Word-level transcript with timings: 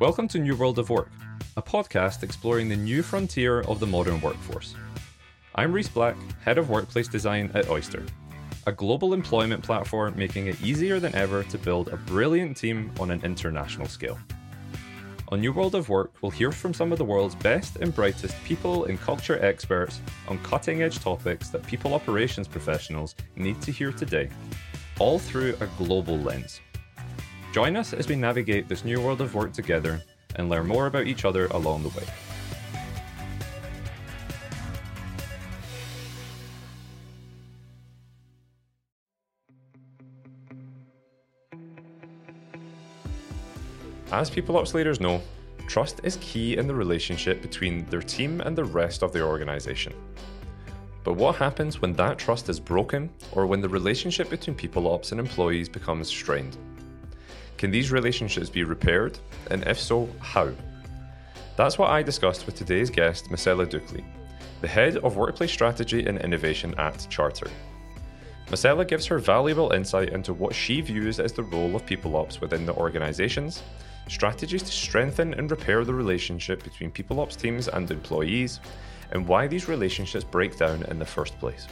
Welcome 0.00 0.28
to 0.28 0.38
New 0.38 0.56
World 0.56 0.78
of 0.78 0.88
Work, 0.88 1.10
a 1.58 1.62
podcast 1.62 2.22
exploring 2.22 2.70
the 2.70 2.76
new 2.76 3.02
frontier 3.02 3.60
of 3.60 3.80
the 3.80 3.86
modern 3.86 4.18
workforce. 4.22 4.74
I'm 5.56 5.74
Rhys 5.74 5.90
Black, 5.90 6.16
Head 6.40 6.56
of 6.56 6.70
Workplace 6.70 7.06
Design 7.06 7.50
at 7.52 7.68
Oyster, 7.68 8.06
a 8.66 8.72
global 8.72 9.12
employment 9.12 9.62
platform 9.62 10.14
making 10.16 10.46
it 10.46 10.58
easier 10.62 11.00
than 11.00 11.14
ever 11.14 11.42
to 11.44 11.58
build 11.58 11.88
a 11.88 11.98
brilliant 11.98 12.56
team 12.56 12.90
on 12.98 13.10
an 13.10 13.22
international 13.22 13.88
scale. 13.88 14.18
On 15.28 15.38
New 15.38 15.52
World 15.52 15.74
of 15.74 15.90
Work, 15.90 16.12
we'll 16.22 16.30
hear 16.30 16.50
from 16.50 16.72
some 16.72 16.92
of 16.92 16.98
the 16.98 17.04
world's 17.04 17.34
best 17.34 17.76
and 17.76 17.94
brightest 17.94 18.42
people 18.44 18.86
and 18.86 18.98
culture 18.98 19.38
experts 19.44 20.00
on 20.28 20.38
cutting 20.38 20.80
edge 20.80 20.98
topics 21.00 21.50
that 21.50 21.66
people 21.66 21.92
operations 21.92 22.48
professionals 22.48 23.16
need 23.36 23.60
to 23.60 23.70
hear 23.70 23.92
today, 23.92 24.30
all 24.98 25.18
through 25.18 25.58
a 25.60 25.66
global 25.76 26.16
lens. 26.16 26.62
Join 27.52 27.74
us 27.74 27.92
as 27.92 28.06
we 28.06 28.14
navigate 28.14 28.68
this 28.68 28.84
new 28.84 29.00
world 29.00 29.20
of 29.20 29.34
work 29.34 29.52
together 29.52 30.00
and 30.36 30.48
learn 30.48 30.68
more 30.68 30.86
about 30.86 31.08
each 31.08 31.24
other 31.24 31.46
along 31.48 31.82
the 31.82 31.88
way. 31.88 32.04
As 44.12 44.30
people 44.30 44.56
ops 44.56 44.72
leaders 44.72 45.00
know, 45.00 45.20
trust 45.66 46.00
is 46.04 46.18
key 46.20 46.56
in 46.56 46.68
the 46.68 46.74
relationship 46.74 47.42
between 47.42 47.84
their 47.86 48.02
team 48.02 48.40
and 48.42 48.56
the 48.56 48.64
rest 48.64 49.02
of 49.02 49.12
the 49.12 49.22
organization. 49.22 49.92
But 51.02 51.14
what 51.14 51.34
happens 51.34 51.82
when 51.82 51.94
that 51.94 52.16
trust 52.16 52.48
is 52.48 52.60
broken 52.60 53.10
or 53.32 53.46
when 53.46 53.60
the 53.60 53.68
relationship 53.68 54.30
between 54.30 54.54
people 54.54 54.86
ops 54.86 55.10
and 55.10 55.18
employees 55.18 55.68
becomes 55.68 56.06
strained? 56.06 56.56
Can 57.60 57.70
these 57.70 57.92
relationships 57.92 58.48
be 58.48 58.64
repaired? 58.64 59.18
And 59.50 59.62
if 59.68 59.78
so, 59.78 60.08
how? 60.18 60.50
That's 61.56 61.76
what 61.76 61.90
I 61.90 62.02
discussed 62.02 62.46
with 62.46 62.54
today's 62.54 62.88
guest, 62.88 63.26
Massella 63.26 63.66
Dukuly, 63.66 64.02
the 64.62 64.66
head 64.66 64.96
of 64.96 65.18
workplace 65.18 65.52
strategy 65.52 66.06
and 66.06 66.18
innovation 66.20 66.74
at 66.78 67.06
Charter. 67.10 67.50
Massella 68.46 68.88
gives 68.88 69.04
her 69.04 69.18
valuable 69.18 69.72
insight 69.72 70.08
into 70.08 70.32
what 70.32 70.54
she 70.54 70.80
views 70.80 71.20
as 71.20 71.34
the 71.34 71.42
role 71.42 71.76
of 71.76 71.84
people 71.84 72.16
ops 72.16 72.40
within 72.40 72.64
the 72.64 72.72
organizations, 72.76 73.62
strategies 74.08 74.62
to 74.62 74.72
strengthen 74.72 75.34
and 75.34 75.50
repair 75.50 75.84
the 75.84 75.92
relationship 75.92 76.62
between 76.64 76.90
people 76.90 77.20
ops 77.20 77.36
teams 77.36 77.68
and 77.68 77.90
employees, 77.90 78.58
and 79.10 79.28
why 79.28 79.46
these 79.46 79.68
relationships 79.68 80.24
break 80.24 80.56
down 80.56 80.82
in 80.84 80.98
the 80.98 81.04
first 81.04 81.38
place. 81.38 81.66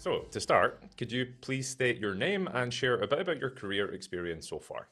So, 0.00 0.20
to 0.30 0.40
start, 0.40 0.82
could 1.00 1.10
you 1.10 1.28
please 1.40 1.66
state 1.66 1.98
your 1.98 2.14
name 2.14 2.46
and 2.52 2.74
share 2.74 3.00
a 3.00 3.08
bit 3.08 3.20
about 3.20 3.38
your 3.38 3.48
career 3.48 3.94
experience 3.94 4.46
so 4.46 4.58
far? 4.58 4.88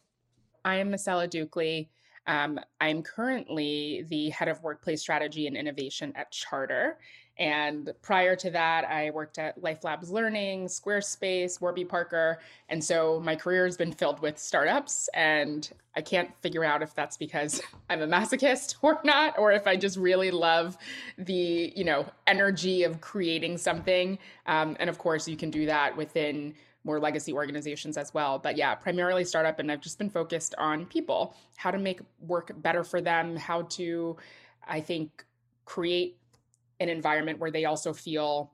I 0.64 0.76
am 0.76 0.90
Massella 0.90 1.28
Dukuly. 1.28 1.88
Um, 2.26 2.58
I'm 2.80 3.02
currently 3.02 4.06
the 4.08 4.30
head 4.30 4.48
of 4.48 4.62
workplace 4.62 5.02
strategy 5.02 5.46
and 5.46 5.54
innovation 5.54 6.14
at 6.16 6.32
Charter. 6.32 6.96
And 7.38 7.92
prior 8.02 8.34
to 8.36 8.50
that, 8.50 8.84
I 8.84 9.10
worked 9.10 9.38
at 9.38 9.60
LifeLabs 9.62 10.10
Learning, 10.10 10.66
Squarespace, 10.66 11.60
Warby 11.60 11.84
Parker. 11.84 12.40
And 12.68 12.82
so 12.82 13.20
my 13.20 13.36
career 13.36 13.64
has 13.64 13.76
been 13.76 13.92
filled 13.92 14.20
with 14.20 14.38
startups. 14.38 15.08
And 15.14 15.70
I 15.94 16.00
can't 16.00 16.30
figure 16.40 16.64
out 16.64 16.82
if 16.82 16.94
that's 16.94 17.16
because 17.16 17.62
I'm 17.90 18.02
a 18.02 18.08
masochist 18.08 18.76
or 18.82 19.00
not, 19.04 19.38
or 19.38 19.52
if 19.52 19.66
I 19.66 19.76
just 19.76 19.96
really 19.96 20.32
love 20.32 20.76
the, 21.16 21.72
you 21.76 21.84
know, 21.84 22.06
energy 22.26 22.82
of 22.82 23.00
creating 23.00 23.58
something. 23.58 24.18
Um, 24.46 24.76
and 24.80 24.90
of 24.90 24.98
course, 24.98 25.28
you 25.28 25.36
can 25.36 25.50
do 25.50 25.66
that 25.66 25.96
within 25.96 26.54
more 26.84 26.98
legacy 26.98 27.32
organizations 27.32 27.96
as 27.96 28.14
well. 28.14 28.38
But 28.38 28.56
yeah, 28.56 28.74
primarily 28.74 29.24
startup. 29.24 29.60
And 29.60 29.70
I've 29.70 29.80
just 29.80 29.98
been 29.98 30.10
focused 30.10 30.54
on 30.58 30.86
people, 30.86 31.36
how 31.56 31.70
to 31.70 31.78
make 31.78 32.00
work 32.20 32.50
better 32.62 32.82
for 32.82 33.00
them, 33.00 33.36
how 33.36 33.62
to, 33.62 34.16
I 34.66 34.80
think, 34.80 35.24
create 35.66 36.16
an 36.80 36.88
environment 36.88 37.38
where 37.38 37.50
they 37.50 37.64
also 37.64 37.92
feel 37.92 38.52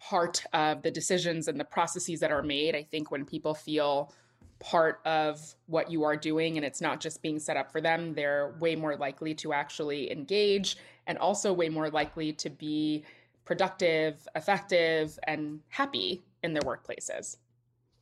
part 0.00 0.44
of 0.52 0.82
the 0.82 0.90
decisions 0.90 1.48
and 1.48 1.58
the 1.58 1.64
processes 1.64 2.20
that 2.20 2.30
are 2.30 2.42
made. 2.42 2.74
I 2.74 2.82
think 2.82 3.10
when 3.10 3.24
people 3.24 3.54
feel 3.54 4.12
part 4.60 5.00
of 5.04 5.40
what 5.66 5.90
you 5.90 6.04
are 6.04 6.16
doing 6.16 6.56
and 6.56 6.64
it's 6.64 6.80
not 6.80 7.00
just 7.00 7.22
being 7.22 7.38
set 7.38 7.56
up 7.56 7.70
for 7.72 7.80
them, 7.80 8.14
they're 8.14 8.54
way 8.60 8.76
more 8.76 8.96
likely 8.96 9.34
to 9.34 9.52
actually 9.52 10.10
engage 10.12 10.76
and 11.06 11.18
also 11.18 11.52
way 11.52 11.68
more 11.68 11.90
likely 11.90 12.32
to 12.32 12.50
be 12.50 13.04
productive, 13.44 14.26
effective, 14.34 15.18
and 15.24 15.60
happy 15.68 16.22
in 16.42 16.52
their 16.54 16.62
workplaces. 16.62 17.36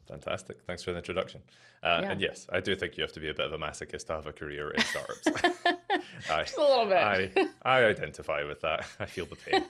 Fantastic. 0.09 0.59
Thanks 0.67 0.83
for 0.83 0.93
the 0.93 0.99
introduction. 0.99 1.41
Uh, 1.83 2.01
yeah. 2.03 2.11
And 2.11 2.21
yes, 2.21 2.47
I 2.53 2.61
do 2.61 2.75
think 2.75 2.97
you 2.97 3.03
have 3.03 3.13
to 3.13 3.21
be 3.21 3.29
a 3.29 3.35
bit 3.35 3.47
of 3.47 3.53
a 3.53 3.59
masochist 3.59 4.07
to 4.07 4.15
have 4.15 4.27
a 4.27 4.33
career 4.33 4.71
in 4.71 4.81
startups. 4.83 5.27
I, 6.31 6.43
Just 6.43 6.59
a 6.59 6.61
little 6.61 6.87
bit. 6.87 6.97
I, 6.97 7.49
I 7.63 7.85
identify 7.85 8.45
with 8.45 8.61
that. 8.63 8.85
I 9.01 9.07
feel 9.07 9.27
the 9.27 9.37
pain 9.37 9.65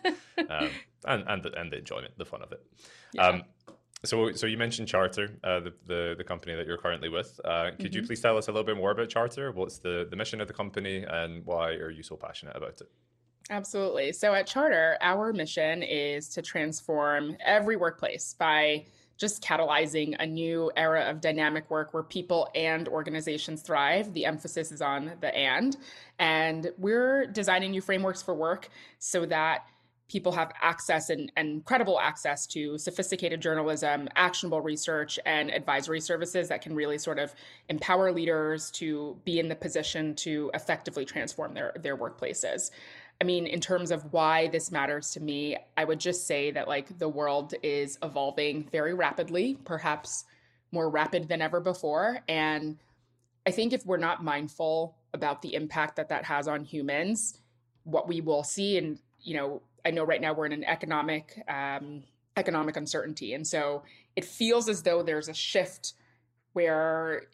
um, 0.49 0.71
and 1.05 1.25
and 1.29 1.43
the, 1.43 1.59
and 1.59 1.71
the 1.71 1.79
enjoyment, 1.79 2.17
the 2.17 2.25
fun 2.25 2.43
of 2.43 2.53
it. 2.53 2.63
Yeah. 3.13 3.27
Um, 3.27 3.43
so, 4.05 4.33
so 4.33 4.47
you 4.47 4.59
mentioned 4.59 4.89
Charter, 4.89 5.31
uh, 5.45 5.61
the, 5.61 5.73
the, 5.87 6.15
the 6.19 6.25
company 6.25 6.57
that 6.57 6.67
you're 6.67 6.77
currently 6.77 7.09
with. 7.09 7.41
Uh, 7.45 7.71
could 7.71 7.93
mm-hmm. 7.93 8.01
you 8.01 8.03
please 8.03 8.21
tell 8.21 8.37
us 8.37 8.49
a 8.49 8.51
little 8.51 8.65
bit 8.65 8.77
more 8.77 8.91
about 8.91 9.09
Charter? 9.09 9.53
What's 9.53 9.79
the 9.79 10.09
the 10.11 10.17
mission 10.17 10.41
of 10.41 10.49
the 10.49 10.55
company, 10.55 11.05
and 11.09 11.45
why 11.47 11.71
are 11.75 11.91
you 11.91 12.03
so 12.03 12.17
passionate 12.17 12.57
about 12.57 12.81
it? 12.81 12.91
Absolutely. 13.51 14.13
So 14.13 14.35
at 14.35 14.47
Charter, 14.47 14.97
our 15.01 15.33
mission 15.33 15.83
is 15.83 16.29
to 16.31 16.43
transform 16.43 17.37
every 17.45 17.77
workplace 17.77 18.35
by 18.39 18.87
just 19.17 19.43
catalyzing 19.43 20.17
a 20.19 20.27
new 20.27 20.71
era 20.77 21.03
of 21.03 21.21
dynamic 21.21 21.71
work 21.71 21.95
where 21.95 22.03
people 22.03 22.49
and 22.55 22.89
organizations 22.89 23.63
thrive. 23.63 24.13
The 24.15 24.25
emphasis 24.25 24.73
is 24.73 24.83
on 24.83 25.13
the 25.21 25.35
and. 25.35 25.77
And 26.19 26.73
we're 26.79 27.27
designing 27.27 27.71
new 27.73 27.81
frameworks 27.81 28.23
for 28.23 28.35
work 28.35 28.69
so 28.99 29.27
that 29.27 29.67
people 30.13 30.33
have 30.33 30.53
access 30.61 31.09
and, 31.09 31.33
and 31.37 31.65
credible 31.65 31.99
access 31.99 32.47
to 32.47 32.77
sophisticated 32.77 33.41
journalism, 33.41 34.09
actionable 34.15 34.61
research, 34.61 35.19
and 35.25 35.51
advisory 35.51 36.01
services 36.01 36.49
that 36.49 36.61
can 36.61 36.75
really 36.75 36.99
sort 36.99 37.19
of 37.19 37.35
empower 37.71 38.13
leaders 38.13 38.71
to 38.71 39.17
be 39.25 39.41
in 39.41 39.49
the 39.49 39.55
position 39.55 40.15
to 40.15 40.51
effectively 40.53 41.07
transform 41.07 41.55
their, 41.55 41.73
their 41.81 41.97
workplaces. 41.97 42.71
I 43.21 43.25
mean, 43.25 43.47
in 43.47 43.61
terms 43.61 43.91
of 43.91 44.13
why 44.13 44.49
this 44.49 44.73
matters 44.73 45.13
to 45.13 45.21
me, 45.21 45.57
I 45.77 45.85
would 45.85 46.01
just 46.01 46.27
say 46.27 46.51
that 46.51 46.67
like 46.67 46.99
the 46.99 47.09
world 47.09 47.55
is 47.63 47.99
evolving 48.03 48.69
very 48.73 48.95
rapidly, 48.95 49.59
perhaps 49.65 50.25
more 50.73 50.89
rapid 50.89 51.29
than 51.29 51.41
ever 51.41 51.61
before. 51.61 52.19
And 52.27 52.79
I 53.47 53.51
think 53.51 53.73
if 53.73 53.87
we're 53.87 53.97
not 53.97 54.25
mindful 54.25 54.97
about 55.13 55.43
the 55.43 55.55
impact 55.55 55.97
that 55.97 56.09
that 56.09 56.25
has 56.25 56.49
on 56.49 56.65
humans, 56.65 57.39
what 57.85 58.09
we 58.09 58.21
will 58.21 58.43
see, 58.43 58.79
and 58.79 58.99
you 59.23 59.35
know, 59.35 59.63
I 59.85 59.91
know 59.91 60.05
right 60.05 60.21
now 60.21 60.33
we're 60.33 60.47
in 60.47 60.53
an 60.53 60.65
economic 60.65 61.43
um, 61.49 62.03
economic 62.37 62.77
uncertainty, 62.77 63.35
and 63.35 63.47
so 63.47 63.83
it 64.17 64.25
feels 64.25 64.69
as 64.69 64.83
though 64.83 65.03
there's 65.03 65.29
a 65.29 65.35
shift 65.35 65.95
where 66.53 67.25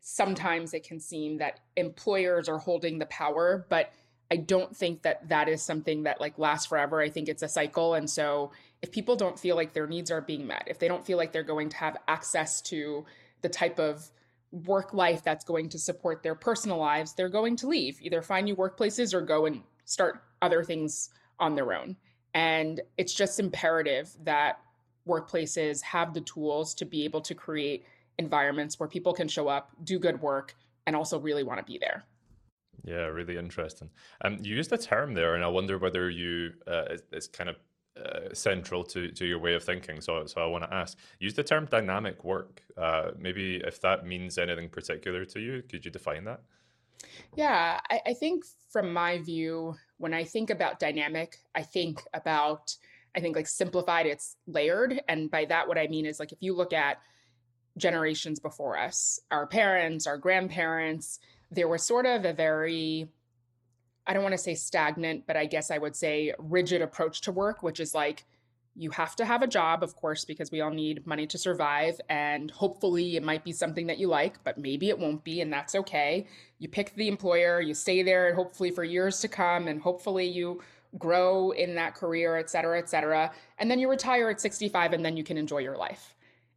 sometimes 0.00 0.72
it 0.72 0.84
can 0.86 1.00
seem 1.00 1.38
that 1.38 1.60
employers 1.76 2.48
are 2.48 2.58
holding 2.58 2.98
the 2.98 3.06
power, 3.06 3.66
but 3.68 3.92
I 4.30 4.36
don't 4.36 4.76
think 4.76 5.02
that 5.02 5.28
that 5.28 5.48
is 5.48 5.62
something 5.62 6.02
that 6.04 6.20
like 6.20 6.38
lasts 6.38 6.66
forever. 6.66 7.00
I 7.00 7.10
think 7.10 7.28
it's 7.28 7.42
a 7.42 7.48
cycle. 7.48 7.94
And 7.94 8.08
so 8.10 8.50
if 8.82 8.90
people 8.90 9.16
don't 9.16 9.38
feel 9.38 9.56
like 9.56 9.72
their 9.72 9.86
needs 9.86 10.10
are 10.10 10.20
being 10.20 10.46
met, 10.46 10.64
if 10.66 10.78
they 10.78 10.88
don't 10.88 11.06
feel 11.06 11.16
like 11.16 11.32
they're 11.32 11.42
going 11.42 11.68
to 11.70 11.76
have 11.76 11.96
access 12.08 12.60
to 12.62 13.04
the 13.42 13.48
type 13.48 13.78
of 13.78 14.10
work 14.50 14.92
life 14.92 15.22
that's 15.22 15.44
going 15.44 15.68
to 15.68 15.78
support 15.78 16.22
their 16.22 16.34
personal 16.34 16.78
lives, 16.78 17.14
they're 17.14 17.28
going 17.28 17.56
to 17.56 17.68
leave, 17.68 17.98
either 18.00 18.22
find 18.22 18.46
new 18.46 18.56
workplaces 18.56 19.14
or 19.14 19.20
go 19.20 19.46
and 19.46 19.62
start 19.84 20.22
other 20.42 20.64
things 20.64 21.10
on 21.38 21.54
their 21.54 21.72
own. 21.72 21.96
And 22.34 22.80
it's 22.96 23.14
just 23.14 23.38
imperative 23.38 24.10
that 24.24 24.60
workplaces 25.06 25.82
have 25.82 26.14
the 26.14 26.20
tools 26.22 26.74
to 26.74 26.84
be 26.84 27.04
able 27.04 27.20
to 27.22 27.34
create 27.34 27.84
environments 28.18 28.80
where 28.80 28.88
people 28.88 29.12
can 29.12 29.28
show 29.28 29.48
up, 29.48 29.70
do 29.84 29.98
good 29.98 30.20
work, 30.20 30.54
and 30.86 30.96
also 30.96 31.18
really 31.18 31.42
want 31.42 31.58
to 31.58 31.64
be 31.64 31.78
there. 31.78 32.04
Yeah, 32.86 33.06
really 33.06 33.36
interesting. 33.36 33.90
Um, 34.22 34.38
you 34.40 34.54
used 34.54 34.72
a 34.72 34.78
term 34.78 35.12
there, 35.12 35.34
and 35.34 35.44
I 35.44 35.48
wonder 35.48 35.76
whether 35.76 36.08
you 36.08 36.52
uh, 36.68 36.84
it's, 36.90 37.02
it's 37.12 37.26
kind 37.26 37.50
of 37.50 37.56
uh, 37.96 38.32
central 38.32 38.84
to, 38.84 39.10
to 39.10 39.26
your 39.26 39.40
way 39.40 39.54
of 39.54 39.64
thinking. 39.64 40.00
So, 40.00 40.24
so 40.26 40.40
I 40.40 40.46
want 40.46 40.64
to 40.64 40.72
ask: 40.72 40.96
use 41.18 41.34
the 41.34 41.42
term 41.42 41.66
dynamic 41.66 42.22
work. 42.24 42.62
Uh, 42.78 43.10
maybe 43.18 43.56
if 43.56 43.80
that 43.80 44.06
means 44.06 44.38
anything 44.38 44.68
particular 44.68 45.24
to 45.24 45.40
you, 45.40 45.62
could 45.68 45.84
you 45.84 45.90
define 45.90 46.24
that? 46.24 46.42
Yeah, 47.34 47.80
I, 47.90 48.00
I 48.06 48.14
think 48.14 48.44
from 48.70 48.92
my 48.92 49.18
view, 49.18 49.74
when 49.98 50.14
I 50.14 50.22
think 50.22 50.50
about 50.50 50.78
dynamic, 50.78 51.38
I 51.56 51.62
think 51.62 52.00
about 52.14 52.76
I 53.16 53.20
think 53.20 53.34
like 53.34 53.48
simplified, 53.48 54.06
it's 54.06 54.36
layered, 54.46 55.00
and 55.08 55.28
by 55.28 55.44
that 55.46 55.66
what 55.66 55.76
I 55.76 55.88
mean 55.88 56.06
is 56.06 56.20
like 56.20 56.30
if 56.30 56.38
you 56.40 56.54
look 56.54 56.72
at 56.72 56.98
generations 57.78 58.38
before 58.38 58.78
us, 58.78 59.18
our 59.32 59.46
parents, 59.46 60.06
our 60.06 60.18
grandparents 60.18 61.18
there 61.56 61.68
was 61.68 61.82
sort 61.82 62.06
of 62.06 62.24
a 62.24 62.32
very 62.32 63.08
I 64.06 64.12
don't 64.12 64.22
want 64.22 64.34
to 64.34 64.38
say 64.38 64.54
stagnant, 64.54 65.26
but 65.26 65.36
I 65.36 65.46
guess 65.46 65.72
I 65.72 65.78
would 65.78 65.96
say 65.96 66.32
rigid 66.38 66.80
approach 66.80 67.22
to 67.22 67.32
work, 67.32 67.64
which 67.64 67.80
is 67.80 67.92
like 67.92 68.24
you 68.76 68.90
have 68.90 69.16
to 69.16 69.24
have 69.24 69.42
a 69.42 69.46
job, 69.46 69.82
of 69.82 69.96
course, 69.96 70.24
because 70.24 70.52
we 70.52 70.60
all 70.60 70.70
need 70.70 71.06
money 71.06 71.26
to 71.26 71.38
survive. 71.38 71.98
And 72.10 72.50
hopefully, 72.50 73.16
it 73.16 73.22
might 73.22 73.42
be 73.42 73.52
something 73.52 73.86
that 73.86 73.98
you 73.98 74.06
like, 74.08 74.44
but 74.44 74.58
maybe 74.58 74.90
it 74.90 74.98
won't 74.98 75.24
be, 75.24 75.40
and 75.40 75.52
that's 75.52 75.74
okay. 75.74 76.26
You 76.58 76.68
pick 76.68 76.94
the 76.94 77.08
employer, 77.08 77.60
you 77.60 77.72
stay 77.74 78.02
there, 78.02 78.28
and 78.28 78.36
hopefully 78.36 78.70
for 78.70 78.84
years 78.84 79.18
to 79.20 79.28
come, 79.28 79.66
and 79.66 79.80
hopefully 79.80 80.26
you 80.26 80.62
grow 80.98 81.52
in 81.52 81.74
that 81.74 81.94
career, 81.94 82.36
et 82.36 82.50
cetera, 82.50 82.78
et 82.78 82.88
cetera. 82.88 83.32
And 83.58 83.70
then 83.70 83.78
you 83.78 83.88
retire 83.88 84.28
at 84.28 84.40
65, 84.40 84.92
and 84.92 85.04
then 85.04 85.16
you 85.16 85.24
can 85.24 85.38
enjoy 85.38 85.58
your 85.58 85.76
life. 85.76 86.14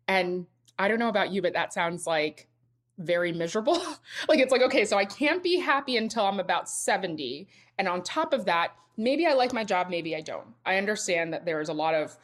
And 0.09 0.45
I 0.77 0.89
don't 0.89 0.99
know 0.99 1.09
about 1.09 1.31
you, 1.31 1.41
but 1.41 1.53
that 1.53 1.73
sounds 1.73 2.05
like 2.05 2.48
very 2.99 3.31
miserable. 3.31 3.81
like 4.29 4.39
it's 4.39 4.51
like, 4.51 4.61
okay, 4.61 4.85
so 4.85 4.97
I 4.97 5.05
can't 5.05 5.41
be 5.41 5.59
happy 5.59 5.97
until 5.97 6.25
I'm 6.25 6.39
about 6.39 6.69
70. 6.69 7.47
And 7.77 7.87
on 7.87 8.03
top 8.03 8.33
of 8.33 8.45
that, 8.45 8.75
maybe 8.97 9.25
I 9.25 9.33
like 9.33 9.53
my 9.53 9.63
job, 9.63 9.89
maybe 9.89 10.15
I 10.15 10.21
don't. 10.21 10.47
I 10.65 10.77
understand 10.77 11.33
that 11.33 11.45
there's 11.45 11.69
a 11.69 11.73
lot 11.73 11.95
of 11.95 12.17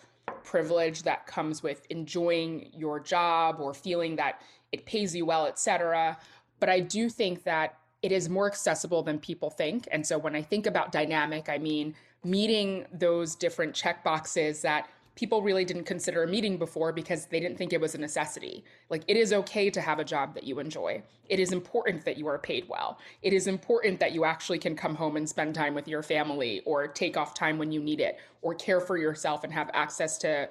privilege 0.44 1.04
that 1.04 1.25
comes 1.25 1.63
with 1.63 1.86
enjoying 1.89 2.69
your 2.74 3.00
job 3.00 3.57
or 3.60 3.74
feeling 3.74 4.18
that 4.18 4.42
it 4.72 4.86
pays 4.86 5.16
you 5.16 5.25
well, 5.25 5.48
etc. 5.48 6.18
But 6.60 6.69
I 6.69 6.81
do 6.81 7.10
think 7.10 7.44
that 7.44 7.77
it 8.01 8.12
is 8.12 8.30
more 8.30 8.48
accessible 8.48 9.01
than 9.01 9.18
people 9.18 9.50
think. 9.50 9.88
And 9.92 10.06
so 10.06 10.18
when 10.18 10.36
I 10.36 10.42
think 10.42 10.68
about 10.68 10.92
dynamic, 10.92 11.50
I 11.50 11.57
mean 11.57 11.95
meeting 12.24 12.86
those 12.92 13.36
different 13.36 13.74
check 13.74 14.04
boxes 14.04 14.62
that 14.62 14.89
people 15.16 15.42
really 15.42 15.64
didn't 15.64 15.86
consider 15.86 16.24
a 16.24 16.28
meeting 16.28 16.58
before 16.58 16.92
because 16.92 17.26
they 17.26 17.40
didn't 17.40 17.58
think 17.58 17.72
it 17.72 17.80
was 17.80 17.96
a 17.96 17.98
necessity. 17.98 18.64
Like, 18.90 19.04
it 19.08 19.16
is 19.16 19.32
okay 19.32 19.70
to 19.70 19.82
have 19.82 20.00
a 20.00 20.04
job 20.04 20.34
that 20.36 20.44
you 20.44 20.60
enjoy. 20.60 21.02
It 21.30 21.40
is 21.40 21.54
important 21.54 22.04
that 22.06 22.18
you 22.18 22.28
are 22.28 22.38
paid 22.38 22.68
well. 22.68 23.00
It 23.22 23.32
is 23.32 23.48
important 23.48 24.00
that 24.02 24.12
you 24.12 24.26
actually 24.26 24.60
can 24.60 24.76
come 24.76 24.94
home 24.94 25.16
and 25.16 25.28
spend 25.28 25.56
time 25.56 25.74
with 25.74 25.88
your 25.88 26.04
family 26.04 26.62
or 26.66 26.88
take 26.88 27.16
off 27.16 27.34
time 27.34 27.58
when 27.58 27.72
you 27.72 27.82
need 27.82 28.02
it 28.02 28.20
or 28.42 28.54
care 28.54 28.82
for 28.82 28.98
yourself 28.98 29.44
and 29.44 29.54
have 29.54 29.72
access 29.74 30.18
to 30.20 30.50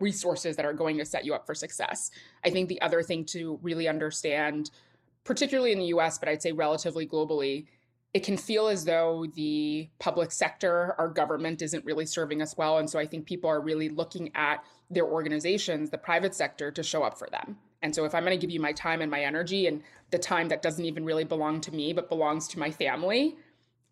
resources 0.00 0.56
that 0.56 0.64
are 0.64 0.72
going 0.72 0.96
to 0.96 1.04
set 1.04 1.26
you 1.26 1.34
up 1.34 1.44
for 1.44 1.54
success. 1.54 2.10
I 2.42 2.50
think 2.50 2.68
the 2.68 2.80
other 2.80 3.02
thing 3.02 3.24
to 3.26 3.58
really 3.62 3.86
understand, 3.86 4.70
particularly 5.24 5.72
in 5.72 5.78
the 5.78 5.86
US, 5.86 6.18
but 6.18 6.28
I'd 6.28 6.40
say 6.40 6.52
relatively 6.52 7.06
globally, 7.06 7.66
it 8.12 8.24
can 8.24 8.36
feel 8.36 8.66
as 8.66 8.84
though 8.84 9.26
the 9.34 9.88
public 9.98 10.32
sector, 10.32 10.94
our 10.98 11.08
government 11.08 11.62
isn't 11.62 11.84
really 11.84 12.06
serving 12.06 12.42
us 12.42 12.56
well. 12.56 12.78
And 12.78 12.90
so 12.90 12.98
I 12.98 13.06
think 13.06 13.26
people 13.26 13.48
are 13.48 13.60
really 13.60 13.88
looking 13.88 14.30
at 14.34 14.64
their 14.90 15.04
organizations, 15.04 15.90
the 15.90 15.98
private 15.98 16.34
sector, 16.34 16.72
to 16.72 16.82
show 16.82 17.04
up 17.04 17.16
for 17.16 17.28
them. 17.30 17.56
And 17.82 17.94
so 17.94 18.04
if 18.04 18.14
I'm 18.14 18.24
going 18.24 18.38
to 18.38 18.40
give 18.40 18.50
you 18.50 18.60
my 18.60 18.72
time 18.72 19.00
and 19.00 19.10
my 19.10 19.22
energy 19.22 19.66
and 19.66 19.82
the 20.10 20.18
time 20.18 20.48
that 20.48 20.60
doesn't 20.60 20.84
even 20.84 21.04
really 21.04 21.24
belong 21.24 21.60
to 21.62 21.72
me, 21.72 21.92
but 21.92 22.08
belongs 22.08 22.48
to 22.48 22.58
my 22.58 22.70
family, 22.70 23.36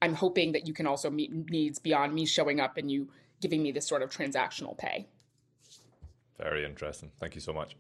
I'm 0.03 0.15
hoping 0.15 0.53
that 0.53 0.67
you 0.67 0.75
can 0.75 0.87
also 0.87 1.11
meet 1.11 1.33
needs 1.51 1.79
beyond 1.79 2.13
me 2.13 2.27
showing 2.27 2.61
up 2.61 2.77
and 2.77 2.91
you 2.91 3.09
giving 3.41 3.63
me 3.63 3.71
this 3.71 3.87
sort 3.87 4.03
of 4.03 4.11
transactional 4.11 4.77
pay. 4.77 5.07
Very 6.39 6.65
interesting. 6.65 7.11
Thank 7.21 7.35
you 7.35 7.41
so 7.41 7.53
much. 7.53 7.77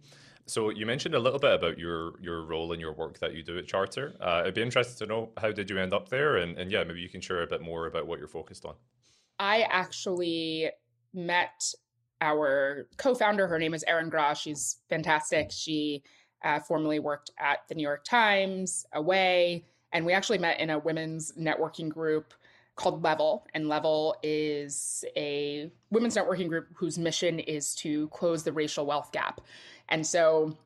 So 0.49 0.71
you 0.71 0.87
mentioned 0.87 1.15
a 1.15 1.19
little 1.19 1.39
bit 1.39 1.53
about 1.53 1.79
your 1.79 2.15
your 2.21 2.43
role 2.43 2.73
and 2.73 2.81
your 2.81 2.93
work 2.93 3.19
that 3.19 3.35
you 3.35 3.43
do 3.43 3.59
at 3.59 3.67
Charter. 3.67 4.15
Uh, 4.21 4.43
I'd 4.47 4.55
be 4.55 4.62
interested 4.62 4.97
to 4.99 5.06
know 5.06 5.31
how 5.37 5.53
did 5.53 5.69
you 5.69 5.79
end 5.79 5.93
up 5.93 6.09
there, 6.09 6.39
and, 6.39 6.56
and 6.59 6.73
yeah, 6.73 6.85
maybe 6.85 7.00
you 7.00 7.09
can 7.09 7.21
share 7.21 7.43
a 7.43 7.47
bit 7.47 7.61
more 7.61 7.87
about 7.87 8.06
what 8.06 8.19
you're 8.19 8.29
focused 8.29 8.65
on. 8.65 8.75
I 9.39 9.62
actually 9.71 10.71
met 11.12 11.75
our 12.21 12.89
co-founder. 12.97 13.47
Her 13.47 13.59
name 13.59 13.75
is 13.75 13.85
Erin 13.87 14.09
Grau. 14.09 14.35
She's 14.35 14.79
fantastic. 14.89 15.50
She 15.53 16.03
uh, 16.43 16.61
formerly 16.61 16.99
worked 16.99 17.31
at 17.39 17.59
the 17.69 17.75
New 17.75 17.83
York 17.83 18.05
Times, 18.05 18.87
Away, 18.95 19.65
and 19.93 20.05
we 20.05 20.12
actually 20.12 20.39
met 20.39 20.61
in 20.61 20.71
a 20.71 20.79
women's 20.79 21.33
networking 21.33 21.89
group 21.89 22.35
called 22.75 23.03
Level. 23.03 23.47
And 23.55 23.69
Level 23.69 24.17
is 24.23 25.05
a 25.17 25.71
women's 25.91 26.17
networking 26.17 26.49
group 26.49 26.69
whose 26.75 26.99
mission 26.99 27.39
is 27.41 27.75
to 27.77 28.09
close 28.09 28.45
the 28.45 28.53
racial 28.53 28.87
wealth 28.87 29.11
gap. 29.12 29.41
And 29.88 30.06
so 30.06 30.56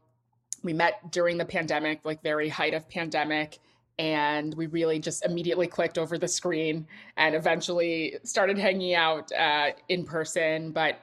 we 0.63 0.73
met 0.73 1.11
during 1.11 1.39
the 1.39 1.45
pandemic, 1.45 2.01
like 2.05 2.23
very 2.23 2.49
height 2.49 2.75
of 2.75 2.89
pandemic, 2.89 3.59
and 3.99 4.55
we 4.55 4.67
really 4.67 4.99
just 4.99 5.25
immediately 5.25 5.67
clicked 5.67 5.99
over 5.99 6.19
the 6.19 6.29
screen 6.29 6.87
and 7.17 7.35
eventually 7.35 8.17
started 8.25 8.59
hanging 8.59 8.95
out 8.95 9.31
uh, 9.33 9.71
in 9.89 10.05
person. 10.05 10.73
But 10.73 11.01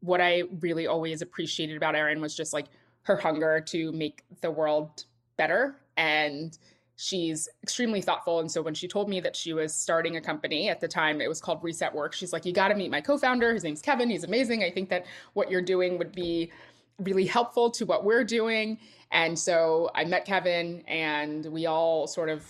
what 0.00 0.20
I 0.20 0.42
really 0.60 0.86
always 0.86 1.22
appreciated 1.22 1.76
about 1.76 1.94
Erin 1.94 2.20
was 2.20 2.36
just 2.36 2.52
like 2.52 2.66
her 3.02 3.16
hunger 3.16 3.60
to 3.60 3.92
make 3.92 4.22
the 4.42 4.50
world 4.50 5.04
better. 5.36 5.76
And 5.96 6.56
she's 6.96 7.48
extremely 7.62 8.00
thoughtful. 8.00 8.40
And 8.40 8.50
so 8.50 8.62
when 8.62 8.74
she 8.74 8.88
told 8.88 9.08
me 9.08 9.20
that 9.20 9.36
she 9.36 9.52
was 9.52 9.74
starting 9.74 10.16
a 10.16 10.20
company 10.20 10.68
at 10.68 10.80
the 10.80 10.88
time 10.88 11.20
it 11.20 11.28
was 11.28 11.40
called 11.40 11.62
reset 11.62 11.94
work 11.94 12.14
she's 12.14 12.32
like 12.32 12.46
you 12.46 12.52
got 12.52 12.68
to 12.68 12.74
meet 12.74 12.90
my 12.90 13.00
co-founder. 13.00 13.52
His 13.52 13.64
name's 13.64 13.82
kevin. 13.82 14.08
He's 14.08 14.24
amazing. 14.24 14.64
I 14.64 14.70
think 14.70 14.88
that 14.88 15.04
what 15.34 15.50
you're 15.50 15.62
doing 15.62 15.98
would 15.98 16.12
be 16.12 16.50
really 16.98 17.26
helpful 17.26 17.70
to 17.72 17.84
what 17.84 18.04
we're 18.04 18.24
doing. 18.24 18.78
And 19.10 19.38
so 19.38 19.90
I 19.94 20.04
met 20.04 20.24
Kevin 20.24 20.82
and 20.86 21.44
we 21.46 21.66
all 21.66 22.06
sort 22.06 22.28
of 22.28 22.44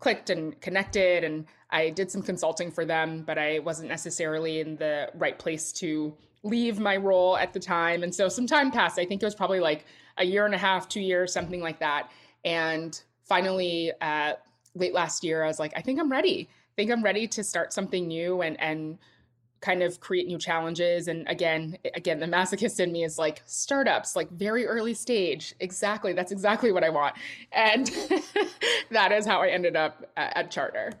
clicked 0.00 0.30
and 0.30 0.60
connected. 0.60 1.24
And 1.24 1.46
I 1.70 1.90
did 1.90 2.10
some 2.10 2.22
consulting 2.22 2.70
for 2.70 2.84
them, 2.84 3.22
but 3.22 3.38
I 3.38 3.60
wasn't 3.60 3.88
necessarily 3.88 4.60
in 4.60 4.76
the 4.76 5.10
right 5.14 5.38
place 5.38 5.72
to 5.74 6.14
leave 6.42 6.78
my 6.78 6.96
role 6.96 7.36
at 7.36 7.52
the 7.52 7.60
time. 7.60 8.02
And 8.02 8.14
so 8.14 8.28
some 8.28 8.46
time 8.46 8.70
passed. 8.70 8.98
I 8.98 9.06
think 9.06 9.22
it 9.22 9.26
was 9.26 9.34
probably 9.34 9.60
like 9.60 9.86
a 10.18 10.24
year 10.24 10.44
and 10.44 10.54
a 10.54 10.58
half, 10.58 10.88
two 10.88 11.00
years, 11.00 11.32
something 11.32 11.60
like 11.60 11.78
that. 11.78 12.10
And 12.44 13.00
finally, 13.24 13.92
uh, 14.00 14.34
late 14.74 14.92
last 14.92 15.22
year, 15.22 15.44
I 15.44 15.46
was 15.46 15.58
like, 15.58 15.72
I 15.76 15.82
think 15.82 16.00
I'm 16.00 16.10
ready. 16.10 16.48
I 16.50 16.74
think 16.76 16.90
I'm 16.90 17.02
ready 17.02 17.28
to 17.28 17.44
start 17.44 17.72
something 17.72 18.08
new 18.08 18.42
and 18.42 18.58
and 18.60 18.98
kind 19.62 19.82
of 19.82 20.00
create 20.00 20.26
new 20.26 20.36
challenges. 20.36 21.08
And 21.08 21.26
again 21.28 21.78
again 21.94 22.20
the 22.20 22.26
masochist 22.26 22.80
in 22.80 22.92
me 22.92 23.04
is 23.04 23.16
like 23.16 23.42
startups 23.46 24.14
like 24.14 24.30
very 24.30 24.66
early 24.66 24.92
stage. 24.92 25.54
Exactly. 25.60 26.12
That's 26.12 26.32
exactly 26.32 26.72
what 26.72 26.84
i 26.84 26.90
want. 26.90 27.14
And 27.52 27.86
that 28.90 29.12
is 29.12 29.24
how 29.24 29.40
i 29.40 29.48
ended 29.48 29.76
up 29.76 30.04
at, 30.16 30.50
charter. 30.50 30.92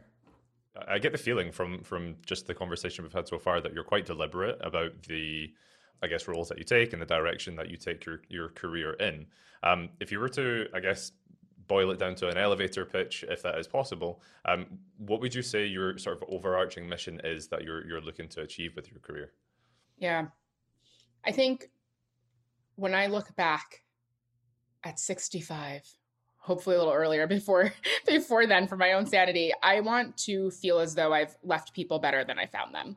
I 0.88 0.98
get 0.98 1.12
the 1.12 1.18
feeling 1.18 1.52
from 1.52 1.82
from 1.82 2.16
just 2.24 2.46
the 2.46 2.54
conversation 2.54 3.04
we've 3.04 3.12
had 3.12 3.28
so 3.28 3.38
far 3.38 3.60
that 3.60 3.74
you're 3.74 3.84
quite 3.84 4.06
deliberate 4.06 4.58
about 4.62 5.02
the 5.02 5.52
i 6.02 6.06
guess 6.06 6.26
roles 6.26 6.48
that 6.48 6.58
you 6.58 6.64
take 6.64 6.92
and 6.94 7.02
the 7.02 7.06
direction 7.06 7.56
that 7.56 7.68
you 7.68 7.76
take 7.76 8.06
your 8.06 8.22
your 8.28 8.48
career 8.48 8.94
in. 8.94 9.26
Um, 9.64 9.90
if 10.00 10.10
you 10.10 10.20
were 10.20 10.30
to 10.30 10.68
i 10.72 10.80
guess 10.80 11.12
boil 11.72 11.90
it 11.90 11.98
down 11.98 12.14
to 12.14 12.28
an 12.28 12.36
elevator 12.36 12.84
pitch, 12.84 13.24
if 13.30 13.40
that 13.40 13.58
is 13.58 13.66
possible, 13.66 14.20
um, 14.44 14.66
what 14.98 15.22
would 15.22 15.34
you 15.34 15.40
say 15.40 15.64
your 15.64 15.96
sort 15.96 16.18
of 16.18 16.28
overarching 16.28 16.86
mission 16.86 17.18
is 17.24 17.48
that 17.48 17.64
you're 17.64 17.86
you're 17.86 18.02
looking 18.02 18.28
to 18.28 18.42
achieve 18.42 18.76
with 18.76 18.90
your 18.90 19.00
career? 19.00 19.32
Yeah, 19.96 20.26
I 21.24 21.32
think 21.32 21.70
when 22.76 22.94
I 22.94 23.06
look 23.06 23.34
back 23.36 23.84
at 24.84 24.98
65, 24.98 25.80
hopefully 26.36 26.76
a 26.76 26.78
little 26.78 26.92
earlier 26.92 27.26
before 27.38 27.72
before 28.06 28.46
then 28.46 28.66
for 28.66 28.76
my 28.76 28.92
own 28.92 29.06
sanity, 29.06 29.50
I 29.62 29.80
want 29.80 30.18
to 30.28 30.50
feel 30.50 30.78
as 30.78 30.94
though 30.94 31.14
I've 31.14 31.34
left 31.42 31.72
people 31.72 31.98
better 31.98 32.22
than 32.22 32.38
I 32.38 32.46
found 32.46 32.74
them. 32.74 32.96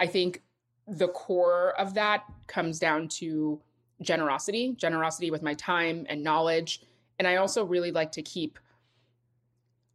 I 0.00 0.08
think 0.08 0.42
the 0.88 1.08
core 1.08 1.74
of 1.78 1.94
that 1.94 2.24
comes 2.48 2.80
down 2.80 3.06
to 3.20 3.60
generosity, 4.02 4.74
generosity 4.76 5.30
with 5.30 5.42
my 5.42 5.54
time 5.54 6.06
and 6.08 6.24
knowledge 6.24 6.80
and 7.18 7.26
I 7.26 7.36
also 7.36 7.64
really 7.64 7.90
like 7.90 8.12
to 8.12 8.22
keep 8.22 8.58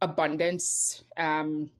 abundance 0.00 1.04
um, 1.16 1.70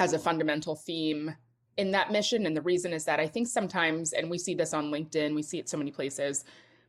as 0.00 0.12
a 0.12 0.18
fundamental 0.18 0.74
theme 0.74 1.34
in 1.76 1.92
that 1.92 2.10
mission. 2.10 2.46
And 2.46 2.56
the 2.56 2.62
reason 2.62 2.92
is 2.92 3.04
that 3.04 3.20
I 3.20 3.26
think 3.26 3.46
sometimes, 3.46 4.12
and 4.12 4.28
we 4.28 4.38
see 4.38 4.54
this 4.54 4.74
on 4.74 4.90
LinkedIn, 4.90 5.34
we 5.34 5.42
see 5.42 5.58
it 5.58 5.68
so 5.68 5.76
many 5.76 5.90
places, 5.90 6.44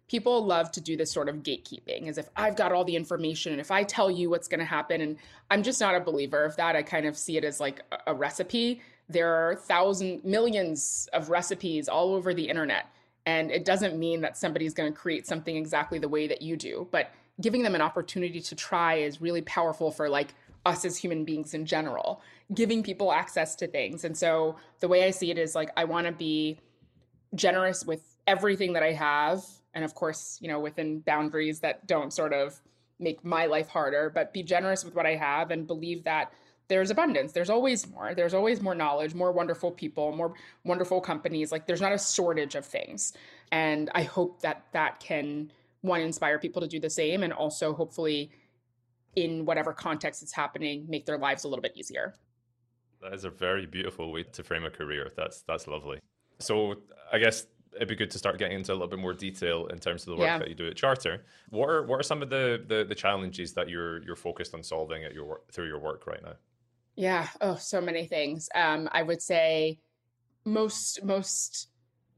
people 0.10 0.46
love 0.46 0.72
to 0.72 0.82
do 0.82 0.98
this 0.98 1.12
sort 1.12 1.30
of 1.30 1.38
gatekeeping 1.38 2.08
as 2.08 2.18
if 2.18 2.28
I've 2.36 2.56
got 2.56 2.72
all 2.72 2.84
the 2.84 2.96
information 2.96 3.54
and 3.54 3.62
if 3.62 3.72
I 3.72 3.84
tell 3.84 4.12
you 4.12 4.30
what's 4.30 4.48
going 4.48 4.60
to 4.60 4.66
happen. 4.66 5.02
And 5.02 5.18
I'm 5.50 5.64
just 5.64 5.80
not 5.80 5.96
a 5.96 6.00
believer 6.00 6.44
of 6.44 6.56
that. 6.58 6.76
I 6.76 6.84
kind 6.84 7.06
of 7.06 7.18
see 7.18 7.38
it 7.38 7.44
as 7.44 7.60
like 7.60 7.82
a, 8.08 8.14
recipe. 8.14 8.82
There 9.10 9.34
are 9.34 9.56
thousands, 9.56 10.24
millions 10.24 11.08
of 11.14 11.30
recipes 11.30 11.88
all 11.88 12.14
over 12.14 12.34
the 12.34 12.50
internet. 12.50 12.88
And 13.26 13.52
it 13.52 13.64
doesn't 13.64 13.98
mean 13.98 14.20
that 14.22 14.36
somebody's 14.36 14.74
going 14.74 14.92
to 14.92 15.00
create 15.00 15.26
something 15.26 15.56
exactly 15.56 15.98
the 15.98 16.10
way 16.10 16.28
that 16.28 16.42
you 16.42 16.58
do. 16.58 16.88
But 16.92 17.12
giving 17.42 17.64
them 17.64 17.76
an 17.76 17.82
opportunity 17.82 18.40
to 18.40 18.56
try 18.56 18.96
is 18.96 19.22
really 19.22 19.42
powerful 19.42 19.92
for 19.92 20.10
like 20.10 20.34
us 20.66 20.86
as 20.86 20.98
human 20.98 21.26
beings 21.26 21.54
in 21.54 21.66
general, 21.66 22.22
giving 22.54 22.84
people 22.84 23.12
access 23.12 23.56
to 23.56 23.68
things. 23.68 24.04
And 24.04 24.18
so 24.18 24.56
the 24.80 24.88
way 24.88 25.04
I 25.06 25.12
see 25.12 25.32
it 25.32 25.38
is 25.38 25.56
like 25.56 25.72
I 25.76 25.84
want 25.84 26.08
to 26.08 26.14
be 26.14 26.60
generous 27.36 27.86
with 27.86 28.02
everything 28.28 28.74
that 28.74 28.84
I 28.84 28.94
have. 28.94 29.44
And 29.74 29.84
of 29.84 29.96
course, 29.96 30.38
you 30.42 30.48
know, 30.48 30.60
within 30.60 31.00
boundaries 31.00 31.60
that 31.62 31.88
don't 31.88 32.14
sort 32.14 32.34
of 32.34 32.62
make 33.00 33.26
my 33.26 33.48
life 33.48 33.68
harder, 33.68 34.10
but 34.14 34.34
be 34.34 34.44
generous 34.44 34.86
with 34.86 34.96
what 34.96 35.06
I 35.06 35.16
have 35.16 35.52
and 35.52 35.68
believe 35.68 36.04
that 36.04 36.32
there's 36.70 36.92
abundance. 36.92 37.34
There's 37.34 37.50
always 37.50 37.90
more. 37.90 38.16
There's 38.16 38.34
always 38.34 38.62
more 38.62 38.76
knowledge, 38.76 39.14
more 39.14 39.32
wonderful 39.32 39.72
people, 39.72 40.16
more 40.16 40.34
wonderful 40.64 41.02
companies. 41.02 41.52
Like 41.52 41.68
there's 41.68 41.82
not 41.82 41.92
a 41.92 42.00
shortage 42.00 42.56
of 42.56 42.66
things. 42.66 43.14
And 43.52 43.90
I 43.94 44.04
hope 44.04 44.42
that 44.42 44.66
that 44.72 45.00
can 45.00 45.52
one 45.84 46.02
inspire 46.02 46.40
people 46.40 46.62
to 46.62 46.68
do 46.68 46.80
the 46.80 46.90
same 46.90 47.24
and 47.24 47.32
also 47.32 47.74
hopefully 47.74 48.32
in 49.16 49.46
whatever 49.46 49.72
context 49.72 50.24
it's 50.24 50.34
happening 50.34 50.86
make 50.90 51.06
their 51.06 51.18
lives 51.18 51.44
a 51.44 51.48
little 51.48 51.62
bit 51.62 51.74
easier 51.76 52.16
that 53.02 53.14
is 53.14 53.26
a 53.26 53.30
very 53.30 53.66
beautiful 53.66 54.12
way 54.12 54.24
to 54.24 54.44
frame 54.44 54.66
a 54.66 54.70
career 54.70 55.10
that's 55.16 55.44
that's 55.44 55.68
lovely 55.68 56.00
so 56.40 56.76
i 57.12 57.20
guess 57.20 57.48
it'd 57.76 57.88
be 57.88 57.96
good 57.96 58.12
to 58.12 58.18
start 58.18 58.38
getting 58.38 58.58
into 58.58 58.72
a 58.72 58.76
little 58.76 58.88
bit 58.88 59.00
more 59.00 59.14
detail 59.14 59.68
in 59.68 59.80
terms 59.80 60.04
of 60.04 60.08
the 60.08 60.16
work 60.16 60.28
yeah. 60.28 60.38
that 60.38 60.48
you 60.48 60.56
do 60.56 60.68
at 60.68 60.76
Charter. 60.76 61.26
What 61.50 61.70
are 61.70 61.84
what 61.86 62.00
are 62.00 62.04
some 62.04 62.22
of 62.22 62.30
the, 62.30 62.64
the, 62.68 62.86
the 62.88 62.96
challenges 62.96 63.54
that 63.54 63.70
you're 63.70 64.04
you're 64.04 64.16
focused 64.16 64.54
on 64.54 64.64
solving 64.64 65.04
at 65.04 65.14
your 65.14 65.26
work 65.26 65.52
through 65.52 65.68
your 65.68 65.80
work 65.80 66.06
right 66.08 66.22
now? 66.22 66.34
Yeah, 66.96 67.28
oh, 67.42 67.56
so 67.56 67.82
many 67.82 68.06
things. 68.06 68.50
Um, 68.54 68.88
I 68.92 69.02
would 69.02 69.22
say 69.22 69.80
most 70.46 71.04
most 71.04 71.70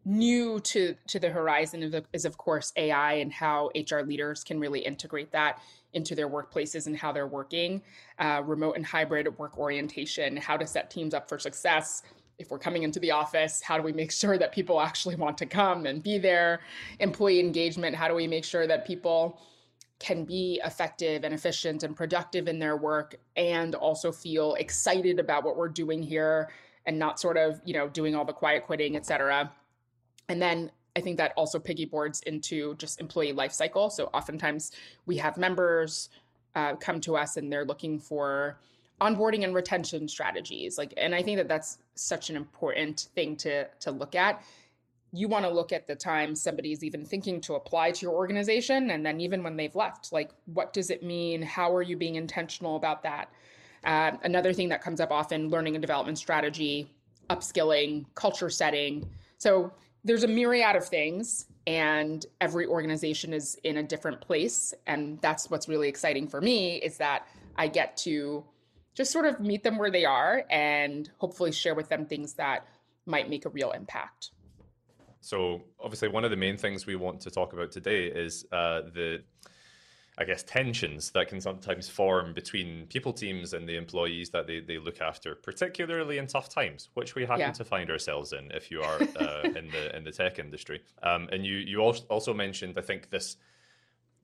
new 0.05 0.59
to 0.59 0.95
to 1.07 1.19
the 1.19 1.29
horizon 1.29 2.03
is, 2.13 2.25
of 2.25 2.37
course 2.37 2.71
AI 2.75 3.13
and 3.13 3.33
how 3.33 3.71
HR 3.75 4.01
leaders 4.01 4.43
can 4.43 4.59
really 4.59 4.79
integrate 4.79 5.31
that 5.31 5.59
into 5.93 6.13
their 6.13 6.29
workplaces 6.29 6.87
and 6.87 6.95
how 6.95 7.11
they're 7.11 7.27
working, 7.27 7.81
uh, 8.19 8.41
remote 8.45 8.75
and 8.75 8.85
hybrid 8.85 9.37
work 9.39 9.57
orientation, 9.57 10.37
how 10.37 10.55
to 10.55 10.67
set 10.67 10.91
teams 10.91 11.13
up 11.13 11.27
for 11.27 11.39
success. 11.39 12.03
If 12.37 12.51
we're 12.51 12.59
coming 12.59 12.83
into 12.83 12.99
the 12.99 13.11
office, 13.11 13.61
how 13.61 13.77
do 13.77 13.83
we 13.83 13.93
make 13.93 14.11
sure 14.23 14.37
that 14.37 14.51
people 14.51 14.79
actually 14.79 15.15
want 15.15 15.37
to 15.39 15.45
come 15.45 15.85
and 15.85 16.03
be 16.03 16.19
there? 16.19 16.59
Employee 16.99 17.39
engagement, 17.39 17.95
how 17.95 18.07
do 18.07 18.13
we 18.13 18.27
make 18.27 18.43
sure 18.45 18.67
that 18.67 18.85
people 18.85 19.39
can 19.97 20.25
be 20.25 20.59
effective 20.65 21.23
and 21.23 21.33
efficient 21.33 21.83
and 21.83 21.95
productive 21.95 22.47
in 22.47 22.59
their 22.59 22.75
work 22.75 23.15
and 23.37 23.73
also 23.75 24.11
feel 24.11 24.53
excited 24.55 25.19
about 25.19 25.43
what 25.45 25.55
we're 25.55 25.69
doing 25.69 26.03
here 26.03 26.49
and 26.85 26.99
not 26.99 27.19
sort 27.19 27.37
of, 27.37 27.61
you 27.63 27.73
know, 27.73 27.87
doing 27.87 28.13
all 28.13 28.25
the 28.25 28.33
quiet 28.33 28.63
quitting, 28.63 28.95
et 28.95 29.05
cetera. 29.05 29.49
And 30.29 30.41
then 30.41 30.71
I 30.95 31.01
think 31.01 31.17
that 31.17 31.33
also 31.35 31.59
piggyboards 31.59 32.23
into 32.23 32.75
just 32.75 33.01
employee 33.01 33.33
life 33.33 33.51
cycle. 33.51 33.89
So 33.89 34.05
oftentimes 34.13 34.71
we 35.05 35.17
have 35.17 35.37
members 35.37 36.09
uh, 36.55 36.75
come 36.75 37.01
to 37.01 37.17
us 37.17 37.37
and 37.37 37.51
they're 37.51 37.65
looking 37.65 37.99
for 37.99 38.57
onboarding 39.01 39.43
and 39.43 39.53
retention 39.53 40.07
strategies. 40.07 40.77
Like, 40.77 40.93
and 40.97 41.13
I 41.13 41.21
think 41.21 41.37
that 41.37 41.47
that's 41.47 41.79
such 41.95 42.29
an 42.29 42.35
important 42.35 43.09
thing 43.13 43.35
to 43.37 43.65
to 43.81 43.91
look 43.91 44.15
at. 44.15 44.41
You 45.11 45.27
want 45.27 45.45
to 45.45 45.51
look 45.51 45.71
at 45.71 45.87
the 45.87 45.95
time 45.95 46.35
somebody's 46.35 46.83
even 46.83 47.05
thinking 47.05 47.39
to 47.41 47.55
apply 47.55 47.91
to 47.91 48.05
your 48.05 48.13
organization, 48.13 48.91
and 48.91 49.05
then 49.05 49.21
even 49.21 49.43
when 49.43 49.55
they've 49.55 49.75
left, 49.75 50.11
like, 50.11 50.31
what 50.45 50.73
does 50.73 50.89
it 50.89 51.03
mean? 51.03 51.41
How 51.41 51.73
are 51.73 51.81
you 51.81 51.95
being 51.95 52.15
intentional 52.15 52.75
about 52.75 53.03
that? 53.03 53.29
Uh, 53.83 54.11
another 54.23 54.51
thing 54.51 54.69
that 54.69 54.81
comes 54.81 54.99
up 54.99 55.11
often: 55.11 55.49
learning 55.49 55.75
and 55.75 55.81
development 55.81 56.17
strategy, 56.17 56.89
upskilling, 57.29 58.05
culture 58.15 58.49
setting. 58.49 59.07
So 59.37 59.71
there's 60.05 60.23
a 60.23 60.27
myriad 60.27 60.75
of 60.75 60.87
things 60.87 61.47
and 61.67 62.25
every 62.39 62.67
organization 62.67 63.33
is 63.33 63.57
in 63.63 63.77
a 63.77 63.83
different 63.83 64.21
place. 64.21 64.73
And 64.85 65.19
that's 65.19 65.49
what's 65.49 65.67
really 65.67 65.89
exciting 65.89 66.27
for 66.27 66.39
me 66.39 66.77
is 66.77 66.97
that 66.97 67.27
i 67.57 67.67
get 67.67 67.97
to 67.97 68.43
just 68.93 69.11
sort 69.11 69.25
of 69.25 69.39
meet 69.39 69.63
them 69.63 69.77
where 69.77 69.91
they 69.91 70.05
are 70.05 70.43
and 70.49 71.09
hopefully 71.17 71.51
share 71.51 71.75
with 71.75 71.89
them 71.89 72.05
things 72.05 72.33
that 72.35 72.65
might 73.05 73.29
make 73.29 73.45
a 73.45 73.49
real 73.49 73.71
impact. 73.71 74.31
So 75.21 75.63
obviously 75.79 76.07
one 76.07 76.23
of 76.23 76.31
the 76.31 76.37
main 76.37 76.55
things 76.55 76.85
we 76.85 76.95
want 76.95 77.19
to 77.21 77.31
talk 77.31 77.53
about 77.53 77.71
today 77.71 78.05
is 78.05 78.45
uh, 78.51 78.81
the 78.93 79.23
I 80.17 80.23
guess, 80.23 80.43
tensions 80.43 81.11
that 81.11 81.27
can 81.27 81.41
sometimes 81.41 81.89
form 81.89 82.33
between 82.33 82.87
people 82.87 83.11
teams 83.11 83.53
and 83.53 83.67
the 83.67 83.75
employees 83.75 84.29
that 84.29 84.47
they, 84.47 84.61
they 84.61 84.77
look 84.77 85.01
after, 85.01 85.35
particularly 85.35 86.19
in 86.19 86.27
tough 86.27 86.47
times, 86.47 86.89
which 86.93 87.15
we 87.15 87.25
happen 87.25 87.39
yeah. 87.39 87.51
to 87.51 87.65
find 87.65 87.89
ourselves 87.89 88.31
in 88.31 88.49
if 88.51 88.71
you 88.71 88.81
are 88.81 89.01
uh, 89.19 89.41
in 89.43 89.69
the 89.71 89.95
in 89.95 90.03
the 90.03 90.11
tech 90.11 90.39
industry. 90.39 90.81
Um, 91.03 91.27
and 91.31 91.45
you 91.45 91.57
you 91.57 91.81
also 91.81 92.33
mentioned, 92.33 92.77
I 92.77 92.81
think 92.81 93.09
this 93.09 93.37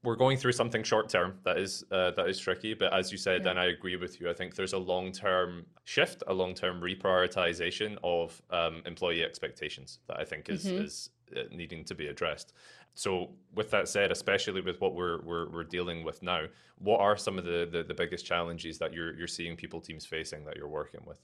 we're 0.04 0.16
going 0.16 0.38
through 0.38 0.54
something 0.54 0.82
short 0.82 1.10
term 1.10 1.38
that 1.44 1.58
is 1.58 1.84
uh, 1.92 2.12
that 2.12 2.28
is 2.28 2.40
tricky. 2.40 2.74
But 2.74 2.94
as 2.94 3.12
you 3.12 3.18
said, 3.18 3.44
yeah. 3.44 3.52
and 3.52 3.60
I 3.60 3.66
agree 3.66 3.96
with 3.96 4.20
you, 4.20 4.30
I 4.30 4.34
think 4.34 4.56
there's 4.56 4.74
a 4.74 4.78
long 4.78 5.12
term 5.12 5.66
shift, 5.84 6.24
a 6.28 6.34
long 6.34 6.54
term 6.54 6.82
reprioritization 6.82 7.98
of 8.04 8.42
um, 8.50 8.82
employee 8.86 9.24
expectations 9.24 10.00
that 10.08 10.20
I 10.20 10.24
think 10.24 10.50
is 10.50 10.66
mm-hmm. 10.66 10.86
is 10.86 11.10
Uh, 11.36 11.44
needing 11.52 11.84
to 11.86 11.96
be 11.96 12.08
addressed. 12.08 12.54
So, 12.94 13.30
with 13.56 13.72
that 13.72 13.88
said, 13.88 14.12
especially 14.12 14.62
with 14.62 14.82
what 14.82 14.96
we're 14.96 15.22
we're, 15.22 15.50
we're 15.50 15.64
dealing 15.64 16.04
with 16.04 16.22
now, 16.22 16.46
what 16.78 17.00
are 17.00 17.16
some 17.16 17.38
of 17.38 17.46
the, 17.46 17.68
the, 17.72 17.84
the 17.84 17.94
biggest 17.94 18.26
challenges 18.26 18.78
that 18.80 18.94
you're 18.94 19.18
you're 19.18 19.28
seeing 19.28 19.56
people 19.56 19.80
teams 19.80 20.06
facing 20.06 20.44
that 20.46 20.58
you're 20.58 20.68
working 20.68 21.02
with? 21.06 21.20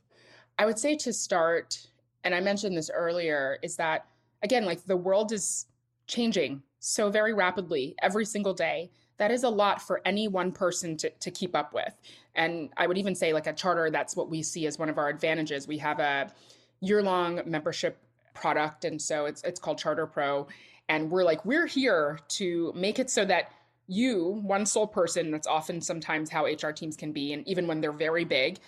I 0.57 0.65
would 0.65 0.79
say 0.79 0.95
to 0.97 1.11
start, 1.11 1.87
and 2.23 2.33
I 2.33 2.39
mentioned 2.39 2.77
this 2.77 2.89
earlier, 2.93 3.57
is 3.61 3.75
that 3.77 4.05
again, 4.43 4.65
like 4.65 4.85
the 4.85 4.97
world 4.97 5.31
is 5.31 5.65
changing 6.07 6.63
so 6.79 7.09
very 7.09 7.33
rapidly 7.33 7.95
every 8.01 8.25
single 8.25 8.53
day. 8.53 8.89
That 9.17 9.31
is 9.31 9.43
a 9.43 9.49
lot 9.49 9.81
for 9.81 10.01
any 10.05 10.27
one 10.27 10.51
person 10.51 10.95
to, 10.97 11.09
to 11.09 11.31
keep 11.31 11.55
up 11.55 11.73
with. 11.73 11.93
And 12.35 12.69
I 12.77 12.85
would 12.85 12.97
even 12.99 13.15
say, 13.15 13.33
like 13.33 13.47
a 13.47 13.53
charter, 13.53 13.89
that's 13.89 14.15
what 14.15 14.29
we 14.29 14.43
see 14.43 14.67
as 14.67 14.77
one 14.77 14.89
of 14.89 14.97
our 14.97 15.09
advantages. 15.09 15.67
We 15.67 15.79
have 15.79 15.99
a 15.99 16.31
year 16.81 17.01
long 17.01 17.41
membership 17.45 17.97
product. 18.39 18.85
And 18.85 19.01
so 19.01 19.25
it's, 19.25 19.41
it's 19.43 19.59
called 19.59 19.77
Charter 19.77 20.07
Pro 20.07 20.47
and 20.89 21.11
we're 21.11 21.23
like, 21.23 21.43
we're 21.45 21.65
here 21.65 22.19
to 22.29 22.71
make 22.75 22.99
it 22.99 23.09
so 23.09 23.25
that 23.25 23.51
you, 23.87 24.39
one 24.43 24.65
sole 24.65 24.87
person, 24.87 25.31
that's 25.31 25.47
often 25.47 25.81
sometimes 25.81 26.29
how 26.29 26.45
HR 26.45 26.71
teams 26.71 26.95
can 26.95 27.11
be. 27.11 27.33
And 27.33 27.47
even 27.47 27.67
when 27.67 27.81
they're 27.81 27.91
very 27.91 28.25
big, 28.25 28.59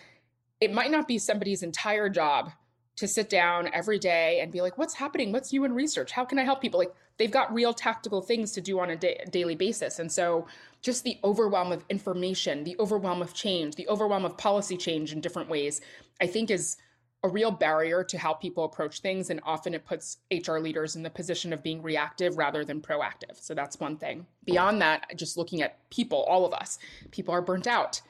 it 0.62 0.74
might 0.74 0.92
not 0.92 1.08
be 1.08 1.18
somebody's 1.18 1.64
entire 1.64 2.10
job 2.10 2.52
to 2.98 3.08
sit 3.08 3.30
down 3.30 3.70
every 3.74 3.98
day 3.98 4.42
and 4.42 4.52
be 4.52 4.62
like, 4.62 4.78
what's 4.78 4.94
happening? 4.94 5.32
What's 5.32 5.54
new 5.54 5.64
in 5.64 5.74
research? 5.74 6.12
How 6.12 6.26
can 6.26 6.38
I 6.38 6.44
help 6.44 6.62
people? 6.62 6.80
Like, 6.80 6.94
they've 7.18 7.32
got 7.32 7.54
real 7.54 7.74
tactical 7.74 8.22
things 8.22 8.52
to 8.54 8.62
do 8.62 8.80
on 8.82 8.90
a 8.90 8.98
da- 8.98 9.24
daily 9.30 9.56
basis. 9.56 10.00
And 10.00 10.12
so, 10.12 10.48
just 10.82 11.06
the 11.06 11.18
overwhelm 11.24 11.72
of 11.72 11.86
information, 11.90 12.66
the 12.66 12.76
overwhelm 12.78 13.22
of 13.22 13.34
change, 13.34 13.76
the 13.76 13.88
overwhelm 13.88 14.26
of 14.26 14.38
policy 14.38 14.76
change 14.76 15.14
in 15.14 15.22
different 15.22 15.50
ways, 15.50 15.80
I 16.20 16.28
think 16.28 16.52
is 16.52 16.76
a 17.24 17.30
real 17.30 17.52
barrier 17.52 18.04
to 18.04 18.18
how 18.18 18.34
people 18.34 18.64
approach 18.64 19.02
things. 19.02 19.30
And 19.30 19.42
often 19.44 19.74
it 19.74 19.86
puts 19.86 20.18
HR 20.32 20.60
leaders 20.60 20.96
in 20.96 21.04
the 21.04 21.10
position 21.10 21.52
of 21.52 21.62
being 21.62 21.82
reactive 21.82 22.38
rather 22.38 22.64
than 22.64 22.82
proactive. 22.82 23.42
So 23.42 23.54
that's 23.54 23.80
one 23.80 23.98
thing. 23.98 24.26
Beyond 24.46 24.82
that, 24.82 25.12
just 25.16 25.38
looking 25.38 25.62
at 25.62 25.78
people, 25.90 26.24
all 26.24 26.46
of 26.46 26.54
us, 26.54 26.80
people 27.12 27.34
are 27.34 27.42
burnt 27.42 27.68
out. 27.68 28.02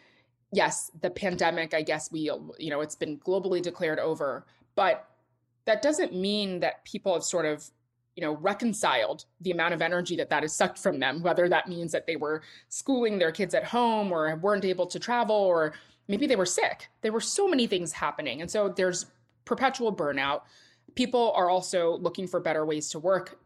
Yes, 0.52 0.92
the 1.02 1.10
pandemic, 1.10 1.74
I 1.74 1.82
guess 1.82 2.12
we, 2.12 2.32
you 2.60 2.70
know, 2.70 2.82
it's 2.82 2.96
been 2.96 3.18
globally 3.20 3.62
declared 3.62 4.00
over, 4.00 4.46
but 4.76 5.08
that 5.66 5.82
doesn't 5.82 6.16
mean 6.16 6.60
that 6.62 6.84
people 6.86 7.14
have 7.14 7.24
sort 7.24 7.46
of 7.46 7.70
you 8.16 8.26
know 8.26 8.36
reconciled 8.38 9.24
the 9.40 9.52
amount 9.52 9.74
of 9.74 9.82
energy 9.82 10.16
that 10.18 10.30
that 10.30 10.44
is 10.44 10.52
sucked 10.52 10.78
from 10.78 11.00
them 11.00 11.22
whether 11.22 11.48
that 11.48 11.70
means 11.70 11.92
that 11.94 12.06
they 12.06 12.18
were 12.18 12.42
schooling 12.68 13.18
their 13.18 13.32
kids 13.32 13.54
at 13.54 13.64
home 13.64 14.12
or 14.12 14.36
weren't 14.38 14.66
able 14.66 14.86
to 14.86 15.00
travel 15.00 15.36
or 15.36 15.74
maybe 16.10 16.28
they 16.28 16.36
were 16.36 16.46
sick. 16.46 16.90
There 17.02 17.14
were 17.14 17.22
so 17.22 17.48
many 17.48 17.68
things 17.68 17.94
happening. 17.94 18.42
And 18.42 18.52
so 18.52 18.68
there's 18.68 19.06
perpetual 19.46 19.96
burnout. 19.96 20.42
People 20.96 21.32
are 21.36 21.50
also 21.50 21.98
looking 22.00 22.28
for 22.28 22.42
better 22.42 22.66
ways 22.66 22.90
to 22.90 23.00
work 23.00 23.40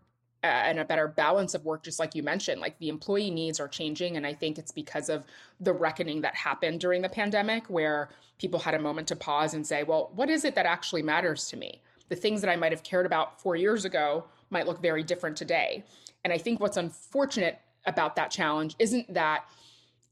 uh, 0.44 0.48
and 0.48 0.80
a 0.80 0.86
better 0.86 1.08
balance 1.08 1.54
of 1.54 1.64
work, 1.66 1.84
just 1.84 2.00
like 2.00 2.16
you 2.16 2.24
mentioned. 2.24 2.60
Like 2.62 2.80
the 2.80 2.90
employee 2.90 3.30
needs 3.30 3.60
are 3.60 3.68
changing. 3.68 4.18
And 4.18 4.26
I 4.26 4.34
think 4.34 4.58
it's 4.58 4.72
because 4.72 5.10
of 5.10 5.26
the 5.60 5.74
reckoning 5.74 6.22
that 6.22 6.36
happened 6.36 6.80
during 6.80 7.02
the 7.02 7.10
pandemic, 7.10 7.70
where 7.70 8.10
people 8.40 8.60
had 8.60 8.74
a 8.74 8.80
moment 8.80 9.08
to 9.10 9.16
pause 9.16 9.54
and 9.54 9.68
say, 9.68 9.84
well, 9.84 10.12
what 10.16 10.30
is 10.30 10.44
it 10.44 10.56
that 10.56 10.66
actually 10.66 11.04
matters 11.04 11.48
to 11.50 11.58
me? 11.58 11.82
The 12.10 12.16
things 12.16 12.42
that 12.42 12.50
I 12.50 12.56
might 12.56 12.72
have 12.72 12.84
cared 12.84 13.06
about 13.06 13.42
four 13.42 13.56
years 13.56 13.86
ago 13.86 14.26
might 14.50 14.68
look 14.68 14.82
very 14.82 15.04
different 15.04 15.38
today. 15.38 15.84
And 16.24 16.32
I 16.32 16.38
think 16.38 16.60
what's 16.60 16.78
unfortunate 16.78 17.60
about 17.86 18.16
that 18.16 18.32
challenge 18.32 18.76
isn't 18.80 19.14
that 19.14 19.46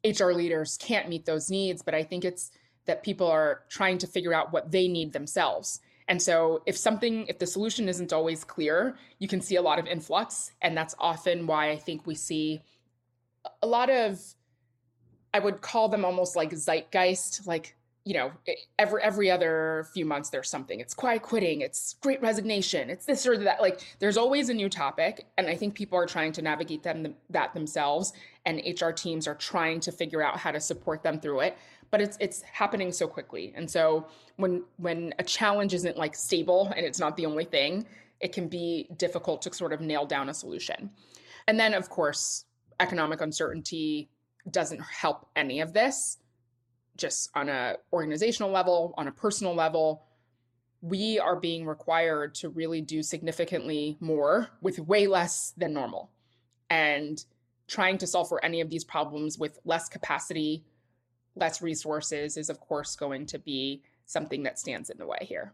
HR 0.06 0.32
leaders 0.32 0.78
can't 0.78 1.10
meet 1.10 1.26
those 1.26 1.50
needs, 1.50 1.82
but 1.82 1.94
I 1.94 2.04
think 2.04 2.26
it's 2.26 2.52
that 2.86 3.04
people 3.04 3.28
are 3.28 3.62
trying 3.70 3.98
to 4.00 4.08
figure 4.08 4.34
out 4.34 4.52
what 4.52 4.72
they 4.72 4.88
need 4.88 5.14
themselves. 5.14 5.80
And 6.08 6.22
so 6.22 6.62
if 6.66 6.76
something, 6.76 7.28
if 7.28 7.40
the 7.40 7.48
solution 7.48 7.88
isn't 7.88 8.12
always 8.12 8.44
clear, 8.44 8.98
you 9.20 9.28
can 9.28 9.40
see 9.42 9.56
a 9.56 9.62
lot 9.62 9.80
of 9.80 9.88
influx. 9.88 10.52
And 10.62 10.76
that's 10.76 10.96
often 11.00 11.48
why 11.48 11.70
I 11.70 11.78
think 11.78 12.06
we 12.06 12.16
see 12.16 12.62
a 13.62 13.68
lot 13.68 13.90
of, 13.90 14.20
I 15.34 15.40
would 15.40 15.62
call 15.62 15.88
them 15.90 16.04
almost 16.04 16.36
like 16.36 16.52
zeitgeist, 16.52 17.48
like 17.48 17.76
you 18.04 18.16
know, 18.16 18.32
every 18.80 19.02
every 19.04 19.30
other 19.30 19.88
few 19.94 20.06
months 20.06 20.30
there's 20.30 20.50
something. 20.50 20.80
It's 20.80 20.94
quiet 20.94 21.22
quitting, 21.22 21.62
it's 21.62 21.96
great 22.02 22.22
resignation, 22.22 22.90
it's 22.90 23.06
this 23.06 23.28
or 23.28 23.38
that. 23.38 23.62
Like 23.62 23.82
there's 24.00 24.18
always 24.18 24.50
a 24.50 24.54
new 24.54 24.70
topic, 24.70 25.28
and 25.38 25.48
I 25.48 25.56
think 25.56 25.76
people 25.76 26.00
are 26.00 26.08
trying 26.08 26.32
to 26.34 26.42
navigate 26.42 26.82
them 26.82 27.16
that 27.30 27.54
themselves, 27.54 28.14
and 28.46 28.62
HR 28.66 28.90
teams 28.90 29.28
are 29.28 29.36
trying 29.36 29.80
to 29.82 29.92
figure 29.92 30.24
out 30.24 30.38
how 30.38 30.52
to 30.52 30.60
support 30.60 31.04
them 31.04 31.20
through 31.20 31.42
it. 31.42 31.58
But 31.92 32.02
it's 32.02 32.18
it's 32.20 32.42
happening 32.42 32.92
so 32.92 33.08
quickly, 33.08 33.54
and 33.56 33.70
so 33.70 34.08
when 34.38 34.64
when 34.78 35.14
a 35.20 35.24
challenge 35.24 35.76
isn't 35.76 35.98
like 35.98 36.16
stable 36.16 36.74
and 36.76 36.84
it's 36.84 37.00
not 37.00 37.16
the 37.18 37.28
only 37.28 37.46
thing, 37.46 37.86
it 38.20 38.34
can 38.34 38.48
be 38.48 38.88
difficult 38.98 39.44
to 39.44 39.54
sort 39.54 39.74
of 39.74 39.82
nail 39.82 40.08
down 40.08 40.28
a 40.30 40.34
solution. 40.34 40.90
And 41.48 41.60
then 41.60 41.76
of 41.76 41.90
course, 41.90 42.46
economic 42.80 43.22
uncertainty 43.22 44.10
doesn't 44.50 44.82
help 44.82 45.28
any 45.36 45.60
of 45.60 45.74
this 45.74 46.18
just 47.02 47.30
on 47.36 47.50
a 47.50 47.76
organizational 47.92 48.52
level, 48.52 48.94
on 48.98 49.08
a 49.08 49.12
personal 49.12 49.54
level, 49.54 50.04
we 50.82 51.20
are 51.20 51.36
being 51.36 51.66
required 51.66 52.34
to 52.36 52.50
really 52.50 52.82
do 52.82 53.04
significantly 53.04 53.98
more 54.00 54.48
with 54.62 54.80
way 54.80 55.08
less 55.08 55.54
than 55.58 55.74
normal. 55.74 56.12
And 56.70 57.24
trying 57.68 57.98
to 57.98 58.08
solve 58.08 58.30
for 58.30 58.44
any 58.46 58.62
of 58.62 58.70
these 58.70 58.84
problems 58.84 59.38
with 59.38 59.60
less 59.66 59.90
capacity, 59.90 60.64
less 61.36 61.62
resources 61.62 62.38
is, 62.38 62.50
of 62.50 62.60
course, 62.60 62.96
going 62.96 63.26
to 63.26 63.40
be 63.40 63.82
something 64.06 64.44
that 64.44 64.60
stands 64.60 64.90
in 64.90 64.98
the 64.98 65.06
way 65.06 65.20
here. 65.22 65.54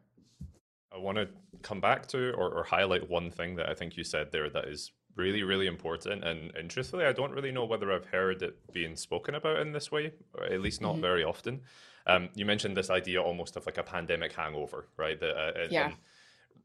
I 0.94 0.98
want 0.98 1.18
to 1.18 1.28
come 1.62 1.82
back 1.82 2.08
to 2.08 2.32
or, 2.32 2.50
or 2.50 2.64
highlight 2.64 3.10
one 3.10 3.30
thing 3.30 3.56
that 3.56 3.70
I 3.70 3.74
think 3.74 3.98
you 3.98 4.04
said 4.04 4.32
there 4.32 4.50
that 4.50 4.66
is 4.66 4.92
really, 5.18 5.44
really 5.44 5.68
important. 5.68 6.24
And, 6.24 6.56
and 6.56 6.70
truthfully, 6.70 7.06
I 7.06 7.12
don't 7.12 7.32
really 7.32 7.52
know 7.52 7.66
whether 7.66 7.92
I've 7.92 8.06
heard 8.06 8.42
it 8.42 8.58
being 8.72 8.96
spoken 8.96 9.36
about 9.36 9.60
in 9.60 9.72
this 9.72 9.92
way, 9.92 10.14
or 10.34 10.46
at 10.46 10.62
least 10.62 10.82
not 10.82 10.94
mm-hmm. 10.94 11.02
very 11.02 11.24
often. 11.24 11.62
Um, 12.06 12.30
you 12.36 12.46
mentioned 12.46 12.78
this 12.78 12.90
idea 12.90 13.22
almost 13.22 13.58
of 13.58 13.66
like 13.66 13.78
a 13.78 13.84
pandemic 13.84 14.32
hangover, 14.34 14.88
right? 14.96 15.20
That, 15.20 15.36
uh, 15.36 15.68
yeah. 15.70 15.92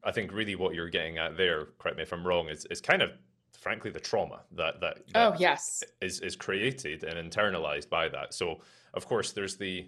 I 0.03 0.11
think 0.11 0.31
really 0.31 0.55
what 0.55 0.73
you're 0.73 0.89
getting 0.89 1.17
at 1.17 1.35
there, 1.35 1.67
correct 1.79 1.97
me 1.97 2.03
if 2.03 2.13
I'm 2.13 2.25
wrong, 2.25 2.49
is, 2.49 2.65
is 2.69 2.79
kind 2.79 3.01
of 3.01 3.11
frankly 3.63 3.89
the 3.89 3.99
trauma 3.99 4.41
that 4.51 4.81
that, 4.81 4.97
that 5.13 5.33
oh 5.33 5.35
yes 5.39 5.83
is 6.01 6.19
is 6.19 6.35
created 6.35 7.03
and 7.03 7.31
internalized 7.31 7.89
by 7.89 8.09
that. 8.09 8.33
So 8.33 8.59
of 8.93 9.07
course 9.07 9.31
there's 9.31 9.55
the 9.55 9.87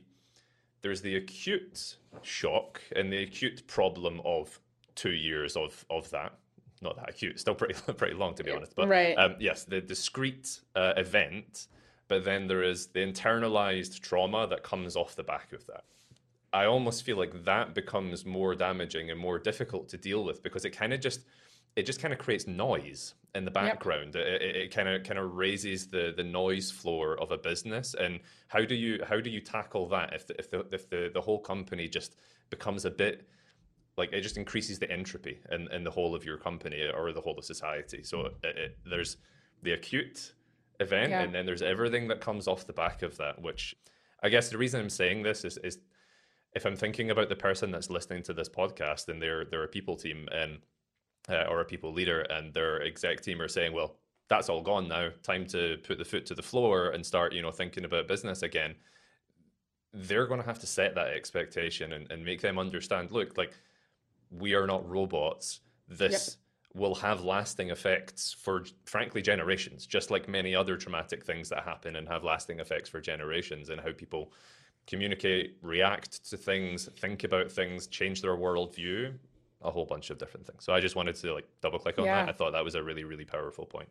there's 0.81 1.01
the 1.01 1.17
acute 1.17 1.97
shock 2.21 2.81
and 2.95 3.11
the 3.11 3.23
acute 3.23 3.67
problem 3.67 4.21
of 4.23 4.59
two 4.95 5.11
years 5.11 5.57
of 5.57 5.85
of 5.89 6.09
that. 6.11 6.33
Not 6.85 6.97
that 6.97 7.09
acute, 7.09 7.33
It's 7.33 7.41
still 7.41 7.55
pretty 7.55 7.73
pretty 7.97 8.13
long 8.13 8.35
to 8.35 8.43
be 8.43 8.51
honest. 8.51 8.75
But 8.75 8.87
right. 8.87 9.15
um, 9.17 9.35
yes, 9.39 9.63
the 9.63 9.81
discrete 9.81 10.59
uh, 10.75 10.93
event, 10.95 11.67
but 12.07 12.23
then 12.23 12.47
there 12.47 12.63
is 12.63 12.87
the 12.87 12.99
internalized 12.99 13.99
trauma 14.01 14.47
that 14.47 14.63
comes 14.63 14.95
off 14.95 15.15
the 15.15 15.23
back 15.23 15.51
of 15.51 15.65
that. 15.67 15.83
I 16.53 16.65
almost 16.65 17.03
feel 17.03 17.17
like 17.17 17.43
that 17.43 17.73
becomes 17.73 18.25
more 18.25 18.55
damaging 18.55 19.11
and 19.11 19.19
more 19.19 19.39
difficult 19.39 19.89
to 19.89 19.97
deal 19.97 20.23
with 20.23 20.41
because 20.41 20.63
it 20.63 20.69
kind 20.69 20.93
of 20.93 21.01
just 21.01 21.21
it 21.75 21.85
just 21.85 21.99
kind 21.99 22.13
of 22.13 22.19
creates 22.19 22.47
noise 22.47 23.15
in 23.33 23.43
the 23.43 23.51
background. 23.51 24.15
Yep. 24.15 24.25
It 24.25 24.73
kind 24.73 24.87
of 24.87 25.03
kind 25.03 25.19
of 25.19 25.33
raises 25.33 25.87
the 25.87 26.13
the 26.15 26.23
noise 26.23 26.71
floor 26.71 27.19
of 27.19 27.31
a 27.31 27.37
business. 27.37 27.95
And 27.95 28.19
how 28.47 28.63
do 28.63 28.75
you 28.75 29.03
how 29.05 29.19
do 29.19 29.29
you 29.29 29.41
tackle 29.41 29.89
that 29.89 30.13
if 30.13 30.27
the, 30.27 30.39
if 30.39 30.49
the 30.49 30.65
if 30.71 30.89
the 30.89 31.11
the 31.13 31.21
whole 31.21 31.39
company 31.39 31.89
just 31.89 32.15
becomes 32.49 32.85
a 32.85 32.91
bit 32.91 33.27
like 33.97 34.11
it 34.11 34.21
just 34.21 34.37
increases 34.37 34.79
the 34.79 34.91
entropy 34.91 35.39
in, 35.51 35.71
in 35.71 35.83
the 35.83 35.91
whole 35.91 36.15
of 36.15 36.25
your 36.25 36.37
company 36.37 36.89
or 36.95 37.13
the 37.13 37.21
whole 37.21 37.37
of 37.37 37.45
society. 37.45 38.03
So 38.03 38.25
it, 38.25 38.35
it, 38.43 38.77
there's 38.85 39.17
the 39.63 39.73
acute 39.73 40.33
event, 40.79 41.11
yeah. 41.11 41.21
and 41.21 41.33
then 41.33 41.45
there's 41.45 41.61
everything 41.61 42.07
that 42.09 42.19
comes 42.19 42.47
off 42.47 42.67
the 42.67 42.73
back 42.73 43.01
of 43.01 43.17
that. 43.17 43.41
Which 43.41 43.75
I 44.21 44.29
guess 44.29 44.49
the 44.49 44.57
reason 44.57 44.81
I'm 44.81 44.89
saying 44.89 45.23
this 45.23 45.45
is 45.45 45.57
is 45.59 45.79
if 46.53 46.65
I'm 46.65 46.75
thinking 46.75 47.11
about 47.11 47.29
the 47.29 47.35
person 47.35 47.71
that's 47.71 47.89
listening 47.89 48.23
to 48.23 48.33
this 48.33 48.49
podcast 48.49 49.07
and 49.09 49.21
they're 49.21 49.45
they're 49.45 49.63
a 49.63 49.67
people 49.67 49.95
team 49.95 50.27
and 50.31 50.59
uh, 51.29 51.45
or 51.49 51.61
a 51.61 51.65
people 51.65 51.91
leader 51.91 52.21
and 52.21 52.53
their 52.53 52.83
exec 52.83 53.21
team 53.21 53.41
are 53.41 53.47
saying, 53.47 53.73
well, 53.73 53.95
that's 54.27 54.49
all 54.49 54.61
gone 54.61 54.87
now. 54.87 55.09
Time 55.23 55.45
to 55.47 55.77
put 55.83 55.97
the 55.97 56.05
foot 56.05 56.25
to 56.27 56.35
the 56.35 56.41
floor 56.41 56.89
and 56.89 57.05
start, 57.05 57.33
you 57.33 57.41
know, 57.41 57.51
thinking 57.51 57.85
about 57.85 58.07
business 58.07 58.41
again. 58.41 58.75
They're 59.93 60.27
going 60.27 60.41
to 60.41 60.45
have 60.45 60.59
to 60.59 60.67
set 60.67 60.95
that 60.95 61.07
expectation 61.07 61.93
and, 61.93 62.11
and 62.11 62.25
make 62.25 62.41
them 62.41 62.59
understand. 62.59 63.11
Look, 63.11 63.37
like 63.37 63.53
we 64.39 64.53
are 64.53 64.67
not 64.67 64.87
robots. 64.89 65.61
This 65.87 66.37
yep. 66.73 66.81
will 66.81 66.95
have 66.95 67.23
lasting 67.23 67.69
effects 67.69 68.33
for, 68.33 68.65
frankly, 68.85 69.21
generations. 69.21 69.85
Just 69.85 70.11
like 70.11 70.27
many 70.27 70.55
other 70.55 70.77
traumatic 70.77 71.25
things 71.25 71.49
that 71.49 71.63
happen 71.63 71.95
and 71.95 72.07
have 72.07 72.23
lasting 72.23 72.59
effects 72.59 72.89
for 72.89 72.99
generations, 73.01 73.69
and 73.69 73.79
how 73.81 73.91
people 73.91 74.31
communicate, 74.87 75.57
react 75.61 76.27
to 76.29 76.37
things, 76.37 76.89
think 76.99 77.23
about 77.23 77.51
things, 77.51 77.87
change 77.87 78.21
their 78.21 78.37
worldview 78.37 79.13
a 79.61 79.71
whole 79.71 79.85
bunch 79.85 80.11
of 80.11 80.17
different 80.17 80.45
things. 80.45 80.63
So 80.63 80.73
I 80.73 80.79
just 80.79 80.95
wanted 80.95 81.15
to 81.15 81.33
like 81.33 81.47
double 81.61 81.79
click 81.79 81.97
on 81.97 82.05
yeah. 82.05 82.25
that. 82.25 82.29
I 82.29 82.37
thought 82.37 82.51
that 82.51 82.63
was 82.63 82.75
a 82.75 82.83
really, 82.83 83.03
really 83.03 83.25
powerful 83.25 83.65
point. 83.65 83.89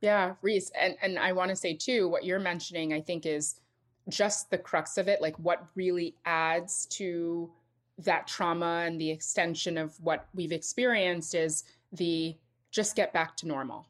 Yeah, 0.00 0.34
Rhys. 0.42 0.70
And 0.78 0.96
and 1.02 1.18
I 1.18 1.32
want 1.32 1.50
to 1.50 1.56
say 1.56 1.74
too, 1.74 2.08
what 2.08 2.24
you're 2.24 2.40
mentioning, 2.40 2.92
I 2.92 3.00
think 3.00 3.24
is 3.24 3.60
just 4.08 4.50
the 4.50 4.58
crux 4.58 4.98
of 4.98 5.08
it, 5.08 5.22
like 5.22 5.38
what 5.38 5.66
really 5.76 6.16
adds 6.24 6.86
to 6.86 7.50
that 7.98 8.26
trauma 8.26 8.82
and 8.86 9.00
the 9.00 9.10
extension 9.10 9.78
of 9.78 9.98
what 10.00 10.26
we've 10.34 10.52
experienced 10.52 11.34
is 11.34 11.64
the 11.92 12.36
just 12.70 12.96
get 12.96 13.12
back 13.12 13.36
to 13.36 13.46
normal 13.46 13.86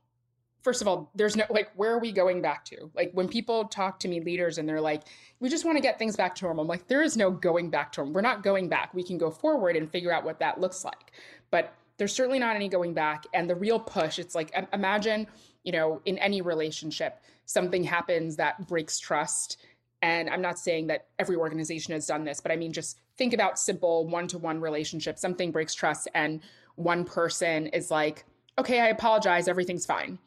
first 0.64 0.80
of 0.80 0.88
all, 0.88 1.10
there's 1.14 1.36
no 1.36 1.44
like, 1.50 1.70
where 1.76 1.92
are 1.92 1.98
we 1.98 2.10
going 2.10 2.40
back 2.40 2.64
to? 2.64 2.90
Like 2.94 3.12
when 3.12 3.28
people 3.28 3.66
talk 3.66 4.00
to 4.00 4.08
me, 4.08 4.20
leaders, 4.20 4.56
and 4.58 4.66
they're 4.66 4.80
like, 4.80 5.02
we 5.38 5.50
just 5.50 5.64
want 5.64 5.76
to 5.76 5.82
get 5.82 5.98
things 5.98 6.16
back 6.16 6.34
to 6.36 6.44
normal. 6.44 6.62
I'm 6.62 6.68
like, 6.68 6.88
there 6.88 7.02
is 7.02 7.16
no 7.16 7.30
going 7.30 7.68
back 7.68 7.92
to 7.92 8.00
normal. 8.00 8.14
We're 8.14 8.22
not 8.22 8.42
going 8.42 8.68
back. 8.70 8.94
We 8.94 9.04
can 9.04 9.18
go 9.18 9.30
forward 9.30 9.76
and 9.76 9.88
figure 9.90 10.10
out 10.10 10.24
what 10.24 10.40
that 10.40 10.58
looks 10.58 10.82
like. 10.84 11.12
But 11.50 11.74
there's 11.98 12.14
certainly 12.14 12.38
not 12.38 12.56
any 12.56 12.68
going 12.68 12.94
back. 12.94 13.26
And 13.34 13.48
the 13.48 13.54
real 13.54 13.78
push, 13.78 14.18
it's 14.18 14.34
like, 14.34 14.52
imagine, 14.72 15.26
you 15.62 15.72
know, 15.72 16.00
in 16.06 16.16
any 16.18 16.40
relationship, 16.40 17.20
something 17.44 17.84
happens 17.84 18.36
that 18.36 18.66
breaks 18.66 18.98
trust. 18.98 19.58
And 20.04 20.28
I'm 20.28 20.42
not 20.42 20.58
saying 20.58 20.88
that 20.88 21.06
every 21.18 21.36
organization 21.36 21.94
has 21.94 22.06
done 22.06 22.24
this, 22.24 22.40
but 22.40 22.52
I 22.52 22.56
mean, 22.56 22.72
just 22.72 22.98
think 23.16 23.32
about 23.32 23.58
simple 23.58 24.06
one 24.06 24.28
to 24.28 24.38
one 24.38 24.60
relationships. 24.60 25.20
Something 25.20 25.50
breaks 25.50 25.74
trust, 25.74 26.08
and 26.14 26.40
one 26.76 27.04
person 27.04 27.68
is 27.68 27.90
like, 27.90 28.24
okay, 28.58 28.80
I 28.80 28.88
apologize, 28.88 29.48
everything's 29.48 29.86
fine 29.86 30.18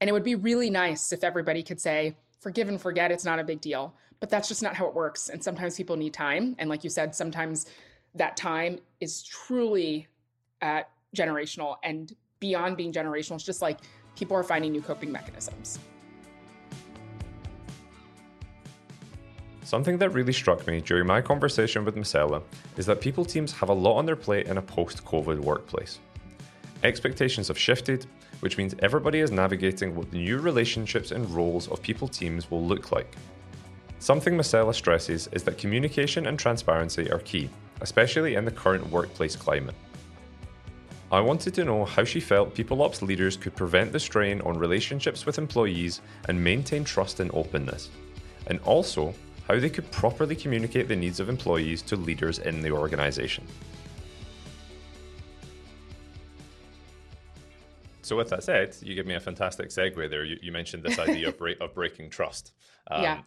and 0.00 0.08
it 0.08 0.12
would 0.12 0.24
be 0.24 0.34
really 0.34 0.70
nice 0.70 1.12
if 1.12 1.24
everybody 1.24 1.62
could 1.62 1.80
say, 1.80 2.16
forgive 2.40 2.68
and 2.68 2.80
forget, 2.80 3.10
it's 3.10 3.24
not 3.24 3.38
a 3.38 3.44
big 3.44 3.60
deal. 3.60 3.94
But 4.20 4.30
that's 4.30 4.48
just 4.48 4.62
not 4.62 4.74
how 4.74 4.86
it 4.86 4.94
works. 4.94 5.28
And 5.28 5.42
sometimes 5.42 5.76
people 5.76 5.96
need 5.96 6.14
time. 6.14 6.56
And 6.58 6.70
like 6.70 6.84
you 6.84 6.90
said, 6.90 7.14
sometimes 7.14 7.66
that 8.14 8.36
time 8.36 8.78
is 9.00 9.22
truly 9.22 10.06
uh, 10.62 10.82
generational 11.14 11.76
and 11.82 12.14
beyond 12.40 12.76
being 12.76 12.92
generational. 12.92 13.34
It's 13.34 13.44
just 13.44 13.62
like 13.62 13.80
people 14.16 14.36
are 14.36 14.42
finding 14.42 14.72
new 14.72 14.80
coping 14.80 15.12
mechanisms. 15.12 15.78
Something 19.66 19.98
that 19.98 20.10
really 20.10 20.32
struck 20.32 20.64
me 20.68 20.80
during 20.80 21.08
my 21.08 21.20
conversation 21.20 21.84
with 21.84 21.96
Massella 21.96 22.40
is 22.76 22.86
that 22.86 23.00
people 23.00 23.24
teams 23.24 23.52
have 23.54 23.68
a 23.68 23.72
lot 23.72 23.96
on 23.96 24.06
their 24.06 24.14
plate 24.14 24.46
in 24.46 24.58
a 24.58 24.62
post 24.62 25.04
COVID 25.04 25.40
workplace. 25.40 25.98
Expectations 26.84 27.48
have 27.48 27.58
shifted, 27.58 28.06
which 28.38 28.58
means 28.58 28.76
everybody 28.78 29.18
is 29.18 29.32
navigating 29.32 29.96
what 29.96 30.08
the 30.12 30.18
new 30.18 30.38
relationships 30.38 31.10
and 31.10 31.28
roles 31.30 31.66
of 31.66 31.82
people 31.82 32.06
teams 32.06 32.48
will 32.48 32.64
look 32.64 32.92
like. 32.92 33.12
Something 33.98 34.36
Massella 34.36 34.72
stresses 34.72 35.28
is 35.32 35.42
that 35.42 35.58
communication 35.58 36.26
and 36.26 36.38
transparency 36.38 37.10
are 37.10 37.18
key, 37.18 37.50
especially 37.80 38.36
in 38.36 38.44
the 38.44 38.52
current 38.52 38.88
workplace 38.88 39.34
climate. 39.34 39.74
I 41.10 41.18
wanted 41.18 41.54
to 41.54 41.64
know 41.64 41.84
how 41.84 42.04
she 42.04 42.20
felt 42.20 42.54
people 42.54 42.82
ops 42.82 43.02
leaders 43.02 43.36
could 43.36 43.56
prevent 43.56 43.90
the 43.90 43.98
strain 43.98 44.40
on 44.42 44.56
relationships 44.56 45.26
with 45.26 45.38
employees 45.38 46.02
and 46.28 46.44
maintain 46.44 46.84
trust 46.84 47.18
and 47.18 47.32
openness, 47.34 47.90
and 48.46 48.60
also 48.60 49.12
how 49.48 49.58
they 49.58 49.70
could 49.70 49.90
properly 49.92 50.34
communicate 50.34 50.88
the 50.88 50.96
needs 50.96 51.20
of 51.20 51.28
employees 51.28 51.82
to 51.82 51.96
leaders 51.96 52.38
in 52.38 52.62
the 52.62 52.70
organisation. 52.70 53.46
So 58.02 58.16
with 58.16 58.30
that 58.30 58.44
said, 58.44 58.76
you 58.82 58.94
give 58.94 59.06
me 59.06 59.14
a 59.14 59.20
fantastic 59.20 59.70
segue 59.70 60.08
there. 60.08 60.24
You, 60.24 60.36
you 60.40 60.52
mentioned 60.52 60.84
this 60.84 60.98
idea 60.98 61.28
of, 61.28 61.38
break, 61.38 61.60
of 61.60 61.74
breaking 61.74 62.10
trust. 62.10 62.52
Um, 62.88 63.02
yeah. 63.02 63.22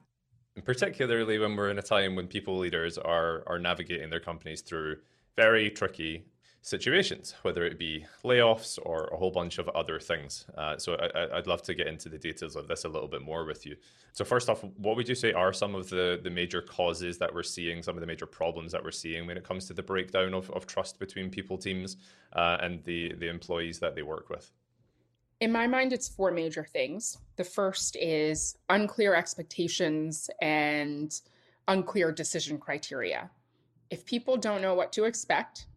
Particularly 0.63 1.37
when 1.37 1.57
we're 1.57 1.69
in 1.69 1.79
a 1.79 1.81
time 1.81 2.15
when 2.15 2.27
people 2.27 2.57
leaders 2.57 2.97
are 2.97 3.43
are 3.45 3.59
navigating 3.59 4.09
their 4.09 4.21
companies 4.21 4.61
through 4.61 4.95
very 5.35 5.69
tricky 5.69 6.23
situations, 6.61 7.35
whether 7.43 7.65
it 7.65 7.79
be 7.79 8.05
layoffs 8.23 8.77
or 8.83 9.05
a 9.13 9.17
whole 9.17 9.31
bunch 9.31 9.59
of 9.59 9.69
other 9.69 9.99
things. 9.99 10.45
Uh, 10.57 10.77
so 10.77 10.95
I, 10.95 11.35
would 11.35 11.47
love 11.47 11.61
to 11.63 11.73
get 11.73 11.87
into 11.87 12.09
the 12.09 12.17
details 12.17 12.55
of 12.55 12.67
this 12.67 12.83
a 12.83 12.89
little 12.89 13.07
bit 13.07 13.21
more 13.21 13.45
with 13.45 13.65
you. 13.65 13.75
So 14.11 14.25
first 14.25 14.49
off, 14.49 14.63
what 14.77 14.95
would 14.97 15.07
you 15.07 15.15
say 15.15 15.31
are 15.31 15.53
some 15.53 15.73
of 15.73 15.89
the, 15.89 16.19
the 16.21 16.29
major 16.29 16.61
causes 16.61 17.17
that 17.19 17.33
we're 17.33 17.43
seeing, 17.43 17.81
some 17.81 17.95
of 17.95 18.01
the 18.01 18.07
major 18.07 18.25
problems 18.25 18.71
that 18.73 18.83
we're 18.83 18.91
seeing 18.91 19.25
when 19.25 19.37
it 19.37 19.43
comes 19.43 19.65
to 19.67 19.73
the 19.73 19.83
breakdown 19.83 20.33
of, 20.33 20.49
of 20.51 20.67
trust 20.67 20.99
between 20.99 21.29
people 21.29 21.57
teams 21.57 21.97
uh, 22.33 22.57
and 22.61 22.83
the, 22.83 23.13
the 23.13 23.29
employees 23.29 23.79
that 23.79 23.95
they 23.95 24.01
work 24.01 24.29
with? 24.29 24.51
In 25.39 25.53
my 25.53 25.67
mind, 25.67 25.93
it's 25.93 26.09
four 26.09 26.31
major 26.31 26.65
things. 26.65 27.17
The 27.37 27.45
first 27.45 27.95
is 27.95 28.57
unclear 28.67 29.15
expectations 29.15 30.29
and 30.41 31.17
unclear 31.69 32.11
decision 32.11 32.57
criteria. 32.57 33.29
If 33.89 34.05
people 34.05 34.35
don't 34.35 34.61
know 34.61 34.73
what 34.73 34.91
to 34.93 35.05
expect, 35.05 35.67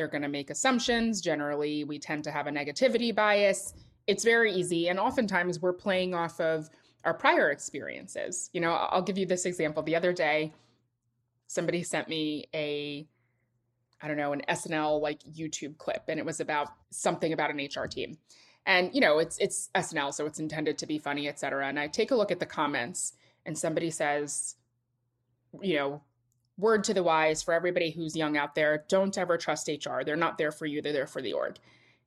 they're 0.00 0.08
going 0.08 0.22
to 0.22 0.28
make 0.28 0.48
assumptions. 0.48 1.20
Generally, 1.20 1.84
we 1.84 1.98
tend 1.98 2.24
to 2.24 2.30
have 2.30 2.46
a 2.46 2.50
negativity 2.50 3.14
bias. 3.14 3.74
It's 4.06 4.24
very 4.24 4.50
easy. 4.50 4.88
And 4.88 4.98
oftentimes, 4.98 5.60
we're 5.60 5.74
playing 5.74 6.14
off 6.14 6.40
of 6.40 6.70
our 7.04 7.12
prior 7.12 7.50
experiences. 7.50 8.48
You 8.54 8.62
know, 8.62 8.72
I'll 8.72 9.02
give 9.02 9.18
you 9.18 9.26
this 9.26 9.44
example. 9.44 9.82
The 9.82 9.96
other 9.96 10.14
day, 10.14 10.54
somebody 11.48 11.82
sent 11.82 12.08
me 12.08 12.46
a 12.54 13.06
I 14.02 14.08
don't 14.08 14.16
know, 14.16 14.32
an 14.32 14.40
SNL 14.48 15.02
like 15.02 15.20
YouTube 15.24 15.76
clip, 15.76 16.04
and 16.08 16.18
it 16.18 16.24
was 16.24 16.40
about 16.40 16.68
something 16.90 17.34
about 17.34 17.50
an 17.50 17.60
HR 17.60 17.86
team 17.86 18.16
and 18.66 18.94
you 18.94 19.00
know 19.00 19.18
it's 19.18 19.38
it's 19.38 19.70
snl 19.74 20.12
so 20.12 20.26
it's 20.26 20.38
intended 20.38 20.76
to 20.76 20.86
be 20.86 20.98
funny 20.98 21.28
etc 21.28 21.66
and 21.66 21.80
i 21.80 21.86
take 21.86 22.10
a 22.10 22.14
look 22.14 22.30
at 22.30 22.38
the 22.38 22.44
comments 22.44 23.14
and 23.46 23.56
somebody 23.56 23.90
says 23.90 24.56
you 25.62 25.76
know 25.76 26.02
word 26.60 26.84
to 26.84 26.94
the 26.94 27.02
wise 27.02 27.42
for 27.42 27.54
everybody 27.54 27.90
who's 27.90 28.16
young 28.16 28.36
out 28.36 28.54
there 28.54 28.84
don't 28.88 29.16
ever 29.18 29.36
trust 29.36 29.68
hr 29.68 30.02
they're 30.04 30.16
not 30.16 30.38
there 30.38 30.52
for 30.52 30.66
you 30.66 30.82
they're 30.82 30.92
there 30.92 31.06
for 31.06 31.22
the 31.22 31.32
org 31.32 31.56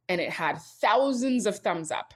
and 0.10 0.20
it 0.22 0.30
had 0.30 0.60
thousands 0.60 1.46
of 1.46 1.58
thumbs 1.60 1.92
up 1.92 2.13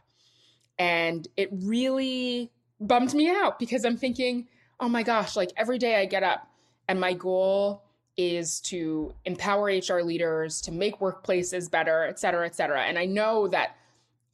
and 0.78 1.28
it 1.36 1.50
really 1.52 2.52
bummed 2.80 3.13
me 3.13 3.30
out 3.30 3.60
because 3.60 3.86
i'm 3.86 3.97
thinking 3.97 4.47
oh 4.80 4.89
my 4.89 5.04
gosh 5.04 5.36
like 5.36 5.52
every 5.58 5.78
day 5.78 5.95
i 6.00 6.06
get 6.06 6.23
up 6.23 6.47
and 6.88 7.00
my 7.00 7.13
goal 7.13 7.84
is 8.17 8.60
to 8.62 9.13
empower 9.26 9.65
HR 9.65 10.02
leaders, 10.02 10.60
to 10.62 10.71
make 10.71 11.00
workplaces 11.00 11.69
better, 11.69 12.06
et 12.06 12.19
cetera, 12.19 12.45
et 12.45 12.56
cetera. 12.56 12.82
And 12.82 12.97
I 12.97 13.06
know 13.06 13.47
that, 13.50 13.76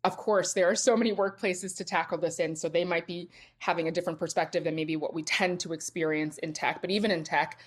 of 0.06 0.16
course, 0.16 0.54
there 0.54 0.70
are 0.70 0.76
so 0.76 0.96
many 0.96 1.14
workplaces 1.14 1.76
to 1.78 1.84
tackle 1.84 2.18
this 2.18 2.40
in. 2.40 2.56
So 2.56 2.70
they 2.70 2.86
might 2.86 3.06
be 3.06 3.30
having 3.60 3.90
a 3.90 3.92
different 3.92 4.20
perspective 4.20 4.64
than 4.64 4.76
maybe 4.76 4.96
what 4.96 5.14
we 5.14 5.22
tend 5.24 5.60
to 5.62 5.74
experience 5.74 6.38
in 6.38 6.54
tech. 6.54 6.80
But 6.80 6.92
even 6.92 7.12
in 7.12 7.26
tech, 7.26 7.60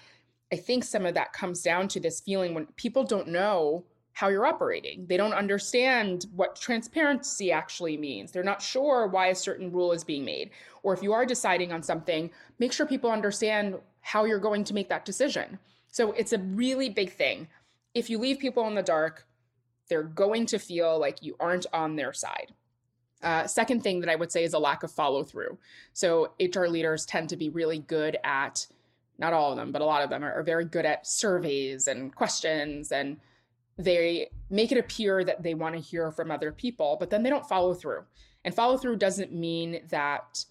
I 0.52 0.56
think 0.56 0.84
some 0.84 1.06
of 1.06 1.14
that 1.14 1.32
comes 1.32 1.62
down 1.62 1.88
to 1.88 2.00
this 2.00 2.20
feeling 2.20 2.54
when 2.54 2.66
people 2.76 3.04
don't 3.04 3.28
know 3.28 3.84
how 4.12 4.28
you're 4.28 4.46
operating. 4.46 5.06
They 5.06 5.18
don't 5.18 5.34
understand 5.34 6.26
what 6.34 6.56
transparency 6.56 7.52
actually 7.52 7.98
means. 7.98 8.32
They're 8.32 8.42
not 8.42 8.62
sure 8.62 9.06
why 9.06 9.26
a 9.26 9.34
certain 9.34 9.70
rule 9.70 9.92
is 9.92 10.04
being 10.04 10.24
made. 10.24 10.50
Or 10.82 10.94
if 10.94 11.02
you 11.02 11.12
are 11.12 11.26
deciding 11.26 11.70
on 11.70 11.82
something, 11.82 12.30
make 12.58 12.72
sure 12.72 12.86
people 12.86 13.10
understand 13.10 13.76
how 14.00 14.24
you're 14.24 14.38
going 14.38 14.64
to 14.64 14.74
make 14.74 14.88
that 14.88 15.04
decision. 15.04 15.58
So 15.88 16.12
it's 16.12 16.32
a 16.32 16.38
really 16.38 16.88
big 16.88 17.12
thing. 17.12 17.48
If 17.92 18.08
you 18.08 18.18
leave 18.18 18.38
people 18.38 18.66
in 18.68 18.74
the 18.74 18.82
dark, 18.82 19.26
they're 19.88 20.02
going 20.02 20.46
to 20.46 20.58
feel 20.58 20.98
like 20.98 21.22
you 21.22 21.36
aren't 21.38 21.66
on 21.72 21.96
their 21.96 22.12
side. 22.12 22.52
Uh, 23.22 23.46
second 23.46 23.82
thing 23.82 24.00
that 24.00 24.08
I 24.08 24.14
would 24.14 24.30
say 24.30 24.44
is 24.44 24.54
a 24.54 24.58
lack 24.58 24.82
of 24.82 24.90
follow 24.90 25.24
through. 25.24 25.58
So 25.92 26.32
HR 26.40 26.66
leaders 26.66 27.06
tend 27.06 27.28
to 27.30 27.36
be 27.36 27.48
really 27.48 27.80
good 27.80 28.16
at, 28.24 28.66
not 29.18 29.32
all 29.32 29.50
of 29.50 29.56
them, 29.56 29.72
but 29.72 29.82
a 29.82 29.84
lot 29.84 30.02
of 30.02 30.10
them 30.10 30.24
are, 30.24 30.32
are 30.32 30.42
very 30.42 30.64
good 30.64 30.84
at 30.84 31.06
surveys 31.06 31.86
and 31.86 32.14
questions 32.14 32.92
and 32.92 33.18
they 33.78 34.30
make 34.48 34.72
it 34.72 34.78
appear 34.78 35.22
that 35.24 35.42
they 35.42 35.54
want 35.54 35.74
to 35.74 35.80
hear 35.80 36.10
from 36.10 36.30
other 36.30 36.50
people, 36.50 36.96
but 36.98 37.10
then 37.10 37.22
they 37.22 37.30
don't 37.30 37.48
follow 37.48 37.74
through. 37.74 38.04
And 38.44 38.54
follow 38.54 38.78
through 38.78 38.96
doesn't 38.96 39.32
mean 39.32 39.80
that 39.90 40.44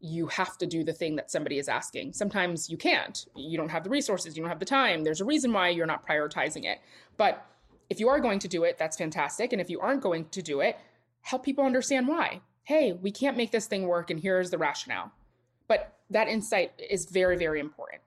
you 0.00 0.26
have 0.26 0.58
to 0.58 0.66
do 0.66 0.82
the 0.82 0.92
thing 0.92 1.16
that 1.16 1.30
somebody 1.30 1.58
is 1.58 1.68
asking. 1.68 2.12
Sometimes 2.12 2.68
you 2.70 2.76
can't. 2.76 3.24
You 3.36 3.56
don't 3.56 3.68
have 3.68 3.84
the 3.84 3.90
resources, 3.90 4.36
you 4.36 4.42
don't 4.42 4.50
have 4.50 4.58
the 4.58 4.64
time. 4.64 5.04
There's 5.04 5.20
a 5.20 5.24
reason 5.24 5.52
why 5.52 5.68
you're 5.68 5.86
not 5.86 6.06
prioritizing 6.06 6.64
it. 6.64 6.80
But 7.16 7.46
if 7.90 8.00
you 8.00 8.08
are 8.08 8.20
going 8.20 8.38
to 8.40 8.48
do 8.48 8.64
it, 8.64 8.78
that's 8.78 8.96
fantastic. 8.96 9.52
And 9.52 9.60
if 9.60 9.70
you 9.70 9.80
aren't 9.80 10.02
going 10.02 10.28
to 10.30 10.42
do 10.42 10.60
it, 10.60 10.76
help 11.20 11.44
people 11.44 11.64
understand 11.64 12.08
why. 12.08 12.40
Hey, 12.64 12.92
we 12.92 13.10
can't 13.10 13.36
make 13.36 13.50
this 13.50 13.66
thing 13.66 13.86
work, 13.86 14.10
and 14.10 14.18
here's 14.18 14.50
the 14.50 14.58
rationale. 14.58 15.12
But 15.72 15.94
that 16.10 16.28
insight 16.28 16.72
is 16.90 17.06
very, 17.06 17.34
very 17.38 17.58
important. 17.58 18.02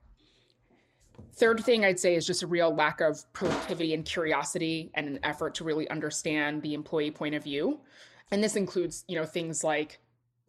Third 1.34 1.63
thing 1.63 1.84
I'd 1.84 1.99
say 1.99 2.13
is 2.13 2.23
just 2.23 2.43
a 2.43 2.47
real 2.47 2.71
lack 2.71 3.01
of 3.01 3.25
productivity 3.34 3.95
and 3.95 4.06
curiosity 4.06 4.91
and 4.93 5.08
an 5.08 5.19
effort 5.23 5.56
to 5.56 5.63
really 5.63 5.89
understand 5.89 6.62
the 6.62 6.75
employee 6.75 7.10
point 7.10 7.34
of 7.34 7.43
view. 7.43 7.80
And 8.30 8.43
this 8.43 8.56
includes, 8.56 9.04
you 9.08 9.15
know, 9.15 9.25
things 9.25 9.63
like 9.63 9.99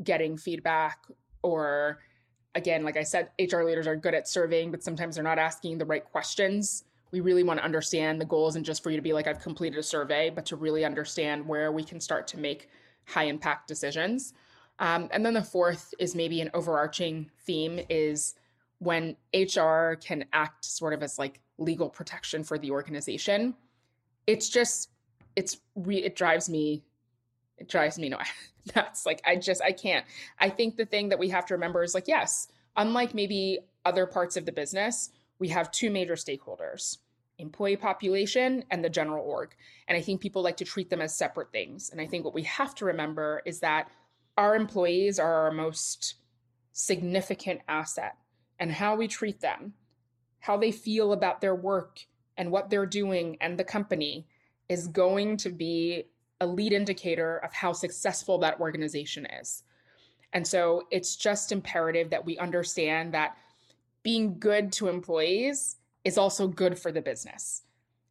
getting 0.04 0.36
feedback 0.36 1.06
or 1.42 2.00
again, 2.54 2.84
like 2.84 2.98
I 2.98 3.02
said, 3.02 3.30
HR 3.40 3.62
leaders 3.62 3.86
are 3.86 3.96
good 3.96 4.12
at 4.12 4.28
surveying, 4.28 4.70
but 4.70 4.82
sometimes 4.82 5.14
they're 5.14 5.24
not 5.24 5.38
asking 5.38 5.78
the 5.78 5.86
right 5.86 6.04
questions. 6.04 6.84
We 7.12 7.20
really 7.20 7.44
want 7.44 7.60
to 7.60 7.64
understand 7.64 8.20
the 8.20 8.26
goal 8.26 8.46
isn't 8.48 8.64
just 8.64 8.82
for 8.82 8.90
you 8.90 8.96
to 8.98 9.02
be 9.02 9.14
like, 9.14 9.26
I've 9.26 9.40
completed 9.40 9.78
a 9.78 9.82
survey, 9.82 10.28
but 10.28 10.44
to 10.46 10.56
really 10.56 10.84
understand 10.84 11.46
where 11.46 11.72
we 11.72 11.82
can 11.82 11.98
start 11.98 12.26
to 12.28 12.38
make 12.38 12.68
high 13.06 13.24
impact 13.24 13.68
decisions. 13.68 14.34
Um, 14.78 15.08
and 15.10 15.24
then 15.24 15.34
the 15.34 15.42
fourth 15.42 15.94
is 15.98 16.14
maybe 16.14 16.40
an 16.40 16.50
overarching 16.54 17.30
theme 17.46 17.80
is 17.88 18.34
when 18.78 19.16
HR 19.34 19.94
can 19.94 20.26
act 20.32 20.64
sort 20.64 20.92
of 20.92 21.02
as 21.02 21.18
like 21.18 21.40
legal 21.58 21.88
protection 21.88 22.44
for 22.44 22.58
the 22.58 22.70
organization, 22.70 23.54
it's 24.26 24.48
just 24.48 24.90
it's 25.34 25.58
re- 25.74 26.02
it 26.02 26.16
drives 26.16 26.48
me 26.48 26.82
it 27.58 27.68
drives 27.68 27.98
me 27.98 28.08
no 28.08 28.18
that's 28.74 29.06
like 29.06 29.22
I 29.24 29.36
just 29.36 29.62
I 29.62 29.72
can't. 29.72 30.04
I 30.38 30.50
think 30.50 30.76
the 30.76 30.84
thing 30.84 31.08
that 31.10 31.18
we 31.18 31.28
have 31.30 31.46
to 31.46 31.54
remember 31.54 31.82
is 31.82 31.94
like 31.94 32.08
yes, 32.08 32.48
unlike 32.76 33.14
maybe 33.14 33.60
other 33.84 34.06
parts 34.06 34.36
of 34.36 34.44
the 34.44 34.52
business, 34.52 35.10
we 35.38 35.48
have 35.48 35.70
two 35.70 35.90
major 35.90 36.14
stakeholders 36.14 36.98
employee 37.38 37.76
population 37.76 38.64
and 38.70 38.82
the 38.82 38.88
general 38.88 39.24
org. 39.24 39.54
And 39.88 39.96
I 39.96 40.00
think 40.00 40.22
people 40.22 40.42
like 40.42 40.56
to 40.56 40.64
treat 40.64 40.88
them 40.88 41.02
as 41.02 41.14
separate 41.14 41.52
things. 41.52 41.90
And 41.90 42.00
I 42.00 42.06
think 42.06 42.24
what 42.24 42.34
we 42.34 42.42
have 42.44 42.74
to 42.76 42.86
remember 42.86 43.42
is 43.44 43.60
that 43.60 43.90
our 44.36 44.54
employees 44.54 45.18
are 45.18 45.44
our 45.44 45.52
most 45.52 46.14
significant 46.72 47.60
asset 47.68 48.16
and 48.58 48.72
how 48.72 48.96
we 48.96 49.08
treat 49.08 49.40
them, 49.40 49.74
how 50.40 50.56
they 50.56 50.72
feel 50.72 51.12
about 51.12 51.40
their 51.40 51.54
work 51.54 52.00
and 52.36 52.50
what 52.50 52.70
they're 52.70 52.86
doing 52.86 53.36
and 53.40 53.58
the 53.58 53.64
company 53.64 54.26
is 54.68 54.88
going 54.88 55.36
to 55.38 55.50
be 55.50 56.04
a 56.40 56.46
lead 56.46 56.72
indicator 56.72 57.38
of 57.38 57.52
how 57.52 57.72
successful 57.72 58.38
that 58.38 58.60
organization 58.60 59.26
is. 59.40 59.62
And 60.32 60.46
so 60.46 60.86
it's 60.90 61.16
just 61.16 61.52
imperative 61.52 62.10
that 62.10 62.24
we 62.24 62.36
understand 62.38 63.14
that 63.14 63.36
being 64.02 64.38
good 64.38 64.70
to 64.72 64.88
employees 64.88 65.76
is 66.04 66.18
also 66.18 66.46
good 66.46 66.78
for 66.78 66.92
the 66.92 67.00
business. 67.00 67.62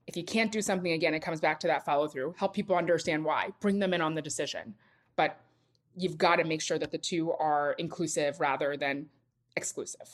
If 0.07 0.17
you 0.17 0.23
can't 0.23 0.51
do 0.51 0.61
something 0.61 0.91
again, 0.91 1.13
it 1.13 1.21
comes 1.21 1.39
back 1.39 1.59
to 1.61 1.67
that 1.67 1.85
follow 1.85 2.07
through. 2.07 2.35
Help 2.38 2.53
people 2.53 2.75
understand 2.75 3.23
why, 3.23 3.49
bring 3.59 3.79
them 3.79 3.93
in 3.93 4.01
on 4.01 4.15
the 4.15 4.21
decision. 4.21 4.75
But 5.15 5.39
you've 5.95 6.17
got 6.17 6.38
to 6.38 6.43
make 6.43 6.62
sure 6.62 6.77
that 6.77 6.91
the 6.91 6.97
two 6.97 7.31
are 7.34 7.73
inclusive 7.73 8.39
rather 8.39 8.77
than 8.77 9.08
exclusive. 9.55 10.10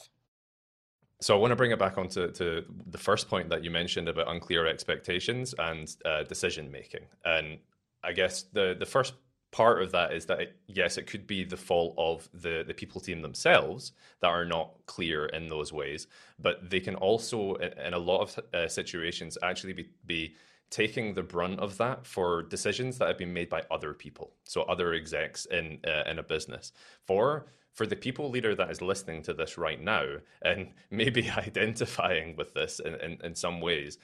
So 1.20 1.36
I 1.36 1.40
want 1.40 1.52
to 1.52 1.56
bring 1.56 1.72
it 1.72 1.80
back 1.80 1.98
onto 1.98 2.32
to 2.32 2.66
the 2.88 2.98
first 2.98 3.30
point 3.30 3.50
that 3.50 3.64
you 3.64 3.70
mentioned 3.70 4.10
about 4.10 4.28
unclear 4.28 4.66
expectations 4.66 5.54
and 5.60 5.96
uh, 6.04 6.24
decision 6.24 6.72
making. 6.72 7.06
And 7.24 7.60
I 8.04 8.12
guess 8.14 8.44
the 8.44 8.76
the 8.78 8.88
first 8.88 9.14
part 9.52 9.82
of 9.84 9.92
that 9.92 10.14
is 10.14 10.26
that 10.26 10.40
it, 10.40 10.56
yes, 10.68 10.98
it 10.98 11.06
could 11.06 11.28
be 11.28 11.44
the 11.44 11.58
fault 11.58 11.94
of 11.98 12.28
the 12.34 12.64
the 12.66 12.74
people 12.74 13.00
team 13.00 13.22
themselves 13.22 13.92
that 14.22 14.30
are 14.30 14.46
not 14.46 14.74
clear 14.88 15.28
in 15.28 15.48
those 15.48 15.72
ways, 15.72 16.08
but 16.40 16.70
they 16.70 16.80
can 16.80 16.96
also, 16.96 17.56
in 17.56 17.94
a 17.94 18.00
lot 18.00 18.22
of 18.22 18.40
uh, 18.54 18.68
situations, 18.68 19.38
actually 19.44 19.74
be 19.74 19.90
be 20.06 20.36
taking 20.72 21.14
the 21.14 21.22
brunt 21.22 21.60
of 21.60 21.78
that 21.78 22.08
for 22.08 22.44
decisions 22.44 22.98
that 22.98 23.08
have 23.10 23.18
been 23.18 23.34
made 23.34 23.50
by 23.50 23.62
other 23.70 23.94
people, 23.94 24.32
so 24.46 24.64
other 24.64 24.94
execs 24.94 25.46
in 25.46 25.80
uh, 25.86 26.10
in 26.10 26.18
a 26.18 26.24
business. 26.24 26.72
For 27.06 27.46
for 27.74 27.86
the 27.86 27.96
people 27.96 28.30
leader 28.30 28.56
that 28.56 28.72
is 28.72 28.82
listening 28.82 29.22
to 29.24 29.34
this 29.34 29.58
right 29.58 29.82
now 29.82 30.06
and 30.42 30.72
maybe 30.90 31.30
identifying 31.38 32.36
with 32.36 32.54
this 32.54 32.80
in, 32.80 32.96
in, 32.96 33.18
in 33.24 33.34
some 33.36 33.62
ways, 33.62 33.98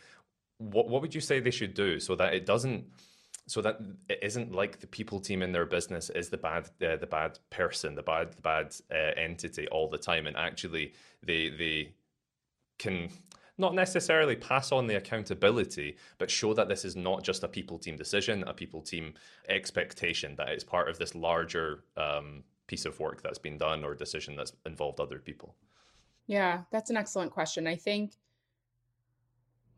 what, 0.57 0.87
what 0.87 1.01
would 1.01 1.13
you 1.13 1.21
say 1.21 1.39
they 1.39 1.51
should 1.51 1.73
do 1.73 1.99
so 1.99 2.15
that 2.15 2.33
it 2.33 2.45
doesn't 2.45 2.85
so 3.49 3.61
that 3.61 3.79
it 4.09 4.19
isn't 4.21 4.51
like 4.51 4.81
the 4.81 4.87
people 4.87 5.21
team 5.21 5.41
in 5.41 5.53
their 5.53 5.65
business 5.65 6.09
is 6.09 6.29
the 6.29 6.37
bad 6.37 6.69
uh, 6.85 6.97
the 6.97 7.07
bad 7.07 7.39
person 7.49 7.95
the 7.95 8.03
bad 8.03 8.33
the 8.33 8.41
bad 8.41 8.75
uh, 8.91 9.13
entity 9.15 9.67
all 9.69 9.89
the 9.89 9.97
time 9.97 10.27
and 10.27 10.35
actually 10.35 10.93
they 11.25 11.49
they 11.49 11.93
can 12.77 13.09
not 13.57 13.73
necessarily 13.73 14.35
pass 14.35 14.71
on 14.71 14.87
the 14.87 14.95
accountability 14.95 15.97
but 16.17 16.29
show 16.29 16.53
that 16.53 16.69
this 16.69 16.85
is 16.85 16.95
not 16.95 17.23
just 17.23 17.43
a 17.43 17.47
people 17.47 17.77
team 17.79 17.95
decision 17.95 18.43
a 18.47 18.53
people 18.53 18.81
team 18.81 19.13
expectation 19.49 20.35
that 20.35 20.49
it's 20.49 20.63
part 20.63 20.89
of 20.89 20.97
this 20.97 21.15
larger 21.15 21.83
um, 21.97 22.43
piece 22.67 22.85
of 22.85 22.99
work 22.99 23.21
that's 23.21 23.39
been 23.39 23.57
done 23.57 23.83
or 23.83 23.95
decision 23.95 24.35
that's 24.35 24.53
involved 24.65 24.99
other 24.99 25.19
people? 25.19 25.55
Yeah, 26.27 26.63
that's 26.71 26.89
an 26.89 26.97
excellent 26.97 27.31
question. 27.31 27.65
I 27.65 27.75
think 27.75 28.11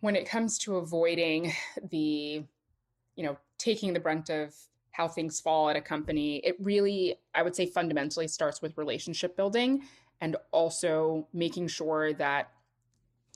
when 0.01 0.15
it 0.15 0.27
comes 0.27 0.57
to 0.59 0.77
avoiding 0.77 1.53
the, 1.89 2.43
you 3.15 3.23
know, 3.23 3.37
taking 3.57 3.93
the 3.93 3.99
brunt 3.99 4.29
of 4.29 4.55
how 4.91 5.07
things 5.07 5.39
fall 5.39 5.69
at 5.69 5.75
a 5.75 5.81
company, 5.81 6.37
it 6.37 6.55
really, 6.59 7.15
I 7.35 7.43
would 7.43 7.55
say, 7.55 7.67
fundamentally 7.67 8.27
starts 8.27 8.61
with 8.61 8.77
relationship 8.77 9.37
building 9.37 9.83
and 10.19 10.35
also 10.51 11.27
making 11.31 11.67
sure 11.67 12.13
that 12.13 12.51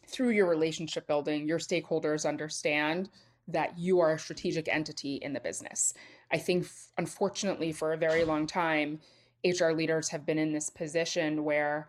through 0.08 0.30
your 0.30 0.48
relationship 0.48 1.08
building, 1.08 1.48
your 1.48 1.60
stakeholders 1.60 2.28
understand 2.28 3.10
that 3.48 3.78
you 3.78 4.00
are 4.00 4.14
a 4.14 4.20
strategic 4.20 4.68
entity 4.74 5.16
in 5.16 5.34
the 5.34 5.40
business. 5.40 5.94
I 6.32 6.38
think, 6.38 6.68
unfortunately, 6.98 7.72
for 7.72 7.94
a 7.94 7.98
very 7.98 8.24
long 8.24 8.48
time, 8.48 9.00
HR 9.44 9.72
leaders 9.72 10.10
have 10.10 10.26
been 10.26 10.38
in 10.38 10.54
this 10.54 10.70
position 10.70 11.44
where, 11.44 11.88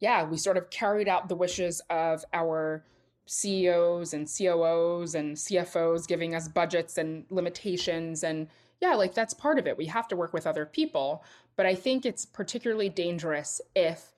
yeah, 0.00 0.24
we 0.24 0.38
sort 0.38 0.56
of 0.56 0.70
carried 0.70 1.08
out 1.08 1.28
the 1.28 1.36
wishes 1.36 1.82
of 1.90 2.24
our 2.32 2.84
CEOs 3.26 4.14
and 4.14 4.26
COOs 4.26 5.14
and 5.14 5.36
CFOs 5.36 6.06
giving 6.06 6.34
us 6.34 6.48
budgets 6.48 6.96
and 6.96 7.26
limitations. 7.28 8.24
And 8.24 8.48
yeah, 8.80 8.94
like 8.94 9.14
that's 9.14 9.34
part 9.34 9.58
of 9.58 9.66
it. 9.66 9.76
We 9.76 9.86
have 9.86 10.08
to 10.08 10.16
work 10.16 10.32
with 10.32 10.46
other 10.46 10.64
people. 10.64 11.24
But 11.56 11.66
I 11.66 11.74
think 11.74 12.06
it's 12.06 12.24
particularly 12.24 12.88
dangerous 12.88 13.60
if 13.74 14.12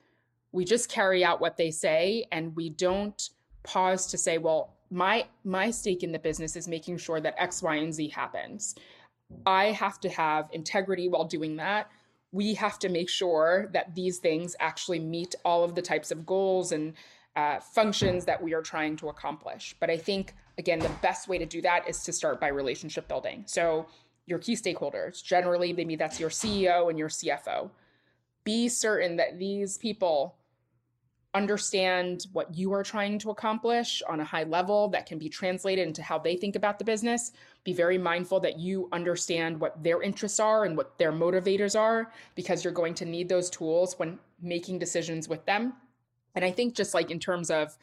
we 0.51 0.65
just 0.65 0.89
carry 0.89 1.23
out 1.23 1.41
what 1.41 1.57
they 1.57 1.71
say 1.71 2.25
and 2.31 2.55
we 2.55 2.69
don't 2.69 3.29
pause 3.63 4.07
to 4.07 4.17
say, 4.17 4.37
well, 4.37 4.75
my 4.91 5.25
my 5.43 5.69
stake 5.69 6.03
in 6.03 6.11
the 6.11 6.19
business 6.19 6.55
is 6.55 6.67
making 6.67 6.97
sure 6.97 7.19
that 7.19 7.35
X, 7.37 7.61
Y, 7.61 7.75
and 7.75 7.93
Z 7.93 8.07
happens. 8.09 8.75
I 9.45 9.65
have 9.65 9.99
to 9.99 10.09
have 10.09 10.49
integrity 10.51 11.07
while 11.07 11.25
doing 11.25 11.57
that 11.57 11.91
we 12.31 12.53
have 12.53 12.77
to 12.79 12.89
make 12.89 13.09
sure 13.09 13.69
that 13.73 13.95
these 13.95 14.19
things 14.19 14.55
actually 14.59 14.99
meet 14.99 15.35
all 15.43 15.63
of 15.63 15.75
the 15.75 15.81
types 15.81 16.11
of 16.11 16.25
goals 16.25 16.71
and 16.71 16.93
uh, 17.35 17.59
functions 17.59 18.25
that 18.25 18.41
we 18.41 18.53
are 18.53 18.61
trying 18.61 18.95
to 18.97 19.09
accomplish. 19.09 19.75
But 19.79 19.89
I 19.89 19.97
think, 19.97 20.33
again, 20.57 20.79
the 20.79 20.91
best 21.01 21.27
way 21.27 21.37
to 21.37 21.45
do 21.45 21.61
that 21.61 21.87
is 21.87 22.03
to 22.03 22.13
start 22.13 22.39
by 22.39 22.47
relationship 22.47 23.07
building. 23.07 23.43
So, 23.47 23.87
your 24.25 24.37
key 24.37 24.55
stakeholders, 24.55 25.23
generally, 25.23 25.73
maybe 25.73 25.95
that's 25.95 26.19
your 26.19 26.29
CEO 26.29 26.89
and 26.89 26.99
your 26.99 27.09
CFO. 27.09 27.71
Be 28.43 28.69
certain 28.69 29.15
that 29.15 29.39
these 29.39 29.79
people 29.79 30.35
understand 31.33 32.25
what 32.33 32.55
you 32.55 32.73
are 32.73 32.83
trying 32.83 33.19
to 33.19 33.29
accomplish 33.29 34.01
on 34.09 34.19
a 34.19 34.25
high 34.25 34.43
level 34.43 34.87
that 34.87 35.05
can 35.05 35.19
be 35.19 35.29
translated 35.29 35.87
into 35.87 36.01
how 36.01 36.17
they 36.17 36.35
think 36.35 36.55
about 36.55 36.79
the 36.79 36.85
business. 36.85 37.31
Be 37.63 37.73
very 37.73 37.97
mindful 37.99 38.39
that 38.39 38.57
you 38.57 38.89
understand 38.91 39.59
what 39.59 39.83
their 39.83 40.01
interests 40.01 40.39
are 40.39 40.65
and 40.65 40.75
what 40.75 40.97
their 40.97 41.11
motivators 41.11 41.79
are, 41.79 42.11
because 42.33 42.63
you're 42.63 42.73
going 42.73 42.95
to 42.95 43.05
need 43.05 43.29
those 43.29 43.49
tools 43.49 43.93
when 43.99 44.17
making 44.41 44.79
decisions 44.79 45.29
with 45.29 45.45
them. 45.45 45.73
And 46.33 46.43
I 46.43 46.51
think, 46.51 46.75
just 46.75 46.93
like 46.93 47.11
in 47.11 47.19
terms 47.19 47.51
of 47.51 47.77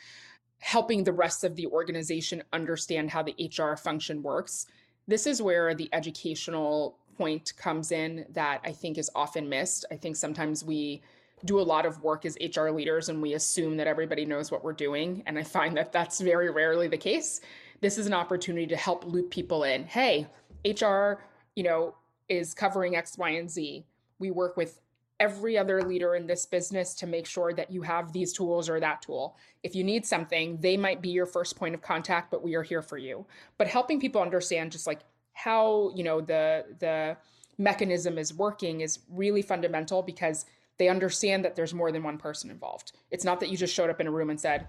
helping 0.58 1.04
the 1.04 1.12
rest 1.12 1.44
of 1.44 1.54
the 1.54 1.66
organization 1.66 2.42
understand 2.52 3.10
how 3.10 3.22
the 3.22 3.50
HR 3.56 3.76
function 3.76 4.22
works, 4.22 4.66
this 5.06 5.26
is 5.26 5.40
where 5.40 5.74
the 5.74 5.88
educational 5.92 6.98
point 7.16 7.52
comes 7.56 7.92
in 7.92 8.26
that 8.30 8.60
I 8.64 8.72
think 8.72 8.98
is 8.98 9.10
often 9.14 9.48
missed. 9.48 9.84
I 9.90 9.96
think 9.96 10.16
sometimes 10.16 10.64
we 10.64 11.02
do 11.44 11.60
a 11.60 11.62
lot 11.62 11.86
of 11.86 12.02
work 12.02 12.24
as 12.24 12.36
HR 12.40 12.70
leaders 12.70 13.08
and 13.08 13.20
we 13.20 13.34
assume 13.34 13.76
that 13.76 13.86
everybody 13.86 14.24
knows 14.24 14.50
what 14.50 14.64
we're 14.64 14.72
doing. 14.72 15.22
And 15.26 15.38
I 15.38 15.42
find 15.42 15.76
that 15.76 15.92
that's 15.92 16.20
very 16.20 16.50
rarely 16.50 16.88
the 16.88 16.96
case. 16.96 17.40
This 17.80 17.98
is 17.98 18.06
an 18.06 18.14
opportunity 18.14 18.66
to 18.68 18.76
help 18.76 19.04
loop 19.04 19.30
people 19.30 19.64
in. 19.64 19.84
Hey, 19.84 20.26
HR, 20.64 21.22
you 21.54 21.62
know, 21.62 21.94
is 22.28 22.54
covering 22.54 22.96
X, 22.96 23.18
Y, 23.18 23.30
and 23.30 23.50
Z. 23.50 23.84
We 24.18 24.30
work 24.30 24.56
with 24.56 24.80
every 25.20 25.56
other 25.56 25.82
leader 25.82 26.14
in 26.14 26.26
this 26.26 26.46
business 26.46 26.94
to 26.94 27.06
make 27.06 27.26
sure 27.26 27.52
that 27.54 27.70
you 27.70 27.82
have 27.82 28.12
these 28.12 28.32
tools 28.32 28.68
or 28.68 28.80
that 28.80 29.02
tool. 29.02 29.36
If 29.62 29.74
you 29.74 29.84
need 29.84 30.04
something, 30.04 30.58
they 30.60 30.76
might 30.76 31.00
be 31.00 31.10
your 31.10 31.26
first 31.26 31.56
point 31.56 31.74
of 31.74 31.82
contact, 31.82 32.30
but 32.30 32.42
we 32.42 32.54
are 32.54 32.62
here 32.62 32.82
for 32.82 32.98
you. 32.98 33.26
But 33.56 33.68
helping 33.68 34.00
people 34.00 34.20
understand 34.20 34.72
just 34.72 34.86
like 34.86 35.00
how, 35.32 35.92
you 35.94 36.04
know, 36.04 36.20
the 36.20 36.64
the 36.80 37.16
mechanism 37.58 38.18
is 38.18 38.34
working 38.34 38.82
is 38.82 38.98
really 39.10 39.40
fundamental 39.40 40.02
because 40.02 40.44
they 40.78 40.88
understand 40.88 41.44
that 41.44 41.56
there's 41.56 41.74
more 41.74 41.92
than 41.92 42.02
one 42.02 42.18
person 42.18 42.50
involved. 42.50 42.92
It's 43.10 43.24
not 43.24 43.40
that 43.40 43.48
you 43.48 43.56
just 43.56 43.74
showed 43.74 43.90
up 43.90 44.00
in 44.00 44.06
a 44.06 44.10
room 44.10 44.30
and 44.30 44.40
said, 44.40 44.68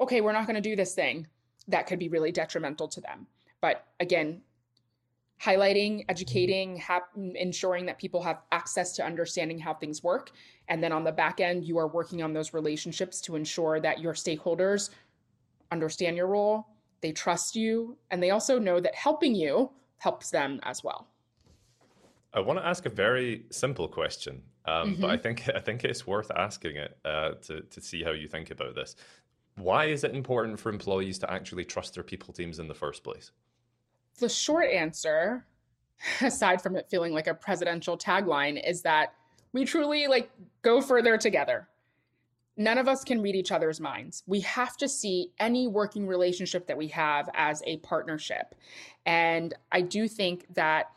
okay, 0.00 0.20
we're 0.20 0.32
not 0.32 0.46
going 0.46 0.54
to 0.54 0.60
do 0.60 0.76
this 0.76 0.94
thing. 0.94 1.26
That 1.68 1.86
could 1.86 1.98
be 1.98 2.08
really 2.08 2.32
detrimental 2.32 2.88
to 2.88 3.00
them. 3.00 3.26
But 3.60 3.86
again, 4.00 4.42
highlighting, 5.42 6.04
educating, 6.08 6.78
mm-hmm. 6.78 6.80
ha- 6.80 7.32
ensuring 7.34 7.86
that 7.86 7.98
people 7.98 8.22
have 8.22 8.42
access 8.52 8.92
to 8.96 9.04
understanding 9.04 9.58
how 9.58 9.74
things 9.74 10.02
work. 10.02 10.30
And 10.68 10.82
then 10.82 10.92
on 10.92 11.04
the 11.04 11.12
back 11.12 11.40
end, 11.40 11.64
you 11.64 11.78
are 11.78 11.88
working 11.88 12.22
on 12.22 12.32
those 12.32 12.54
relationships 12.54 13.20
to 13.22 13.36
ensure 13.36 13.80
that 13.80 14.00
your 14.00 14.14
stakeholders 14.14 14.90
understand 15.70 16.16
your 16.16 16.28
role, 16.28 16.68
they 17.00 17.12
trust 17.12 17.56
you, 17.56 17.96
and 18.10 18.22
they 18.22 18.30
also 18.30 18.58
know 18.58 18.80
that 18.80 18.94
helping 18.94 19.34
you 19.34 19.70
helps 19.98 20.30
them 20.30 20.60
as 20.62 20.82
well. 20.82 21.08
I 22.32 22.40
want 22.40 22.58
to 22.58 22.66
ask 22.66 22.86
a 22.86 22.90
very 22.90 23.44
simple 23.50 23.88
question, 23.88 24.42
um, 24.66 24.92
mm-hmm. 24.92 25.00
but 25.00 25.10
I 25.10 25.14
mm-hmm. 25.14 25.22
think 25.22 25.50
I 25.54 25.60
think 25.60 25.84
it's 25.84 26.06
worth 26.06 26.30
asking 26.34 26.76
it 26.76 26.96
uh, 27.04 27.32
to 27.42 27.60
to 27.62 27.80
see 27.80 28.02
how 28.02 28.12
you 28.12 28.28
think 28.28 28.50
about 28.50 28.74
this. 28.74 28.96
Why 29.56 29.86
is 29.86 30.04
it 30.04 30.14
important 30.14 30.58
for 30.58 30.70
employees 30.70 31.18
to 31.20 31.30
actually 31.30 31.64
trust 31.64 31.94
their 31.94 32.02
people 32.02 32.34
teams 32.34 32.58
in 32.58 32.66
the 32.66 32.74
first 32.74 33.04
place? 33.04 33.30
The 34.18 34.28
short 34.28 34.70
answer, 34.70 35.46
aside 36.20 36.60
from 36.60 36.76
it 36.76 36.88
feeling 36.90 37.12
like 37.12 37.26
a 37.26 37.34
presidential 37.34 37.96
tagline, 37.96 38.66
is 38.68 38.82
that 38.82 39.14
we 39.52 39.64
truly 39.64 40.06
like 40.06 40.30
go 40.62 40.80
further 40.80 41.16
together. 41.16 41.68
None 42.56 42.78
of 42.78 42.86
us 42.86 43.02
can 43.02 43.20
read 43.20 43.34
each 43.34 43.50
other's 43.50 43.80
minds. 43.80 44.22
We 44.26 44.40
have 44.40 44.76
to 44.76 44.88
see 44.88 45.32
any 45.40 45.66
working 45.66 46.06
relationship 46.06 46.68
that 46.68 46.76
we 46.76 46.86
have 46.88 47.28
as 47.34 47.62
a 47.66 47.78
partnership. 47.78 48.54
And 49.06 49.54
I 49.72 49.80
do 49.80 50.06
think 50.06 50.46
that 50.54 50.90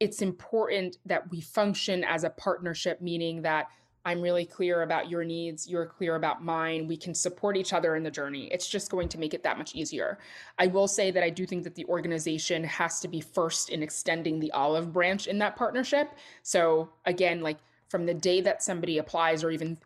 it's 0.00 0.22
important 0.22 0.98
that 1.06 1.30
we 1.30 1.40
function 1.40 2.04
as 2.04 2.24
a 2.24 2.30
partnership, 2.30 3.00
meaning 3.00 3.42
that 3.42 3.68
I'm 4.04 4.22
really 4.22 4.46
clear 4.46 4.82
about 4.82 5.10
your 5.10 5.24
needs, 5.24 5.68
you're 5.68 5.84
clear 5.84 6.14
about 6.14 6.42
mine. 6.42 6.86
We 6.86 6.96
can 6.96 7.14
support 7.14 7.56
each 7.56 7.72
other 7.72 7.96
in 7.96 8.02
the 8.02 8.10
journey. 8.10 8.48
It's 8.50 8.68
just 8.68 8.90
going 8.90 9.08
to 9.10 9.18
make 9.18 9.34
it 9.34 9.42
that 9.42 9.58
much 9.58 9.74
easier. 9.74 10.18
I 10.58 10.68
will 10.68 10.88
say 10.88 11.10
that 11.10 11.22
I 11.22 11.30
do 11.30 11.44
think 11.44 11.64
that 11.64 11.74
the 11.74 11.84
organization 11.86 12.64
has 12.64 13.00
to 13.00 13.08
be 13.08 13.20
first 13.20 13.68
in 13.68 13.82
extending 13.82 14.38
the 14.38 14.52
olive 14.52 14.92
branch 14.92 15.26
in 15.26 15.38
that 15.38 15.56
partnership. 15.56 16.14
So, 16.42 16.90
again, 17.04 17.42
like 17.42 17.58
from 17.88 18.06
the 18.06 18.14
day 18.14 18.40
that 18.40 18.62
somebody 18.62 18.98
applies 18.98 19.42
or 19.44 19.50
even 19.50 19.76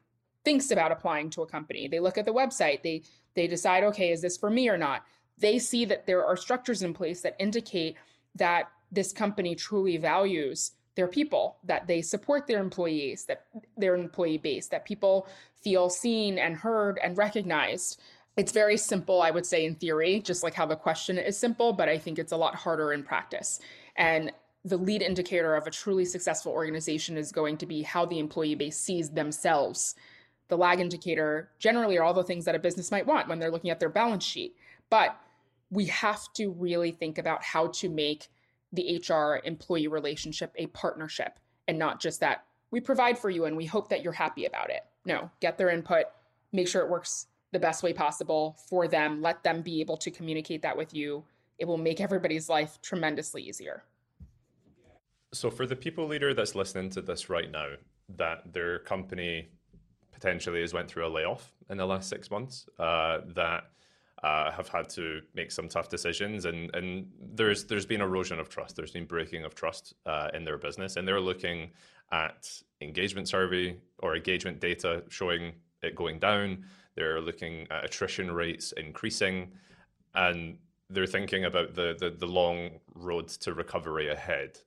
thinks 0.44 0.70
about 0.70 0.92
applying 0.92 1.31
to 1.31 1.42
a 1.42 1.46
company, 1.46 1.88
they 1.88 2.01
look 2.01 2.18
at 2.18 2.25
the 2.25 2.35
website, 2.35 2.83
they 2.83 3.03
they 3.35 3.46
decide, 3.46 3.83
okay, 3.83 4.12
is 4.12 4.20
this 4.20 4.37
for 4.37 4.51
me 4.51 4.68
or 4.68 4.77
not? 4.77 5.05
They 5.38 5.59
see 5.59 5.87
that 5.87 6.07
there 6.07 6.25
are 6.25 6.37
structures 6.37 6.83
in 6.83 6.92
place 6.92 7.22
that 7.22 7.35
indicate 7.38 7.96
that 8.37 8.68
this 8.92 9.12
company 9.12 9.55
truly 9.55 9.96
values 9.96 10.72
their 10.94 11.09
people, 11.09 11.57
that 11.64 11.87
they 11.87 12.02
support 12.02 12.46
their 12.46 12.61
employees, 12.61 13.24
that 13.24 13.46
their 13.76 13.94
employee 13.94 14.38
base, 14.38 14.68
that 14.68 14.85
people 14.85 15.26
feel 15.62 15.88
seen 15.88 16.38
and 16.38 16.55
heard 16.57 17.00
and 17.02 17.16
recognized. 17.16 18.00
It's 18.37 18.52
very 18.52 18.76
simple, 18.76 19.22
I 19.22 19.31
would 19.31 19.46
say, 19.46 19.64
in 19.64 19.74
theory, 19.74 20.20
just 20.20 20.42
like 20.42 20.55
how 20.55 20.66
the 20.66 20.76
question 20.76 21.18
is 21.18 21.38
simple, 21.38 21.72
but 21.72 21.88
I 21.88 21.96
think 21.96 22.18
it's 22.18 22.33
a 22.33 22.37
lot 22.37 22.55
harder 22.55 22.92
in 22.92 23.02
practice. 23.02 23.59
And 23.96 24.33
the 24.64 24.76
lead 24.76 25.02
indicator 25.02 25.57
of 25.57 25.66
a 25.66 25.70
truly 25.70 26.05
successful 26.05 26.52
organization 26.52 27.16
is 27.16 27.33
going 27.33 27.57
to 27.59 27.66
be 27.66 27.83
how 27.83 28.05
the 28.05 28.18
employee 28.18 28.55
base 28.55 28.78
sees 28.78 29.11
themselves. 29.11 29.94
The 30.48 30.57
lag 30.57 30.81
indicator 30.81 31.50
generally 31.59 31.96
are 31.96 32.05
all 32.05 32.14
the 32.14 32.22
things 32.22 32.44
that 32.44 32.55
a 32.55 32.61
business 32.61 32.90
might 32.90 33.07
want 33.07 33.28
when 33.28 33.38
they're 33.38 33.50
looking 33.50 33.70
at 33.70 33.81
their 33.81 33.88
balance 33.88 34.24
sheet. 34.24 34.55
But 34.90 35.18
we 35.70 35.87
have 35.87 36.33
to 36.35 36.50
really 36.50 36.92
think 36.92 37.18
about 37.18 37.42
how 37.42 37.68
to 37.68 37.88
make 37.88 38.28
the 38.72 39.02
HR 39.06 39.40
employee 39.44 39.88
relationship 39.88 40.52
a 40.56 40.66
partnership 40.68 41.38
and 41.68 41.78
not 41.78 42.00
just 42.00 42.20
that 42.20 42.44
we 42.70 42.80
provide 42.80 43.18
for 43.18 43.30
you 43.30 43.44
and 43.44 43.56
we 43.56 43.66
hope 43.66 43.88
that 43.90 44.02
you're 44.02 44.12
happy 44.12 44.46
about 44.46 44.70
it. 44.70 44.85
No, 45.04 45.30
get 45.40 45.58
their 45.58 45.70
input, 45.70 46.06
make 46.52 46.68
sure 46.68 46.82
it 46.82 46.90
works 46.90 47.26
the 47.52 47.58
best 47.58 47.82
way 47.82 47.92
possible 47.92 48.56
for 48.68 48.88
them, 48.88 49.20
let 49.20 49.42
them 49.42 49.62
be 49.62 49.80
able 49.80 49.96
to 49.98 50.11
communicate 50.11 50.62
that 50.62 50.76
with 50.76 50.94
you. 50.94 51.22
It 51.58 51.66
will 51.66 51.76
make 51.76 52.00
everybody's 52.00 52.48
life 52.48 52.78
tremendously 52.82 53.42
easier. 53.42 53.85
So, 55.35 55.50
for 55.50 55.66
the 55.66 55.76
people 55.76 56.06
leader 56.06 56.35
that's 56.35 56.54
listening 56.54 56.90
to 56.90 57.02
this 57.02 57.30
right 57.30 57.50
now, 57.50 57.68
that 58.16 58.52
their 58.52 58.80
company 58.80 59.48
potentially 60.12 60.61
has 60.61 60.74
went 60.74 60.88
through 60.88 61.06
a 61.06 61.08
layoff 61.08 61.52
in 61.70 61.78
the 61.78 61.87
last 61.87 62.08
six 62.08 62.30
months, 62.30 62.66
uh, 62.78 63.20
that 63.35 63.64
uh, 64.22 64.52
have 64.52 64.68
had 64.68 64.88
to 64.88 65.20
make 65.35 65.50
some 65.50 65.68
tough 65.68 65.88
decisions, 65.88 66.44
and 66.44 66.74
and 66.74 67.11
there's 67.35 67.64
there's 67.64 67.87
been 67.87 68.00
erosion 68.00 68.38
of 68.38 68.48
trust. 68.48 68.76
There's 68.76 68.92
been 68.92 69.04
breaking 69.04 69.44
of 69.44 69.54
trust 69.54 69.94
uh, 70.06 70.28
in 70.32 70.44
their 70.44 70.58
business, 70.58 70.96
and 70.96 71.06
they're 71.06 71.20
looking 71.20 71.70
at 72.12 72.48
engagement 72.80 73.28
survey 73.28 73.76
or 73.98 74.14
engagement 74.14 74.61
data 74.61 75.02
showing 75.08 75.52
it 75.82 75.96
going 75.96 76.18
down. 76.18 76.64
They're 76.94 77.20
looking 77.20 77.66
at 77.70 77.85
attrition 77.85 78.30
rates 78.30 78.72
increasing, 78.72 79.52
and 80.14 80.58
they're 80.88 81.06
thinking 81.06 81.46
about 81.46 81.74
the 81.74 81.96
the, 81.98 82.11
the 82.11 82.26
long 82.26 82.78
road 82.94 83.28
to 83.28 83.54
recovery 83.54 84.11
ahead. 84.11 84.58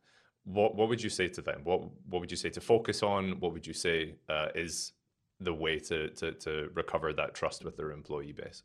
What 0.43 0.75
what 0.75 0.89
would 0.89 1.01
you 1.01 1.09
say 1.09 1.29
to 1.29 1.41
them? 1.41 1.61
What 1.63 1.81
what 2.09 2.19
would 2.19 2.31
you 2.31 2.37
say 2.37 2.49
to 2.49 2.61
focus 2.61 3.03
on? 3.03 3.39
What 3.39 3.53
would 3.53 3.65
you 3.65 3.73
say 3.73 4.15
uh, 4.27 4.47
is 4.53 4.91
the 5.39 5.53
way 5.53 5.79
to, 5.79 6.09
to 6.09 6.31
to 6.33 6.69
recover 6.73 7.13
that 7.13 7.35
trust 7.35 7.63
with 7.63 7.77
their 7.77 7.91
employee 7.91 8.33
base? 8.33 8.63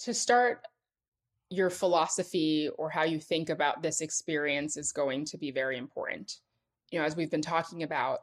To 0.00 0.14
start 0.14 0.62
your 1.50 1.70
philosophy 1.70 2.68
or 2.76 2.90
how 2.90 3.04
you 3.04 3.20
think 3.20 3.50
about 3.50 3.82
this 3.82 4.00
experience 4.00 4.76
is 4.76 4.92
going 4.92 5.24
to 5.24 5.38
be 5.38 5.50
very 5.50 5.78
important. 5.78 6.40
You 6.90 6.98
know, 6.98 7.04
as 7.04 7.16
we've 7.16 7.30
been 7.30 7.42
talking 7.42 7.82
about, 7.82 8.20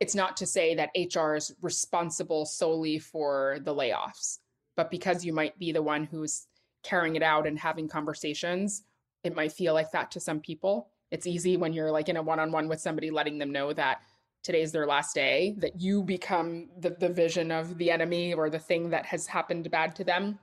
it's 0.00 0.14
not 0.14 0.36
to 0.38 0.46
say 0.46 0.74
that 0.74 0.90
HR 0.94 1.34
is 1.34 1.54
responsible 1.62 2.44
solely 2.44 2.98
for 2.98 3.58
the 3.62 3.74
layoffs, 3.74 4.38
but 4.76 4.90
because 4.90 5.24
you 5.24 5.32
might 5.32 5.58
be 5.58 5.72
the 5.72 5.82
one 5.82 6.04
who's 6.04 6.46
carrying 6.82 7.16
it 7.16 7.22
out 7.22 7.46
and 7.46 7.58
having 7.58 7.88
conversations, 7.88 8.82
it 9.24 9.34
might 9.34 9.52
feel 9.52 9.72
like 9.72 9.90
that 9.92 10.10
to 10.10 10.20
some 10.20 10.40
people. 10.40 10.90
It's 11.10 11.26
easy 11.26 11.56
when 11.56 11.72
you're 11.72 11.90
like 11.90 12.08
in 12.08 12.16
a 12.16 12.22
one 12.22 12.40
on 12.40 12.52
one 12.52 12.68
with 12.68 12.80
somebody, 12.80 13.10
letting 13.10 13.38
them 13.38 13.52
know 13.52 13.72
that 13.72 14.02
today's 14.42 14.70
their 14.70 14.86
last 14.86 15.14
day, 15.14 15.56
that 15.58 15.80
you 15.80 16.02
become 16.02 16.68
the, 16.78 16.90
the 16.90 17.08
vision 17.08 17.50
of 17.50 17.78
the 17.78 17.90
enemy 17.90 18.34
or 18.34 18.50
the 18.50 18.58
thing 18.58 18.90
that 18.90 19.06
has 19.06 19.26
happened 19.26 19.70
bad 19.70 19.96
to 19.96 20.04
them 20.04 20.38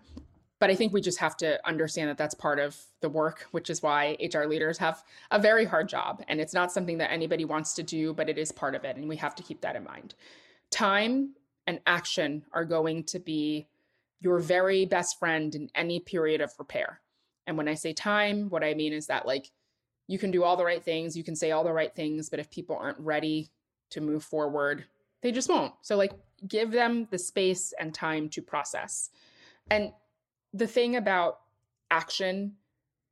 but 0.64 0.70
I 0.70 0.76
think 0.76 0.94
we 0.94 1.02
just 1.02 1.18
have 1.18 1.36
to 1.40 1.60
understand 1.68 2.10
that 2.10 2.18
that's 2.18 2.34
part 2.34 2.58
of 2.58 2.78
the 3.02 3.10
work, 3.10 3.48
which 3.52 3.70
is 3.70 3.84
why 3.84 4.16
HR 4.34 4.46
leaders 4.46 4.78
have 4.78 5.04
a 5.30 5.38
very 5.38 5.66
hard 5.66 5.90
job. 5.90 6.24
And 6.30 6.40
it's 6.40 6.54
not 6.54 6.72
something 6.72 7.00
that 7.00 7.12
anybody 7.12 7.44
wants 7.44 7.74
to 7.74 7.84
do, 7.84 8.14
but 8.14 8.30
it 8.30 8.38
is 8.38 8.50
part 8.50 8.74
of 8.74 8.86
it. 8.86 8.96
And 8.96 9.10
we 9.10 9.18
have 9.18 9.36
to 9.36 9.44
keep 9.44 9.60
that 9.60 9.76
in 9.76 9.84
mind. 9.84 10.16
Time 10.72 11.34
and 11.68 11.82
action 11.86 12.46
are 12.54 12.64
going 12.64 13.04
to 13.04 13.20
be 13.20 13.68
your 14.22 14.40
very 14.40 14.86
best 14.86 15.20
friend 15.20 15.54
in 15.54 15.70
any 15.76 16.00
period 16.00 16.40
of 16.40 16.54
repair. 16.58 17.02
And 17.46 17.58
when 17.58 17.68
I 17.68 17.74
say 17.74 17.92
time, 17.92 18.50
what 18.50 18.64
I 18.64 18.74
mean 18.74 18.94
is 18.94 19.08
that, 19.08 19.28
like, 19.28 19.52
you 20.08 20.18
can 20.18 20.32
do 20.32 20.46
all 20.46 20.56
the 20.56 20.64
right 20.64 20.82
things, 20.82 21.18
you 21.18 21.26
can 21.26 21.36
say 21.36 21.52
all 21.52 21.66
the 21.66 21.74
right 21.74 21.94
things, 21.94 22.30
but 22.30 22.40
if 22.40 22.50
people 22.50 22.78
aren't 22.78 23.00
ready 23.00 23.52
to 23.90 24.00
move 24.00 24.24
forward, 24.24 24.86
they 25.24 25.34
just 25.34 25.50
won't. 25.50 25.74
So, 25.82 25.98
like, 25.98 26.14
give 26.48 26.72
them 26.72 27.10
the 27.12 27.20
space 27.20 27.74
and 27.78 27.94
time 27.94 28.30
to 28.30 28.42
process. 28.42 29.10
And 29.70 29.92
the 30.54 30.68
thing 30.68 30.96
about 30.96 31.40
action, 31.90 32.54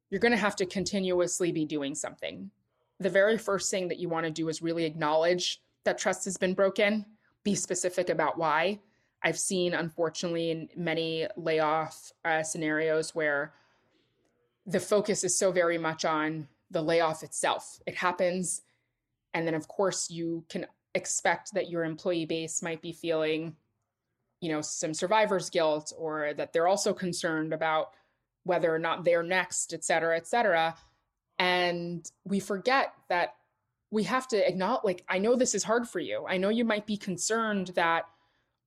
you're 0.10 0.20
going 0.20 0.32
to 0.32 0.38
have 0.38 0.56
to 0.58 0.66
continuously 0.66 1.52
be 1.52 1.66
doing 1.66 1.96
something. 1.96 2.52
The 3.00 3.10
very 3.10 3.38
first 3.38 3.72
thing 3.72 3.88
that 3.88 4.00
you 4.00 4.10
want 4.10 4.26
to 4.26 4.32
do 4.32 4.50
is 4.50 4.62
really 4.62 4.86
acknowledge 4.86 5.62
that 5.84 5.98
trust 5.98 6.26
has 6.26 6.38
been 6.38 6.54
broken, 6.54 7.06
be 7.44 7.56
specific 7.56 8.10
about 8.10 8.38
why. 8.38 8.80
I've 9.24 9.40
seen, 9.40 9.74
unfortunately, 9.74 10.52
in 10.52 10.70
many 10.76 11.28
layoff 11.36 12.12
uh, 12.26 12.44
scenarios 12.44 13.16
where 13.16 13.54
the 14.66 14.80
focus 14.80 15.24
is 15.24 15.38
so 15.38 15.52
very 15.52 15.78
much 15.78 16.06
on 16.06 16.48
the 16.70 16.82
layoff 16.82 17.24
itself. 17.24 17.80
It 17.88 17.96
happens. 17.96 18.62
And 19.34 19.48
then, 19.48 19.56
of 19.56 19.68
course, 19.68 20.10
you 20.10 20.44
can 20.50 20.66
expect 20.94 21.54
that 21.54 21.70
your 21.70 21.84
employee 21.84 22.26
base 22.26 22.62
might 22.62 22.82
be 22.82 22.92
feeling, 22.92 23.56
you 24.42 24.52
know, 24.52 24.60
some 24.62 24.94
survivor's 24.94 25.50
guilt 25.50 25.94
or 25.98 26.34
that 26.36 26.52
they're 26.52 26.68
also 26.68 26.94
concerned 26.94 27.54
about 27.54 27.92
whether 28.44 28.74
or 28.74 28.80
not 28.80 29.06
they're 29.06 29.24
next, 29.24 29.74
et 29.74 29.84
cetera, 29.84 30.18
et 30.18 30.28
cetera. 30.28 30.76
And 31.40 32.10
we 32.26 32.40
forget 32.40 32.94
that 33.08 33.36
we 33.92 34.04
have 34.04 34.28
to 34.30 34.48
acknowledge, 34.48 34.84
like, 34.84 35.04
I 35.08 35.20
know 35.20 35.36
this 35.36 35.54
is 35.54 35.64
hard 35.64 35.88
for 35.88 36.00
you. 36.00 36.26
I 36.28 36.38
know 36.38 36.50
you 36.50 36.66
might 36.66 36.86
be 36.86 36.98
concerned 36.98 37.68
that, 37.76 38.06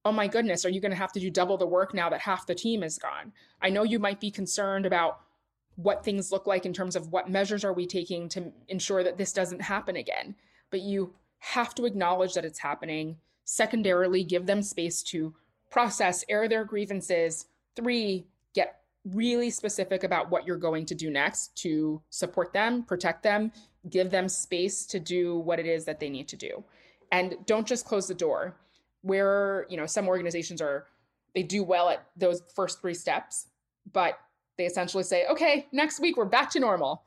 oh 0.04 0.12
my 0.12 0.28
goodness, 0.28 0.64
are 0.64 0.70
you 0.70 0.80
going 0.80 0.92
to 0.92 0.96
have 0.96 1.12
to 1.12 1.20
do 1.20 1.30
double 1.30 1.56
the 1.56 1.66
work 1.66 1.94
now 1.94 2.08
that 2.10 2.20
half 2.20 2.46
the 2.46 2.54
team 2.54 2.82
is 2.82 2.98
gone? 2.98 3.32
I 3.60 3.70
know 3.70 3.82
you 3.84 3.98
might 3.98 4.20
be 4.20 4.30
concerned 4.30 4.86
about 4.86 5.20
what 5.76 6.04
things 6.04 6.30
look 6.30 6.46
like 6.46 6.66
in 6.66 6.72
terms 6.72 6.94
of 6.94 7.10
what 7.10 7.30
measures 7.30 7.64
are 7.64 7.72
we 7.72 7.86
taking 7.86 8.28
to 8.28 8.52
ensure 8.68 9.02
that 9.02 9.18
this 9.18 9.32
doesn't 9.32 9.62
happen 9.62 9.96
again. 9.96 10.36
But 10.70 10.82
you 10.82 11.14
have 11.38 11.74
to 11.76 11.84
acknowledge 11.84 12.34
that 12.34 12.44
it's 12.44 12.60
happening. 12.60 13.16
Secondarily, 13.44 14.24
give 14.24 14.46
them 14.46 14.62
space 14.62 15.02
to 15.04 15.34
process, 15.74 16.24
air 16.28 16.46
their 16.48 16.64
grievances. 16.64 17.46
Three, 17.74 18.28
get 18.54 18.82
really 19.04 19.50
specific 19.50 20.04
about 20.04 20.30
what 20.30 20.46
you're 20.46 20.56
going 20.56 20.86
to 20.86 20.94
do 20.94 21.10
next 21.10 21.56
to 21.56 22.00
support 22.10 22.52
them, 22.52 22.84
protect 22.84 23.24
them, 23.24 23.50
give 23.90 24.08
them 24.08 24.28
space 24.28 24.86
to 24.86 25.00
do 25.00 25.36
what 25.40 25.58
it 25.58 25.66
is 25.66 25.84
that 25.84 25.98
they 25.98 26.08
need 26.08 26.28
to 26.28 26.36
do. 26.36 26.62
And 27.10 27.34
don't 27.44 27.66
just 27.66 27.86
close 27.86 28.06
the 28.06 28.14
door. 28.14 28.56
Where, 29.02 29.66
you 29.68 29.76
know, 29.76 29.84
some 29.84 30.06
organizations 30.06 30.62
are 30.62 30.86
they 31.34 31.42
do 31.42 31.64
well 31.64 31.90
at 31.90 32.06
those 32.16 32.40
first 32.54 32.80
three 32.80 32.94
steps, 32.94 33.48
but 33.92 34.16
they 34.56 34.66
essentially 34.66 35.02
say, 35.02 35.26
"Okay, 35.26 35.66
next 35.72 35.98
week 35.98 36.16
we're 36.16 36.24
back 36.24 36.50
to 36.50 36.60
normal." 36.60 37.02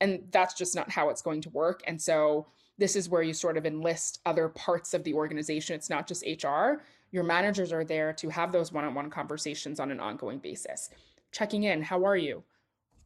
And 0.00 0.24
that's 0.32 0.54
just 0.54 0.74
not 0.74 0.90
how 0.90 1.08
it's 1.08 1.22
going 1.22 1.40
to 1.42 1.50
work. 1.50 1.82
And 1.86 2.02
so 2.02 2.48
this 2.78 2.96
is 2.96 3.08
where 3.08 3.22
you 3.22 3.32
sort 3.32 3.56
of 3.56 3.64
enlist 3.64 4.20
other 4.26 4.48
parts 4.48 4.92
of 4.92 5.04
the 5.04 5.14
organization. 5.14 5.76
It's 5.76 5.88
not 5.88 6.08
just 6.08 6.24
HR. 6.26 6.82
Your 7.10 7.24
managers 7.24 7.72
are 7.72 7.84
there 7.84 8.12
to 8.14 8.28
have 8.28 8.52
those 8.52 8.72
one 8.72 8.84
on 8.84 8.94
one 8.94 9.10
conversations 9.10 9.80
on 9.80 9.90
an 9.90 10.00
ongoing 10.00 10.38
basis, 10.38 10.90
checking 11.32 11.64
in. 11.64 11.82
How 11.82 12.04
are 12.04 12.16
you? 12.16 12.42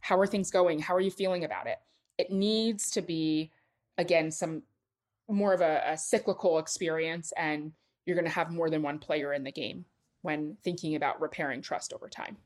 How 0.01 0.19
are 0.19 0.27
things 0.27 0.51
going? 0.51 0.81
How 0.81 0.95
are 0.95 1.01
you 1.01 1.11
feeling 1.11 1.45
about 1.45 1.67
it? 1.67 1.79
It 2.19 2.31
needs 2.31 2.91
to 2.93 3.03
be, 3.03 3.51
again, 3.99 4.31
some 4.31 4.63
more 5.29 5.55
of 5.55 5.61
a, 5.61 5.83
a 5.87 5.97
cyclical 5.97 6.59
experience, 6.59 7.33
and 7.37 7.73
you're 8.05 8.17
going 8.17 8.27
to 8.27 8.33
have 8.33 8.51
more 8.51 8.69
than 8.69 8.83
one 8.83 8.99
player 8.99 9.33
in 9.33 9.45
the 9.45 9.53
game 9.53 9.85
when 10.23 10.57
thinking 10.63 10.97
about 10.97 11.21
repairing 11.21 11.63
trust 11.63 11.93
over 11.93 12.09
time. 12.09 12.37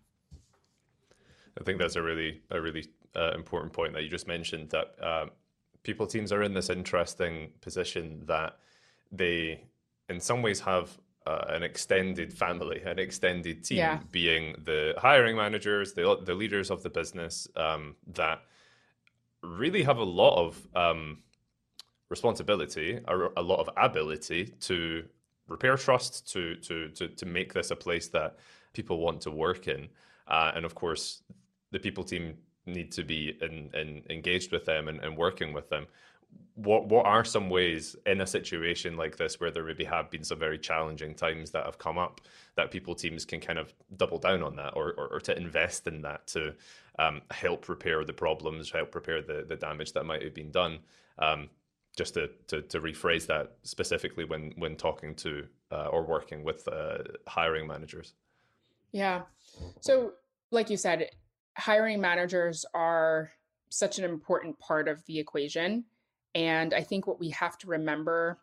I 1.58 1.64
think 1.64 1.78
that's 1.78 1.96
a 1.96 2.02
really 2.02 2.42
a 2.50 2.60
really 2.60 2.86
uh, 3.14 3.32
important 3.34 3.72
point 3.72 3.94
that 3.94 4.02
you 4.02 4.10
just 4.10 4.28
mentioned 4.28 4.68
that 4.70 4.94
um, 5.02 5.30
people 5.82 6.06
teams 6.06 6.32
are 6.32 6.42
in 6.42 6.52
this 6.52 6.68
interesting 6.68 7.50
position 7.62 8.22
that 8.26 8.58
they, 9.10 9.64
in 10.10 10.20
some 10.20 10.42
ways, 10.42 10.60
have 10.60 10.98
uh, 11.26 11.44
an 11.48 11.62
extended 11.62 12.32
family, 12.32 12.80
an 12.84 12.98
extended 12.98 13.64
team, 13.64 13.78
yeah. 13.78 13.98
being 14.12 14.54
the 14.64 14.94
hiring 14.98 15.36
managers, 15.36 15.92
the 15.92 16.18
the 16.24 16.34
leaders 16.34 16.70
of 16.70 16.82
the 16.82 16.90
business 16.90 17.48
um, 17.56 17.96
that 18.14 18.42
really 19.42 19.82
have 19.82 19.98
a 19.98 20.04
lot 20.04 20.36
of 20.38 20.68
um, 20.74 21.18
responsibility, 22.08 23.00
a, 23.06 23.28
a, 23.36 23.42
lot 23.42 23.60
of 23.60 23.68
ability 23.76 24.54
to 24.60 25.04
repair 25.48 25.76
trust, 25.76 26.30
to 26.32 26.54
to 26.56 26.88
to 26.90 27.08
to 27.08 27.26
make 27.26 27.52
this 27.52 27.70
a 27.70 27.76
place 27.76 28.08
that 28.08 28.36
people 28.72 28.98
want 28.98 29.20
to 29.20 29.30
work 29.30 29.66
in, 29.68 29.88
uh, 30.28 30.52
and 30.54 30.64
of 30.64 30.74
course, 30.74 31.22
the 31.72 31.78
people 31.78 32.04
team 32.04 32.34
need 32.66 32.92
to 32.92 33.04
be 33.04 33.36
in, 33.40 33.70
in 33.74 34.02
engaged 34.10 34.52
with 34.52 34.64
them 34.64 34.88
and, 34.88 35.00
and 35.00 35.16
working 35.16 35.52
with 35.52 35.68
them 35.68 35.86
what 36.54 36.88
what 36.88 37.04
are 37.04 37.24
some 37.24 37.50
ways 37.50 37.96
in 38.06 38.20
a 38.20 38.26
situation 38.26 38.96
like 38.96 39.16
this 39.16 39.38
where 39.38 39.50
there 39.50 39.64
maybe 39.64 39.84
have 39.84 40.10
been 40.10 40.24
some 40.24 40.38
very 40.38 40.58
challenging 40.58 41.14
times 41.14 41.50
that 41.50 41.66
have 41.66 41.78
come 41.78 41.98
up 41.98 42.20
that 42.54 42.70
people 42.70 42.94
teams 42.94 43.24
can 43.24 43.40
kind 43.40 43.58
of 43.58 43.74
double 43.96 44.18
down 44.18 44.42
on 44.42 44.56
that 44.56 44.74
or, 44.74 44.94
or, 44.94 45.08
or 45.08 45.20
to 45.20 45.36
invest 45.36 45.86
in 45.86 46.00
that 46.02 46.26
to 46.26 46.54
um, 46.98 47.20
help 47.30 47.68
repair 47.68 48.04
the 48.04 48.12
problems, 48.12 48.70
help 48.70 48.94
repair 48.94 49.20
the, 49.20 49.44
the 49.46 49.56
damage 49.56 49.92
that 49.92 50.04
might 50.04 50.22
have 50.22 50.34
been 50.34 50.50
done. 50.50 50.78
Um, 51.18 51.50
just 51.96 52.14
to, 52.14 52.28
to, 52.48 52.60
to 52.60 52.80
rephrase 52.80 53.26
that 53.26 53.52
specifically 53.62 54.26
when 54.26 54.52
when 54.56 54.76
talking 54.76 55.14
to 55.14 55.46
uh, 55.72 55.86
or 55.86 56.04
working 56.04 56.44
with 56.44 56.68
uh, 56.68 56.98
hiring 57.26 57.66
managers. 57.66 58.12
Yeah. 58.92 59.22
So, 59.80 60.12
like 60.50 60.68
you 60.68 60.76
said, 60.76 61.08
hiring 61.56 62.00
managers 62.00 62.66
are 62.74 63.30
such 63.70 63.98
an 63.98 64.04
important 64.04 64.58
part 64.58 64.88
of 64.88 65.04
the 65.06 65.18
equation. 65.18 65.84
And 66.36 66.74
I 66.74 66.82
think 66.82 67.06
what 67.06 67.18
we 67.18 67.30
have 67.30 67.56
to 67.58 67.66
remember, 67.66 68.38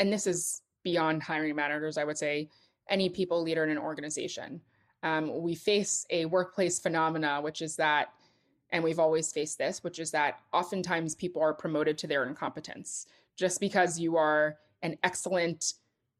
and 0.00 0.12
this 0.12 0.26
is 0.26 0.62
beyond 0.82 1.22
hiring 1.22 1.54
managers, 1.54 1.96
I 1.96 2.02
would 2.02 2.18
say, 2.18 2.50
any 2.90 3.08
people 3.08 3.40
leader 3.40 3.62
in 3.62 3.70
an 3.70 3.78
organization. 3.78 4.60
Um, 5.04 5.40
we 5.40 5.54
face 5.54 6.04
a 6.10 6.24
workplace 6.24 6.80
phenomena, 6.80 7.40
which 7.40 7.62
is 7.62 7.76
that, 7.76 8.08
and 8.70 8.82
we've 8.82 8.98
always 8.98 9.30
faced 9.32 9.56
this, 9.56 9.84
which 9.84 10.00
is 10.00 10.10
that 10.10 10.40
oftentimes 10.52 11.14
people 11.14 11.40
are 11.40 11.54
promoted 11.54 11.96
to 11.98 12.08
their 12.08 12.26
incompetence. 12.26 13.06
Just 13.36 13.60
because 13.60 14.00
you 14.00 14.16
are 14.16 14.56
an 14.82 14.98
excellent, 15.04 15.74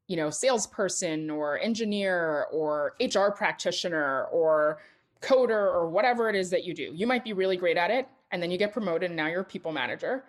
you 0.07 0.17
know, 0.17 0.31
salesperson 0.31 1.31
or 1.31 1.59
engineer 1.59 2.47
or 2.53 2.95
HR 3.01 3.31
practitioner 3.31 4.27
or 4.27 4.79
coder 5.21 5.51
or 5.51 5.89
whatever 5.89 6.29
it 6.29 6.37
is 6.37 6.49
that 6.51 6.63
you 6.63 6.75
do. 6.75 6.93
You 6.95 7.09
might 7.09 7.25
be 7.25 7.33
really 7.33 7.57
great 7.57 7.77
at 7.77 7.91
it, 7.91 8.07
and 8.31 8.41
then 8.41 8.53
you 8.53 8.59
get 8.59 8.73
promoted, 8.73 9.11
and 9.11 9.17
now 9.17 9.27
you're 9.27 9.41
a 9.41 9.45
people 9.45 9.73
manager. 9.73 10.25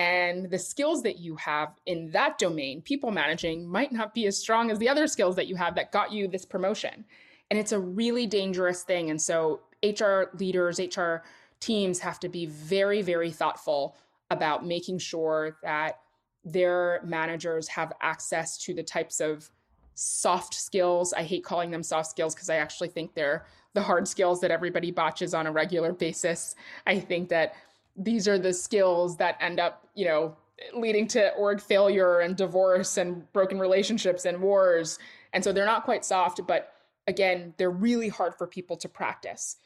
And 0.00 0.48
the 0.48 0.58
skills 0.58 1.02
that 1.02 1.18
you 1.18 1.36
have 1.36 1.74
in 1.84 2.10
that 2.12 2.38
domain, 2.38 2.80
people 2.80 3.10
managing, 3.10 3.68
might 3.68 3.92
not 3.92 4.14
be 4.14 4.24
as 4.24 4.38
strong 4.38 4.70
as 4.70 4.78
the 4.78 4.88
other 4.88 5.06
skills 5.06 5.36
that 5.36 5.46
you 5.46 5.56
have 5.56 5.74
that 5.74 5.92
got 5.92 6.10
you 6.10 6.26
this 6.26 6.46
promotion. 6.46 7.04
And 7.50 7.58
it's 7.60 7.72
a 7.72 7.78
really 7.78 8.26
dangerous 8.26 8.82
thing. 8.82 9.10
And 9.10 9.20
so, 9.20 9.60
HR 9.84 10.34
leaders, 10.38 10.80
HR 10.80 11.16
teams 11.58 11.98
have 11.98 12.18
to 12.20 12.30
be 12.30 12.46
very, 12.46 13.02
very 13.02 13.30
thoughtful 13.30 13.94
about 14.30 14.64
making 14.64 15.00
sure 15.00 15.58
that 15.62 16.00
their 16.46 17.02
managers 17.04 17.68
have 17.68 17.92
access 18.00 18.56
to 18.56 18.72
the 18.72 18.82
types 18.82 19.20
of 19.20 19.50
soft 19.94 20.54
skills. 20.54 21.12
I 21.12 21.24
hate 21.24 21.44
calling 21.44 21.70
them 21.70 21.82
soft 21.82 22.08
skills 22.08 22.34
because 22.34 22.48
I 22.48 22.56
actually 22.56 22.88
think 22.88 23.12
they're 23.12 23.44
the 23.74 23.82
hard 23.82 24.08
skills 24.08 24.40
that 24.40 24.50
everybody 24.50 24.90
botches 24.92 25.34
on 25.34 25.46
a 25.46 25.52
regular 25.52 25.92
basis. 25.92 26.54
I 26.86 27.00
think 27.00 27.28
that 27.28 27.54
these 28.00 28.26
are 28.26 28.38
the 28.38 28.52
skills 28.52 29.18
that 29.18 29.36
end 29.40 29.60
up, 29.60 29.86
you 29.94 30.06
know, 30.06 30.34
leading 30.74 31.06
to 31.08 31.30
org 31.34 31.60
failure 31.60 32.20
and 32.20 32.34
divorce 32.36 32.96
and 32.96 33.30
broken 33.32 33.58
relationships 33.58 34.24
and 34.24 34.40
wars. 34.40 34.98
And 35.32 35.44
so 35.44 35.52
they're 35.52 35.66
not 35.66 35.84
quite 35.84 36.04
soft, 36.04 36.40
but 36.46 36.72
again, 37.06 37.54
they're 37.58 37.70
really 37.70 38.08
hard 38.08 38.34
for 38.34 38.46
people 38.46 38.76
to 38.78 38.88
practice. 38.88 39.56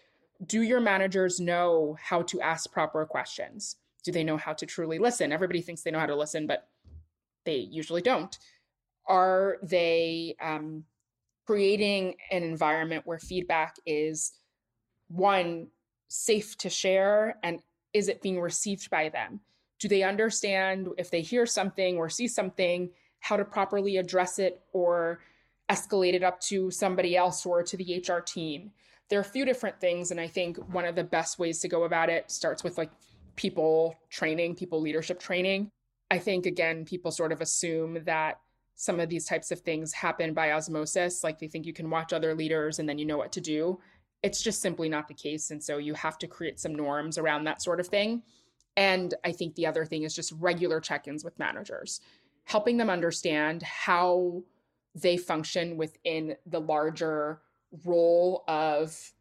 Do 0.44 0.62
your 0.62 0.80
managers 0.80 1.38
know 1.38 1.96
how 2.02 2.22
to 2.22 2.40
ask 2.40 2.72
proper 2.72 3.04
questions? 3.06 3.76
Do 4.02 4.10
they 4.10 4.24
know 4.24 4.36
how 4.36 4.52
to 4.52 4.66
truly 4.66 4.98
listen? 4.98 5.32
Everybody 5.32 5.62
thinks 5.62 5.82
they 5.82 5.92
know 5.92 6.00
how 6.00 6.06
to 6.06 6.16
listen, 6.16 6.46
but 6.46 6.68
they 7.44 7.56
usually 7.56 8.02
don't. 8.02 8.36
Are 9.06 9.58
they 9.62 10.34
um, 10.42 10.84
creating 11.46 12.16
an 12.30 12.42
environment 12.42 13.02
where 13.06 13.18
feedback 13.18 13.76
is 13.86 14.32
one 15.08 15.68
safe 16.08 16.56
to 16.58 16.68
share 16.68 17.36
and 17.42 17.60
is 17.94 18.08
it 18.08 18.20
being 18.20 18.40
received 18.40 18.90
by 18.90 19.08
them 19.08 19.40
do 19.78 19.88
they 19.88 20.02
understand 20.02 20.88
if 20.98 21.10
they 21.10 21.20
hear 21.20 21.46
something 21.46 21.96
or 21.96 22.08
see 22.08 22.28
something 22.28 22.90
how 23.20 23.36
to 23.36 23.44
properly 23.44 23.96
address 23.96 24.38
it 24.38 24.60
or 24.72 25.20
escalate 25.70 26.12
it 26.12 26.22
up 26.22 26.38
to 26.40 26.70
somebody 26.70 27.16
else 27.16 27.46
or 27.46 27.62
to 27.62 27.76
the 27.76 28.04
hr 28.06 28.20
team 28.20 28.70
there 29.08 29.18
are 29.18 29.22
a 29.22 29.24
few 29.24 29.44
different 29.44 29.80
things 29.80 30.10
and 30.10 30.20
i 30.20 30.26
think 30.26 30.56
one 30.72 30.84
of 30.84 30.94
the 30.94 31.04
best 31.04 31.38
ways 31.38 31.60
to 31.60 31.68
go 31.68 31.84
about 31.84 32.10
it 32.10 32.30
starts 32.30 32.62
with 32.62 32.76
like 32.76 32.90
people 33.36 33.96
training 34.10 34.54
people 34.54 34.80
leadership 34.80 35.18
training 35.18 35.70
i 36.10 36.18
think 36.18 36.44
again 36.44 36.84
people 36.84 37.10
sort 37.10 37.32
of 37.32 37.40
assume 37.40 37.98
that 38.04 38.38
some 38.74 39.00
of 39.00 39.08
these 39.08 39.24
types 39.24 39.50
of 39.50 39.60
things 39.60 39.92
happen 39.92 40.34
by 40.34 40.52
osmosis. 40.52 41.22
Like 41.22 41.38
they 41.38 41.48
think 41.48 41.66
you 41.66 41.72
can 41.72 41.90
watch 41.90 42.12
other 42.12 42.34
leaders 42.34 42.78
and 42.78 42.88
then 42.88 42.98
you 42.98 43.04
know 43.04 43.16
what 43.16 43.32
to 43.32 43.40
do. 43.40 43.78
It's 44.24 44.40
just 44.40 44.62
simply 44.62 44.88
not 44.88 45.06
the 45.06 45.12
case. 45.12 45.50
And 45.50 45.62
so 45.62 45.76
you 45.76 45.92
have 45.92 46.16
to 46.20 46.26
create 46.26 46.58
some 46.58 46.74
norms 46.74 47.18
around 47.18 47.44
that 47.44 47.60
sort 47.60 47.78
of 47.78 47.88
thing. 47.88 48.22
And 48.74 49.12
I 49.22 49.32
think 49.32 49.54
the 49.54 49.66
other 49.66 49.84
thing 49.84 50.04
is 50.04 50.14
just 50.14 50.32
regular 50.40 50.80
check 50.80 51.06
ins 51.06 51.24
with 51.24 51.38
managers, 51.38 52.00
helping 52.44 52.78
them 52.78 52.88
understand 52.88 53.62
how 53.62 54.42
they 54.94 55.18
function 55.18 55.76
within 55.76 56.36
the 56.46 56.60
larger 56.60 57.42
role 57.84 58.44
of 58.48 59.12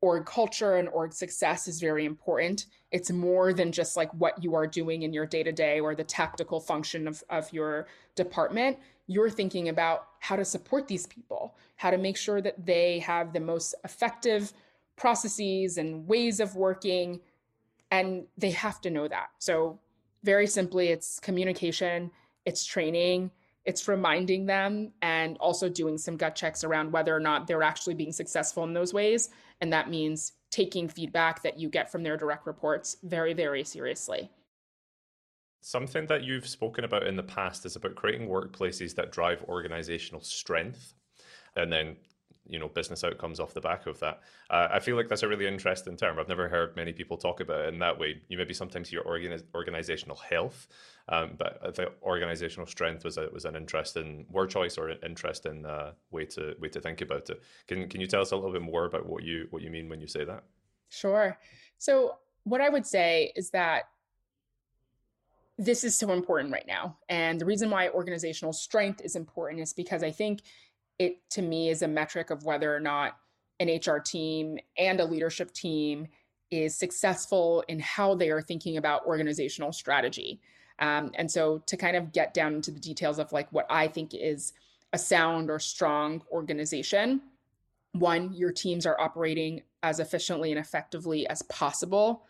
org 0.00 0.26
culture 0.26 0.74
and 0.74 0.88
org 0.88 1.12
success 1.12 1.68
is 1.68 1.78
very 1.80 2.04
important. 2.04 2.66
It's 2.90 3.12
more 3.12 3.52
than 3.52 3.70
just 3.70 3.96
like 3.96 4.12
what 4.12 4.42
you 4.42 4.56
are 4.56 4.66
doing 4.66 5.02
in 5.02 5.12
your 5.12 5.26
day 5.26 5.44
to 5.44 5.52
day 5.52 5.78
or 5.78 5.94
the 5.94 6.02
tactical 6.02 6.58
function 6.58 7.06
of, 7.06 7.22
of 7.30 7.52
your 7.52 7.86
department. 8.16 8.78
You're 9.08 9.30
thinking 9.30 9.68
about 9.68 10.06
how 10.20 10.36
to 10.36 10.44
support 10.44 10.86
these 10.86 11.06
people, 11.06 11.56
how 11.74 11.90
to 11.90 11.98
make 11.98 12.16
sure 12.16 12.40
that 12.40 12.64
they 12.64 13.00
have 13.00 13.32
the 13.32 13.40
most 13.40 13.74
effective 13.82 14.52
processes 14.96 15.78
and 15.78 16.06
ways 16.06 16.38
of 16.38 16.54
working. 16.54 17.20
And 17.90 18.26
they 18.36 18.50
have 18.50 18.80
to 18.82 18.90
know 18.90 19.08
that. 19.08 19.30
So, 19.38 19.80
very 20.22 20.46
simply, 20.46 20.88
it's 20.88 21.18
communication, 21.20 22.10
it's 22.44 22.64
training, 22.64 23.30
it's 23.68 23.86
reminding 23.86 24.46
them 24.46 24.92
and 25.02 25.36
also 25.38 25.68
doing 25.68 25.98
some 25.98 26.16
gut 26.16 26.34
checks 26.34 26.64
around 26.64 26.90
whether 26.90 27.14
or 27.14 27.20
not 27.20 27.46
they're 27.46 27.62
actually 27.62 27.94
being 27.94 28.12
successful 28.12 28.64
in 28.64 28.72
those 28.72 28.94
ways. 28.94 29.28
And 29.60 29.72
that 29.74 29.90
means 29.90 30.32
taking 30.50 30.88
feedback 30.88 31.42
that 31.42 31.58
you 31.58 31.68
get 31.68 31.92
from 31.92 32.02
their 32.02 32.16
direct 32.16 32.46
reports 32.46 32.96
very, 33.02 33.34
very 33.34 33.64
seriously. 33.64 34.30
Something 35.60 36.06
that 36.06 36.22
you've 36.22 36.46
spoken 36.46 36.84
about 36.84 37.06
in 37.06 37.16
the 37.16 37.22
past 37.22 37.66
is 37.66 37.76
about 37.76 37.94
creating 37.94 38.28
workplaces 38.28 38.94
that 38.94 39.12
drive 39.12 39.42
organizational 39.48 40.22
strength 40.22 40.94
and 41.56 41.72
then 41.72 41.96
you 42.48 42.58
know 42.58 42.68
business 42.68 43.04
outcomes 43.04 43.38
off 43.38 43.54
the 43.54 43.60
back 43.60 43.86
of 43.86 44.00
that. 44.00 44.20
Uh, 44.50 44.68
I 44.72 44.80
feel 44.80 44.96
like 44.96 45.08
that's 45.08 45.22
a 45.22 45.28
really 45.28 45.46
interesting 45.46 45.96
term. 45.96 46.18
I've 46.18 46.28
never 46.28 46.48
heard 46.48 46.74
many 46.74 46.92
people 46.92 47.16
talk 47.16 47.40
about 47.40 47.66
it 47.66 47.74
in 47.74 47.78
that 47.80 47.98
way. 47.98 48.20
You 48.28 48.38
maybe 48.38 48.54
sometimes 48.54 48.90
your 48.90 49.04
organi- 49.04 49.42
organizational 49.54 50.16
health, 50.16 50.66
um, 51.10 51.32
but 51.38 51.76
think 51.76 51.90
organizational 52.02 52.66
strength 52.66 53.04
was 53.04 53.18
a, 53.18 53.28
was 53.32 53.44
an 53.44 53.54
interesting 53.54 54.26
word 54.30 54.50
choice 54.50 54.78
or 54.78 54.88
an 54.88 54.98
interesting 55.04 55.66
uh, 55.66 55.92
way 56.10 56.24
to 56.24 56.54
way 56.58 56.68
to 56.70 56.80
think 56.80 57.02
about 57.02 57.28
it. 57.30 57.42
Can 57.66 57.88
can 57.88 58.00
you 58.00 58.06
tell 58.06 58.22
us 58.22 58.32
a 58.32 58.36
little 58.36 58.52
bit 58.52 58.62
more 58.62 58.86
about 58.86 59.06
what 59.06 59.22
you 59.22 59.46
what 59.50 59.62
you 59.62 59.70
mean 59.70 59.88
when 59.88 60.00
you 60.00 60.06
say 60.06 60.24
that? 60.24 60.44
Sure. 60.88 61.36
So 61.76 62.16
what 62.44 62.62
I 62.62 62.70
would 62.70 62.86
say 62.86 63.32
is 63.36 63.50
that 63.50 63.84
this 65.58 65.82
is 65.82 65.98
so 65.98 66.12
important 66.12 66.52
right 66.52 66.66
now. 66.66 66.96
And 67.08 67.40
the 67.40 67.44
reason 67.44 67.68
why 67.68 67.88
organizational 67.88 68.52
strength 68.52 69.00
is 69.04 69.16
important 69.16 69.60
is 69.60 69.72
because 69.72 70.04
I 70.04 70.12
think 70.12 70.42
it 70.98 71.18
to 71.30 71.42
me 71.42 71.68
is 71.68 71.82
a 71.82 71.88
metric 71.88 72.30
of 72.30 72.44
whether 72.44 72.74
or 72.74 72.80
not 72.80 73.18
an 73.60 73.68
HR 73.68 73.98
team 73.98 74.58
and 74.76 75.00
a 75.00 75.04
leadership 75.04 75.52
team 75.52 76.06
is 76.50 76.76
successful 76.76 77.64
in 77.68 77.80
how 77.80 78.14
they 78.14 78.30
are 78.30 78.40
thinking 78.40 78.76
about 78.76 79.04
organizational 79.04 79.72
strategy. 79.72 80.40
Um, 80.78 81.10
and 81.14 81.30
so 81.30 81.58
to 81.66 81.76
kind 81.76 81.96
of 81.96 82.12
get 82.12 82.34
down 82.34 82.54
into 82.54 82.70
the 82.70 82.78
details 82.78 83.18
of 83.18 83.32
like 83.32 83.52
what 83.52 83.66
I 83.68 83.88
think 83.88 84.14
is 84.14 84.52
a 84.92 84.98
sound 84.98 85.50
or 85.50 85.58
strong 85.58 86.22
organization, 86.30 87.20
one, 87.92 88.32
your 88.32 88.52
teams 88.52 88.86
are 88.86 88.98
operating 89.00 89.62
as 89.82 89.98
efficiently 89.98 90.52
and 90.52 90.58
effectively 90.58 91.26
as 91.26 91.42
possible. 91.42 92.24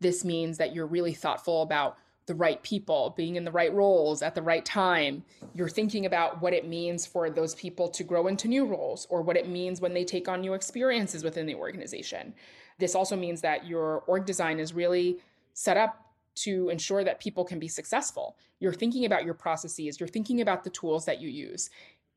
This 0.00 0.24
means 0.24 0.58
that 0.58 0.74
you're 0.74 0.86
really 0.86 1.14
thoughtful 1.14 1.62
about 1.62 1.96
the 2.26 2.34
right 2.34 2.62
people, 2.62 3.14
being 3.16 3.36
in 3.36 3.44
the 3.44 3.52
right 3.52 3.72
roles 3.72 4.22
at 4.22 4.34
the 4.34 4.42
right 4.42 4.64
time. 4.64 5.24
You're 5.54 5.68
thinking 5.68 6.06
about 6.06 6.40
what 6.40 6.54
it 6.54 6.66
means 6.66 7.04
for 7.06 7.28
those 7.28 7.54
people 7.54 7.88
to 7.88 8.04
grow 8.04 8.28
into 8.28 8.48
new 8.48 8.64
roles 8.64 9.06
or 9.10 9.22
what 9.22 9.36
it 9.36 9.48
means 9.48 9.80
when 9.80 9.92
they 9.92 10.04
take 10.04 10.28
on 10.28 10.40
new 10.40 10.54
experiences 10.54 11.22
within 11.22 11.46
the 11.46 11.54
organization. 11.54 12.34
This 12.78 12.94
also 12.94 13.16
means 13.16 13.40
that 13.42 13.66
your 13.66 14.00
org 14.06 14.24
design 14.24 14.58
is 14.58 14.72
really 14.72 15.18
set 15.52 15.76
up 15.76 16.00
to 16.36 16.68
ensure 16.70 17.04
that 17.04 17.20
people 17.20 17.44
can 17.44 17.58
be 17.58 17.68
successful. 17.68 18.36
You're 18.58 18.72
thinking 18.72 19.04
about 19.04 19.24
your 19.24 19.34
processes, 19.34 20.00
you're 20.00 20.08
thinking 20.08 20.40
about 20.40 20.64
the 20.64 20.70
tools 20.70 21.04
that 21.04 21.20
you 21.20 21.28
use. 21.28 21.70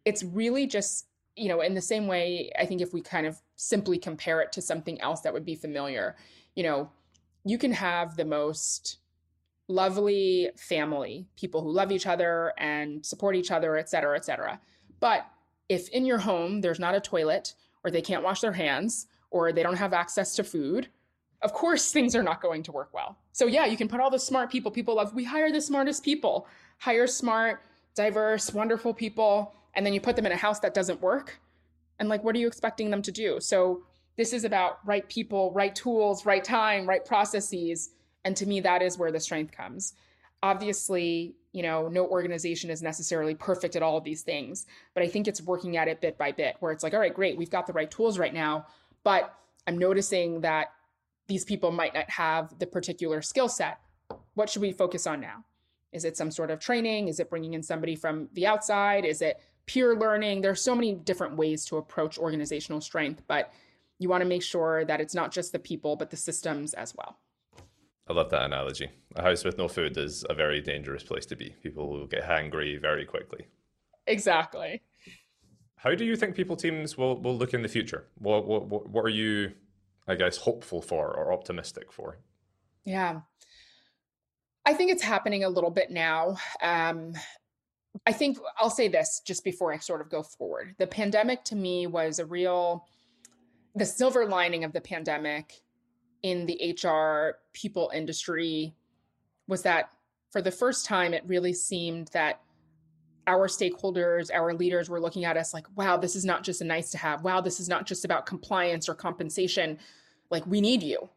It's 0.05 0.23
really 0.23 0.65
just, 0.65 1.07
you 1.35 1.49
know, 1.49 1.61
in 1.61 1.75
the 1.75 1.81
same 1.81 2.07
way, 2.07 2.49
I 2.57 2.65
think 2.65 2.81
if 2.81 2.93
we 2.93 3.01
kind 3.01 3.27
of 3.27 3.41
simply 3.57 3.97
compare 3.97 4.41
it 4.41 4.51
to 4.53 4.61
something 4.61 4.99
else 5.01 5.21
that 5.21 5.33
would 5.33 5.45
be 5.45 5.55
familiar, 5.55 6.15
you 6.55 6.63
know, 6.63 6.89
you 7.45 7.57
can 7.57 7.73
have 7.73 8.15
the 8.15 8.25
most 8.25 8.97
lovely 9.67 10.49
family, 10.55 11.27
people 11.35 11.61
who 11.61 11.71
love 11.71 11.91
each 11.91 12.07
other 12.07 12.53
and 12.57 13.05
support 13.05 13.35
each 13.35 13.51
other, 13.51 13.77
et 13.77 13.89
cetera, 13.89 14.15
et 14.15 14.25
cetera. 14.25 14.59
But 14.99 15.25
if 15.69 15.89
in 15.89 16.05
your 16.05 16.19
home 16.19 16.61
there's 16.61 16.79
not 16.79 16.95
a 16.95 17.01
toilet, 17.01 17.53
or 17.83 17.91
they 17.91 18.01
can't 18.01 18.23
wash 18.23 18.41
their 18.41 18.53
hands, 18.53 19.07
or 19.29 19.51
they 19.51 19.63
don't 19.63 19.75
have 19.75 19.93
access 19.93 20.35
to 20.35 20.43
food, 20.43 20.87
of 21.41 21.53
course 21.53 21.91
things 21.93 22.15
are 22.15 22.23
not 22.23 22.41
going 22.41 22.63
to 22.63 22.71
work 22.71 22.93
well. 22.93 23.17
So 23.33 23.45
yeah, 23.45 23.65
you 23.65 23.77
can 23.77 23.87
put 23.87 23.99
all 23.99 24.09
the 24.09 24.19
smart 24.19 24.49
people. 24.49 24.71
People 24.71 24.95
love, 24.95 25.13
we 25.13 25.23
hire 25.23 25.51
the 25.51 25.61
smartest 25.61 26.03
people, 26.03 26.47
hire 26.79 27.07
smart, 27.07 27.61
diverse, 27.95 28.53
wonderful 28.53 28.93
people, 28.93 29.53
and 29.75 29.85
then 29.85 29.93
you 29.93 30.01
put 30.01 30.15
them 30.15 30.25
in 30.25 30.31
a 30.31 30.37
house 30.37 30.59
that 30.59 30.73
doesn't 30.73 31.01
work. 31.01 31.39
And 31.99 32.09
like, 32.09 32.23
what 32.23 32.35
are 32.35 32.39
you 32.39 32.47
expecting 32.47 32.89
them 32.89 33.01
to 33.01 33.11
do? 33.11 33.39
So 33.39 33.83
this 34.15 34.33
is 34.33 34.43
about 34.43 34.79
right 34.85 35.07
people, 35.09 35.51
right 35.53 35.75
tools, 35.75 36.25
right 36.25 36.43
time, 36.43 36.87
right 36.87 37.03
processes 37.03 37.91
and 38.23 38.35
to 38.37 38.45
me, 38.45 38.59
that 38.61 38.81
is 38.81 38.97
where 38.97 39.11
the 39.11 39.19
strength 39.19 39.51
comes. 39.51 39.93
Obviously, 40.43 41.35
you 41.51 41.63
know, 41.63 41.87
no 41.87 42.05
organization 42.05 42.69
is 42.69 42.83
necessarily 42.83 43.33
perfect 43.33 43.75
at 43.75 43.81
all 43.81 43.97
of 43.97 44.03
these 44.03 44.21
things, 44.21 44.67
but 44.93 45.03
I 45.03 45.07
think 45.07 45.27
it's 45.27 45.41
working 45.41 45.77
at 45.77 45.87
it 45.87 46.01
bit 46.01 46.17
by 46.17 46.31
bit 46.31 46.55
where 46.59 46.71
it's 46.71 46.83
like, 46.83 46.93
all 46.93 46.99
right, 46.99 47.13
great, 47.13 47.37
we've 47.37 47.49
got 47.49 47.65
the 47.65 47.73
right 47.73 47.89
tools 47.89 48.19
right 48.19 48.33
now, 48.33 48.67
but 49.03 49.33
I'm 49.65 49.77
noticing 49.77 50.41
that 50.41 50.67
these 51.27 51.43
people 51.43 51.71
might 51.71 51.93
not 51.93 52.09
have 52.09 52.57
the 52.59 52.67
particular 52.67 53.21
skill 53.21 53.49
set. 53.49 53.79
What 54.35 54.49
should 54.49 54.61
we 54.61 54.71
focus 54.71 55.07
on 55.07 55.19
now? 55.19 55.43
Is 55.91 56.05
it 56.05 56.17
some 56.17 56.31
sort 56.31 56.51
of 56.51 56.59
training? 56.59 57.07
Is 57.07 57.19
it 57.19 57.29
bringing 57.29 57.53
in 57.53 57.63
somebody 57.63 57.95
from 57.95 58.29
the 58.33 58.45
outside? 58.45 59.05
Is 59.05 59.21
it 59.21 59.39
peer 59.65 59.95
learning? 59.95 60.41
There's 60.41 60.61
so 60.61 60.75
many 60.75 60.93
different 60.93 61.35
ways 61.35 61.65
to 61.65 61.77
approach 61.77 62.17
organizational 62.17 62.81
strength, 62.81 63.23
but 63.27 63.51
you 63.99 64.09
want 64.09 64.21
to 64.21 64.27
make 64.27 64.43
sure 64.43 64.85
that 64.85 65.01
it's 65.01 65.15
not 65.15 65.31
just 65.31 65.51
the 65.51 65.59
people, 65.59 65.95
but 65.95 66.09
the 66.09 66.17
systems 66.17 66.73
as 66.73 66.93
well. 66.95 67.17
I 68.09 68.13
love 68.13 68.29
that 68.29 68.43
analogy. 68.43 68.89
A 69.15 69.21
house 69.21 69.43
with 69.43 69.57
no 69.57 69.67
food 69.67 69.97
is 69.97 70.25
a 70.29 70.33
very 70.33 70.61
dangerous 70.61 71.03
place 71.03 71.25
to 71.27 71.35
be. 71.35 71.55
People 71.61 71.89
will 71.89 72.07
get 72.07 72.23
hangry 72.23 72.79
very 72.79 73.05
quickly. 73.05 73.47
Exactly. 74.05 74.81
How 75.75 75.93
do 75.93 76.05
you 76.05 76.15
think 76.15 76.35
people 76.35 76.55
teams 76.55 76.97
will, 76.97 77.21
will 77.21 77.37
look 77.37 77.53
in 77.53 77.61
the 77.61 77.67
future? 77.67 78.07
What, 78.17 78.47
what, 78.47 78.89
what 78.89 79.05
are 79.05 79.09
you, 79.09 79.51
I 80.07 80.15
guess, 80.15 80.37
hopeful 80.37 80.81
for 80.81 81.13
or 81.13 81.33
optimistic 81.33 81.91
for? 81.91 82.19
Yeah. 82.85 83.21
I 84.65 84.73
think 84.73 84.91
it's 84.91 85.03
happening 85.03 85.43
a 85.43 85.49
little 85.49 85.69
bit 85.69 85.91
now. 85.91 86.37
Um, 86.61 87.13
I 88.05 88.13
think 88.13 88.37
I'll 88.57 88.69
say 88.69 88.87
this 88.87 89.21
just 89.25 89.43
before 89.43 89.73
I 89.73 89.77
sort 89.77 90.01
of 90.01 90.09
go 90.09 90.23
forward. 90.23 90.75
The 90.77 90.87
pandemic 90.87 91.43
to 91.45 91.55
me 91.55 91.87
was 91.87 92.19
a 92.19 92.25
real, 92.25 92.85
the 93.75 93.85
silver 93.85 94.25
lining 94.25 94.63
of 94.63 94.73
the 94.73 94.81
pandemic 94.81 95.53
in 96.23 96.45
the 96.45 96.77
HR 96.81 97.39
people 97.53 97.91
industry 97.93 98.73
was 99.47 99.61
that 99.63 99.91
for 100.31 100.41
the 100.41 100.51
first 100.51 100.85
time, 100.85 101.13
it 101.13 101.23
really 101.25 101.53
seemed 101.53 102.09
that 102.09 102.41
our 103.27 103.47
stakeholders, 103.47 104.33
our 104.33 104.53
leaders 104.53 104.89
were 104.89 105.01
looking 105.01 105.25
at 105.25 105.37
us 105.37 105.53
like, 105.53 105.65
wow, 105.75 105.97
this 105.97 106.15
is 106.15 106.25
not 106.25 106.43
just 106.43 106.61
a 106.61 106.65
nice 106.65 106.89
to 106.91 106.97
have. 106.97 107.23
Wow, 107.23 107.41
this 107.41 107.59
is 107.59 107.67
not 107.67 107.85
just 107.85 108.05
about 108.05 108.25
compliance 108.25 108.87
or 108.87 108.95
compensation. 108.95 109.77
Like, 110.29 110.45
we 110.47 110.61
need 110.61 110.81
you. 110.81 111.09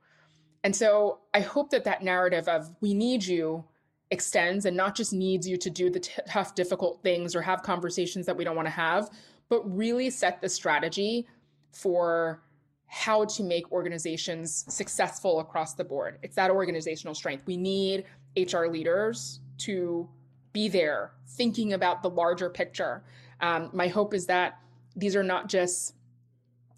And 0.64 0.74
so 0.74 1.20
I 1.32 1.40
hope 1.40 1.70
that 1.70 1.84
that 1.84 2.02
narrative 2.02 2.48
of 2.48 2.74
we 2.80 2.94
need 2.94 3.24
you 3.24 3.64
extends 4.10 4.66
and 4.66 4.76
not 4.76 4.96
just 4.96 5.12
needs 5.12 5.48
you 5.48 5.56
to 5.56 5.70
do 5.70 5.88
the 5.88 6.00
t- 6.00 6.20
tough, 6.28 6.54
difficult 6.54 7.00
things 7.02 7.36
or 7.36 7.42
have 7.42 7.62
conversations 7.62 8.26
that 8.26 8.36
we 8.36 8.44
don't 8.44 8.56
want 8.56 8.66
to 8.66 8.72
have, 8.72 9.08
but 9.48 9.60
really 9.76 10.10
set 10.10 10.40
the 10.40 10.48
strategy 10.48 11.26
for 11.72 12.42
how 12.92 13.24
to 13.24 13.44
make 13.44 13.70
organizations 13.70 14.64
successful 14.68 15.38
across 15.38 15.74
the 15.74 15.84
board. 15.84 16.18
It's 16.22 16.34
that 16.34 16.50
organizational 16.50 17.14
strength. 17.14 17.46
We 17.46 17.56
need 17.56 18.04
HR 18.36 18.66
leaders 18.66 19.38
to 19.58 20.08
be 20.52 20.68
there 20.68 21.12
thinking 21.28 21.72
about 21.72 22.02
the 22.02 22.10
larger 22.10 22.50
picture. 22.50 23.04
Um, 23.40 23.70
my 23.72 23.86
hope 23.86 24.12
is 24.12 24.26
that 24.26 24.58
these 24.96 25.14
are 25.14 25.22
not 25.22 25.48
just 25.48 25.94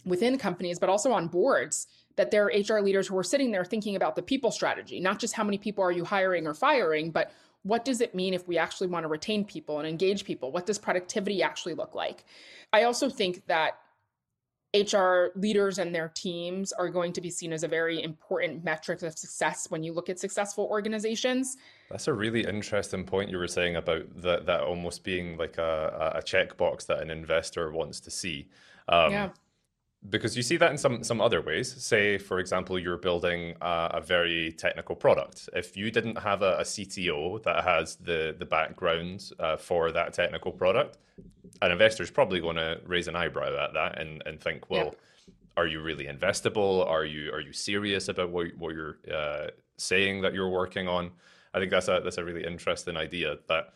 within 0.04 0.36
companies, 0.36 0.78
but 0.78 0.90
also 0.90 1.12
on 1.12 1.28
boards, 1.28 1.86
that 2.16 2.30
there 2.30 2.44
are 2.44 2.48
HR 2.48 2.82
leaders 2.82 3.08
who 3.08 3.16
are 3.16 3.24
sitting 3.24 3.50
there 3.50 3.64
thinking 3.64 3.96
about 3.96 4.14
the 4.14 4.22
people 4.22 4.50
strategy, 4.50 5.00
not 5.00 5.18
just 5.18 5.32
how 5.32 5.44
many 5.44 5.56
people 5.56 5.82
are 5.82 5.92
you 5.92 6.04
hiring 6.04 6.46
or 6.46 6.52
firing, 6.52 7.10
but 7.10 7.32
what 7.62 7.86
does 7.86 8.02
it 8.02 8.14
mean 8.14 8.34
if 8.34 8.46
we 8.46 8.58
actually 8.58 8.88
want 8.88 9.04
to 9.04 9.08
retain 9.08 9.46
people 9.46 9.78
and 9.78 9.88
engage 9.88 10.24
people? 10.24 10.52
What 10.52 10.66
does 10.66 10.78
productivity 10.78 11.42
actually 11.42 11.72
look 11.72 11.94
like? 11.94 12.24
I 12.70 12.82
also 12.82 13.08
think 13.08 13.46
that 13.46 13.78
HR 14.74 15.26
leaders 15.34 15.78
and 15.78 15.94
their 15.94 16.08
teams 16.08 16.72
are 16.72 16.88
going 16.88 17.12
to 17.12 17.20
be 17.20 17.30
seen 17.30 17.52
as 17.52 17.62
a 17.62 17.68
very 17.68 18.02
important 18.02 18.64
metric 18.64 19.02
of 19.02 19.18
success 19.18 19.66
when 19.70 19.82
you 19.82 19.92
look 19.92 20.08
at 20.08 20.18
successful 20.18 20.66
organizations. 20.70 21.58
That's 21.90 22.08
a 22.08 22.12
really 22.14 22.44
interesting 22.44 23.04
point 23.04 23.30
you 23.30 23.38
were 23.38 23.48
saying 23.48 23.76
about 23.76 24.04
that 24.22 24.46
that 24.46 24.60
almost 24.62 25.04
being 25.04 25.36
like 25.36 25.58
a, 25.58 26.14
a 26.16 26.22
checkbox 26.22 26.86
that 26.86 27.00
an 27.00 27.10
investor 27.10 27.70
wants 27.70 28.00
to 28.00 28.10
see. 28.10 28.48
Um, 28.88 29.12
yeah 29.12 29.28
because 30.10 30.36
you 30.36 30.42
see 30.42 30.56
that 30.56 30.70
in 30.70 30.78
some 30.78 31.04
some 31.04 31.20
other 31.20 31.40
ways. 31.40 31.72
Say, 31.82 32.18
for 32.18 32.38
example, 32.38 32.78
you're 32.78 32.96
building 32.96 33.54
a, 33.60 33.90
a 33.94 34.00
very 34.00 34.52
technical 34.52 34.96
product. 34.96 35.48
If 35.54 35.76
you 35.76 35.90
didn't 35.90 36.16
have 36.16 36.42
a, 36.42 36.58
a 36.58 36.62
CTO 36.62 37.42
that 37.44 37.64
has 37.64 37.96
the 37.96 38.34
the 38.38 38.46
background 38.46 39.30
uh, 39.38 39.56
for 39.56 39.92
that 39.92 40.12
technical 40.12 40.52
product, 40.52 40.98
an 41.60 41.70
investor 41.70 42.02
is 42.02 42.10
probably 42.10 42.40
going 42.40 42.56
to 42.56 42.80
raise 42.86 43.08
an 43.08 43.16
eyebrow 43.16 43.64
at 43.64 43.74
that 43.74 44.00
and 44.00 44.22
and 44.26 44.40
think, 44.40 44.68
well. 44.70 44.94
are 45.56 45.66
you 45.66 45.82
really 45.82 46.06
investable? 46.06 46.86
Are 46.86 47.04
you 47.04 47.30
are 47.30 47.40
you 47.40 47.52
serious 47.52 48.08
about 48.08 48.30
what 48.30 48.46
what 48.56 48.74
you're 48.74 48.98
uh, 49.12 49.48
saying 49.76 50.22
that 50.22 50.32
you're 50.32 50.48
working 50.48 50.88
on? 50.88 51.10
I 51.54 51.58
think 51.58 51.70
that's 51.70 51.88
a 51.88 52.00
that's 52.02 52.18
a 52.18 52.24
really 52.24 52.44
interesting 52.44 52.96
idea. 52.96 53.36
That 53.48 53.74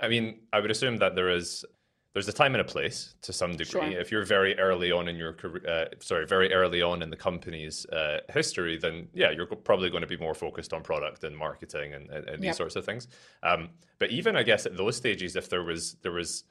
I 0.00 0.08
mean, 0.08 0.40
I 0.52 0.60
would 0.60 0.70
assume 0.70 0.98
that 0.98 1.14
there 1.16 1.30
is 1.30 1.64
there's 2.12 2.28
a 2.28 2.32
time 2.32 2.54
and 2.54 2.60
a 2.60 2.64
place 2.64 3.14
to 3.22 3.32
some 3.32 3.52
degree. 3.52 3.92
Sure. 3.92 4.00
If 4.00 4.10
you're 4.10 4.24
very 4.24 4.58
early 4.58 4.90
on 4.90 5.08
in 5.08 5.16
your 5.16 5.32
career, 5.32 5.62
uh, 5.68 5.84
sorry, 6.00 6.26
very 6.26 6.52
early 6.52 6.82
on 6.82 7.02
in 7.02 7.10
the 7.10 7.16
company's 7.16 7.86
uh, 7.86 8.18
history, 8.28 8.76
then 8.76 9.08
yeah, 9.14 9.30
you're 9.30 9.46
probably 9.46 9.90
going 9.90 10.00
to 10.00 10.08
be 10.08 10.16
more 10.16 10.34
focused 10.34 10.72
on 10.72 10.82
product 10.82 11.22
and 11.22 11.36
marketing 11.36 11.94
and, 11.94 12.10
and, 12.10 12.28
and 12.28 12.42
these 12.42 12.46
yep. 12.46 12.56
sorts 12.56 12.74
of 12.74 12.84
things. 12.84 13.06
Um, 13.44 13.70
but 14.00 14.10
even 14.10 14.34
I 14.34 14.42
guess 14.42 14.66
at 14.66 14.76
those 14.76 14.96
stages, 14.96 15.36
if 15.36 15.48
there 15.48 15.62
was 15.62 15.96
there 16.02 16.12
was 16.12 16.44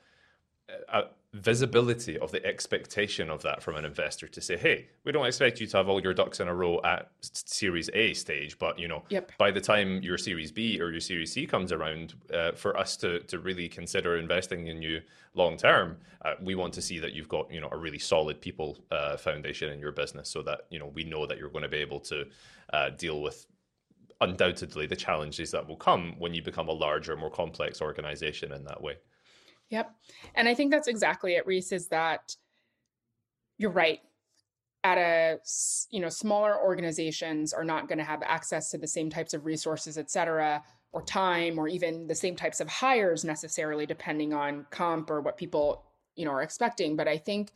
a 0.90 1.04
visibility 1.34 2.18
of 2.18 2.32
the 2.32 2.44
expectation 2.44 3.30
of 3.30 3.44
that 3.44 3.62
from 3.62 3.76
an 3.76 3.86
investor 3.86 4.28
to 4.28 4.42
say, 4.42 4.58
hey, 4.58 4.88
we 5.04 5.12
don't 5.12 5.28
expect 5.28 5.60
you 5.60 5.68
to 5.68 5.78
have 5.78 5.88
all 5.88 6.02
your 6.02 6.14
ducks 6.14 6.40
in 6.40 6.48
a 6.48 6.54
row 6.54 6.82
at 6.84 7.12
Series 7.22 7.90
A 7.94 8.14
stage, 8.14 8.58
but 8.58 8.80
you 8.80 8.88
know, 8.88 9.04
yep. 9.10 9.32
by 9.38 9.52
the 9.52 9.62
time 9.62 10.02
your 10.02 10.18
Series 10.18 10.52
B 10.52 10.82
or 10.82 10.92
your 10.92 11.00
Series 11.00 11.32
C 11.32 11.46
comes 11.46 11.72
around, 11.72 12.16
uh, 12.34 12.54
for 12.54 12.76
us 12.78 12.98
to 12.98 13.20
to 13.22 13.40
really 13.40 13.70
consider 13.70 14.18
investing 14.18 14.68
in 14.68 14.82
you 14.82 15.02
long 15.36 15.56
term, 15.56 15.98
uh, 16.26 16.34
we 16.42 16.56
want 16.56 16.74
to 16.74 16.82
see 16.82 16.98
that 17.00 17.14
you've 17.14 17.30
got 17.30 17.52
you 17.52 17.62
know 17.62 17.70
a 17.72 17.78
really 17.78 18.00
solid 18.00 18.42
people 18.42 18.80
uh, 18.92 19.16
foundation 19.16 19.72
in 19.72 19.80
your 19.80 19.92
business, 19.92 20.30
so 20.30 20.42
that 20.42 20.62
you 20.72 20.80
know 20.80 20.88
we 20.88 21.04
know 21.04 21.28
that 21.28 21.38
you're 21.38 21.50
going 21.50 21.64
to 21.64 21.70
be 21.70 21.78
able 21.78 22.00
to 22.00 22.26
uh, 22.74 22.90
deal 22.92 23.22
with 23.22 23.46
undoubtedly 24.22 24.86
the 24.86 24.96
challenges 24.96 25.52
that 25.52 25.66
will 25.66 25.78
come 25.78 26.16
when 26.18 26.34
you 26.34 26.42
become 26.42 26.68
a 26.68 26.74
larger, 26.74 27.16
more 27.16 27.30
complex 27.30 27.82
organization 27.82 28.52
in 28.52 28.64
that 28.66 28.82
way. 28.82 28.98
Yep. 29.70 29.96
And 30.36 30.48
I 30.48 30.56
think 30.56 30.72
that's 30.72 30.88
exactly 30.88 31.36
it, 31.36 31.46
Rhys, 31.46 31.72
is 31.72 31.88
that 31.90 32.36
you're 33.58 33.72
right. 33.72 34.00
At 34.84 34.98
a, 34.98 35.40
you 35.92 36.00
know, 36.00 36.10
smaller 36.10 36.58
organizations 36.58 37.52
are 37.54 37.66
not 37.66 37.88
going 37.88 37.98
to 37.98 38.04
have 38.04 38.24
access 38.24 38.72
to 38.72 38.78
the 38.78 38.88
same 38.88 39.10
types 39.10 39.34
of 39.34 39.46
resources, 39.46 39.98
et 39.98 40.10
cetera, 40.10 40.64
or 40.94 41.02
time, 41.04 41.60
or 41.60 41.68
even 41.68 42.08
the 42.08 42.16
same 42.16 42.36
types 42.36 42.62
of 42.62 42.70
hires 42.70 43.26
necessarily, 43.26 43.86
depending 43.86 44.34
on 44.34 44.66
comp 44.72 45.12
or 45.12 45.22
what 45.22 45.38
people, 45.38 45.84
you 46.16 46.26
know, 46.26 46.32
are 46.32 46.42
expecting. 46.42 46.96
But 46.96 47.08
I 47.08 47.18
think, 47.18 47.52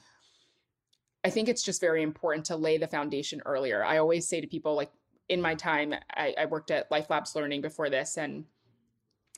I 1.24 1.30
think 1.30 1.47
it's 1.47 1.64
just 1.64 1.80
very 1.80 2.03
important 2.03 2.45
to 2.47 2.57
lay 2.57 2.78
the 2.78 2.88
foundation 2.88 3.41
earlier. 3.45 3.84
I 3.84 3.97
always 3.97 4.28
say 4.28 4.41
to 4.41 4.47
people, 4.47 4.76
like 4.76 4.91
in 5.30 5.41
my 5.41 5.55
time, 5.55 5.95
I, 6.14 6.36
I 6.38 6.45
worked 6.45 6.70
at 6.70 6.91
LifeLabs 6.91 7.34
Learning 7.34 7.61
before 7.61 7.89
this, 7.89 8.18
and 8.18 8.43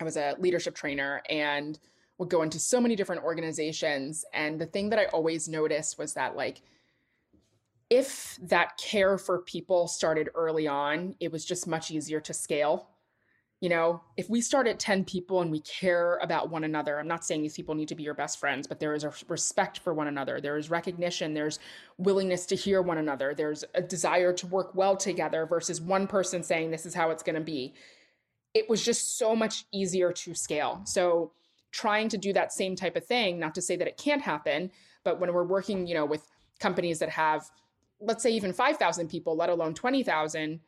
I 0.02 0.04
was 0.04 0.18
a 0.18 0.36
leadership 0.40 0.74
trainer, 0.74 1.22
and 1.30 1.80
would 2.18 2.30
go 2.30 2.42
into 2.42 2.60
so 2.60 2.80
many 2.80 2.96
different 2.96 3.24
organizations. 3.24 4.24
And 4.34 4.60
the 4.60 4.66
thing 4.66 4.90
that 4.90 5.00
I 5.00 5.06
always 5.06 5.50
noticed 5.50 5.98
was 5.98 6.14
that, 6.14 6.36
like, 6.36 6.62
if 7.90 8.40
that 8.42 8.78
care 8.78 9.18
for 9.18 9.40
people 9.40 9.88
started 9.88 10.30
early 10.34 10.68
on, 10.68 11.16
it 11.20 11.32
was 11.32 11.46
just 11.46 11.68
much 11.68 11.92
easier 11.92 12.20
to 12.22 12.34
scale. 12.34 12.90
You 13.62 13.70
know, 13.70 14.02
if 14.18 14.30
we 14.30 14.42
start 14.42 14.68
at 14.68 14.80
10 14.80 15.06
people 15.06 15.42
and 15.42 15.50
we 15.50 15.62
care 15.62 16.20
about 16.22 16.50
one 16.50 16.64
another, 16.64 17.00
I'm 17.00 17.08
not 17.08 17.24
saying 17.24 17.42
these 17.42 17.56
people 17.56 17.74
need 17.74 17.88
to 17.88 17.96
be 17.96 18.04
your 18.04 18.14
best 18.14 18.40
friends, 18.40 18.68
but 18.68 18.80
there 18.80 18.94
is 18.94 19.04
a 19.04 19.14
respect 19.28 19.80
for 19.80 19.94
one 19.94 20.08
another. 20.08 20.42
There 20.42 20.58
is 20.58 20.70
recognition. 20.70 21.34
There's 21.34 21.60
willingness 21.98 22.46
to 22.48 22.56
hear 22.56 22.82
one 22.82 22.98
another. 22.98 23.34
There's 23.34 23.64
a 23.74 23.82
desire 23.82 24.34
to 24.34 24.48
work 24.48 24.76
well 24.76 24.98
together 24.98 25.46
versus 25.46 25.80
one 25.80 26.06
person 26.06 26.44
saying, 26.44 26.72
this 26.72 26.86
is 26.86 26.94
how 26.94 27.12
it's 27.12 27.24
going 27.24 27.36
to 27.36 27.42
be. 27.42 27.74
It 28.54 28.70
was 28.70 28.84
just 28.84 29.18
so 29.18 29.36
much 29.36 29.66
easier 29.72 30.12
to 30.12 30.34
scale. 30.34 30.82
So, 30.86 31.32
trying 31.76 32.08
to 32.08 32.18
do 32.18 32.32
that 32.32 32.54
same 32.54 32.74
type 32.74 32.96
of 32.96 33.06
thing, 33.06 33.38
not 33.38 33.54
to 33.54 33.62
say 33.62 33.76
that 33.76 33.86
it 33.86 33.98
can't 33.98 34.22
happen, 34.22 34.72
but 35.04 35.20
when 35.20 35.34
we're 35.34 35.44
working, 35.44 35.86
you 35.86 35.94
know, 35.94 36.06
with 36.06 36.26
companies 36.58 37.00
that 37.00 37.10
have, 37.10 37.52
let's 38.00 38.24
say 38.24 38.32
even 38.32 38.54
5,000 38.54 39.10
people, 39.10 39.36
let 39.36 39.50
alone 39.50 39.74
20,000, 39.74 40.62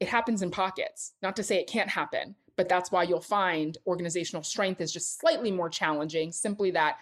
it 0.00 0.08
happens 0.08 0.42
in 0.42 0.50
pockets. 0.50 1.14
Not 1.22 1.34
to 1.36 1.42
say 1.42 1.56
it 1.56 1.66
can't 1.66 1.88
happen, 1.88 2.34
but 2.56 2.68
that's 2.68 2.92
why 2.92 3.04
you'll 3.04 3.22
find 3.22 3.78
organizational 3.86 4.42
strength 4.42 4.82
is 4.82 4.92
just 4.92 5.18
slightly 5.18 5.50
more 5.50 5.70
challenging, 5.70 6.30
simply 6.30 6.70
that 6.72 6.98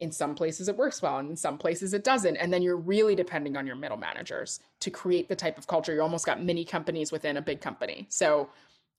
in 0.00 0.10
some 0.10 0.34
places 0.34 0.68
it 0.68 0.76
works 0.76 1.02
well 1.02 1.18
and 1.18 1.28
in 1.28 1.36
some 1.36 1.58
places 1.58 1.92
it 1.92 2.04
doesn't. 2.04 2.38
And 2.38 2.50
then 2.50 2.62
you're 2.62 2.78
really 2.78 3.14
depending 3.14 3.54
on 3.58 3.66
your 3.66 3.76
middle 3.76 3.98
managers 3.98 4.60
to 4.80 4.90
create 4.90 5.28
the 5.28 5.36
type 5.36 5.58
of 5.58 5.66
culture. 5.66 5.92
You 5.92 6.00
almost 6.00 6.24
got 6.24 6.42
mini 6.42 6.64
companies 6.64 7.12
within 7.12 7.36
a 7.36 7.42
big 7.42 7.60
company. 7.60 8.06
So 8.08 8.48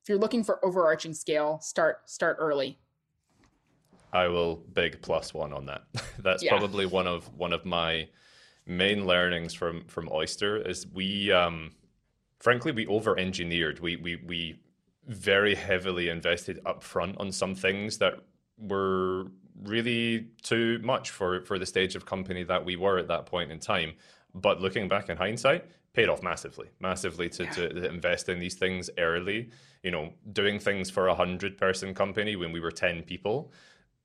if 0.03 0.09
you're 0.09 0.19
looking 0.19 0.43
for 0.43 0.63
overarching 0.63 1.15
scale, 1.15 1.59
start 1.59 2.07
start 2.07 2.37
early. 2.39 2.77
I 4.12 4.28
will 4.28 4.57
big 4.74 5.01
plus 5.01 5.34
one 5.34 5.53
on 5.53 5.66
that. 5.68 5.84
That's 6.20 6.43
yeah. 6.43 6.57
probably 6.57 6.86
one 6.86 7.07
of 7.07 7.34
one 7.38 7.53
of 7.53 7.66
my 7.66 8.07
main 8.66 9.05
learnings 9.05 9.53
from 9.53 9.84
from 9.86 10.10
Oyster 10.12 10.57
is 10.57 10.88
we 10.88 11.32
um 11.32 11.72
frankly 12.39 12.72
we 12.72 12.88
over 12.88 13.18
engineered. 13.18 13.80
We 13.80 13.95
we 13.97 14.16
we 14.18 14.60
very 15.07 15.55
heavily 15.55 16.10
invested 16.10 16.60
upfront 16.66 17.20
on 17.20 17.32
some 17.32 17.55
things 17.55 17.97
that 17.97 18.16
were 18.57 19.28
really 19.64 20.28
too 20.41 20.80
much 20.84 21.10
for 21.12 21.41
for 21.41 21.60
the 21.60 21.66
stage 21.66 21.95
of 21.95 22.05
company 22.05 22.43
that 22.43 22.64
we 22.64 22.76
were 22.76 22.97
at 22.97 23.07
that 23.07 23.26
point 23.26 23.51
in 23.51 23.60
time. 23.60 23.93
But 24.36 24.62
looking 24.62 24.88
back 24.88 25.10
in 25.10 25.18
hindsight, 25.18 25.66
paid 25.93 26.07
off 26.07 26.22
massively, 26.22 26.68
massively 26.80 27.30
to, 27.30 27.43
yeah. 27.45 27.51
to 27.51 27.89
invest 27.89 28.30
in 28.30 28.39
these 28.39 28.55
things 28.55 28.89
early. 28.97 29.49
You 29.82 29.91
know, 29.91 30.14
doing 30.34 30.60
things 30.60 30.89
for 30.89 31.07
a 31.07 31.16
hundred 31.16 31.57
person 31.57 31.93
company 31.93 32.36
when 32.36 32.51
we 32.51 32.60
were 32.60 32.72
ten 32.72 33.01
people 33.01 33.51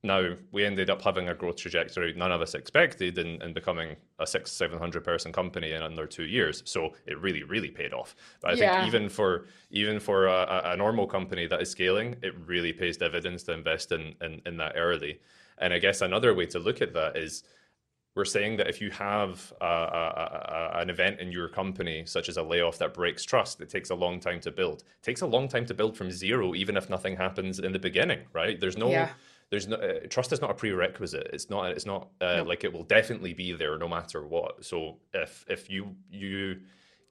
now 0.05 0.35
we 0.53 0.65
ended 0.65 0.91
up 0.91 1.03
having 1.03 1.29
a 1.29 1.35
growth 1.35 1.57
trajectory 1.57 2.13
none 2.15 2.31
of 2.31 2.41
us 2.41 2.55
expected 2.55 3.19
and, 3.19 3.43
and 3.43 3.55
becoming 3.55 3.97
a 4.21 4.27
six 4.27 4.53
seven 4.53 4.79
hundred 4.79 5.03
person 5.03 5.33
company 5.33 5.73
in 5.73 5.83
under 5.83 6.07
two 6.07 6.25
years 6.25 6.63
so 6.67 6.91
it 7.07 7.19
really 7.21 7.43
really 7.43 7.71
paid 7.71 7.93
off 7.93 8.15
but 8.41 8.53
i 8.53 8.55
yeah. 8.55 8.77
think 8.77 8.87
even 8.87 9.09
for 9.09 9.47
even 9.71 9.99
for 9.99 10.27
a, 10.27 10.63
a, 10.67 10.77
normal 10.77 11.07
company 11.07 11.47
that 11.47 11.61
is 11.61 11.71
scaling 11.71 12.15
it 12.23 12.35
really 12.47 12.73
pays 12.73 12.97
dividends 12.97 13.43
to 13.43 13.53
invest 13.53 13.91
in, 13.91 14.15
in 14.21 14.41
in 14.47 14.57
that 14.57 14.75
early 14.77 15.19
and 15.59 15.73
i 15.73 15.79
guess 15.79 16.03
another 16.03 16.35
way 16.35 16.47
to 16.47 16.59
look 16.59 16.83
at 16.83 16.93
that 16.93 17.17
is 17.17 17.43
we're 18.15 18.25
saying 18.25 18.57
that 18.59 18.69
if 18.69 18.81
you 18.81 18.91
have 18.91 19.53
a, 19.61 19.65
a, 19.65 20.71
an 20.75 20.89
event 20.89 21.19
in 21.19 21.33
your 21.33 21.49
company, 21.49 22.05
such 22.07 22.29
as 22.29 22.37
a 22.37 22.43
layoff 22.45 22.79
that 22.79 22.95
breaks 22.95 23.25
trust, 23.25 23.61
it 23.61 23.69
takes 23.69 23.91
a 23.91 23.95
long 23.97 24.21
time 24.21 24.39
to 24.39 24.53
build. 24.53 24.83
It 24.83 25.03
takes 25.03 25.23
a 25.23 25.27
long 25.27 25.49
time 25.49 25.67
to 25.67 25.75
build 25.75 25.97
from 25.97 26.13
zero, 26.13 26.55
even 26.55 26.77
if 26.77 26.89
nothing 26.89 27.17
happens 27.17 27.59
in 27.59 27.73
the 27.73 27.79
beginning, 27.81 28.21
right? 28.33 28.61
There's 28.61 28.79
no 28.79 28.89
yeah 28.89 29.09
there's 29.51 29.69
no 29.69 29.77
uh, 29.77 30.01
trust 30.09 30.33
is 30.33 30.41
not 30.41 30.51
a 30.51 30.55
prerequisite. 30.55 31.31
It's 31.33 31.51
not. 31.51 31.71
It's 31.71 31.87
not 31.87 32.09
uh, 32.21 32.37
no. 32.37 32.43
like 32.45 32.65
it 32.65 32.73
will 32.73 32.85
definitely 32.85 33.35
be 33.35 33.53
there 33.53 33.79
no 33.79 33.89
matter 33.89 34.27
what. 34.27 34.65
So 34.65 34.99
if 35.13 35.45
if 35.49 35.71
you 35.71 35.95
you 36.11 36.61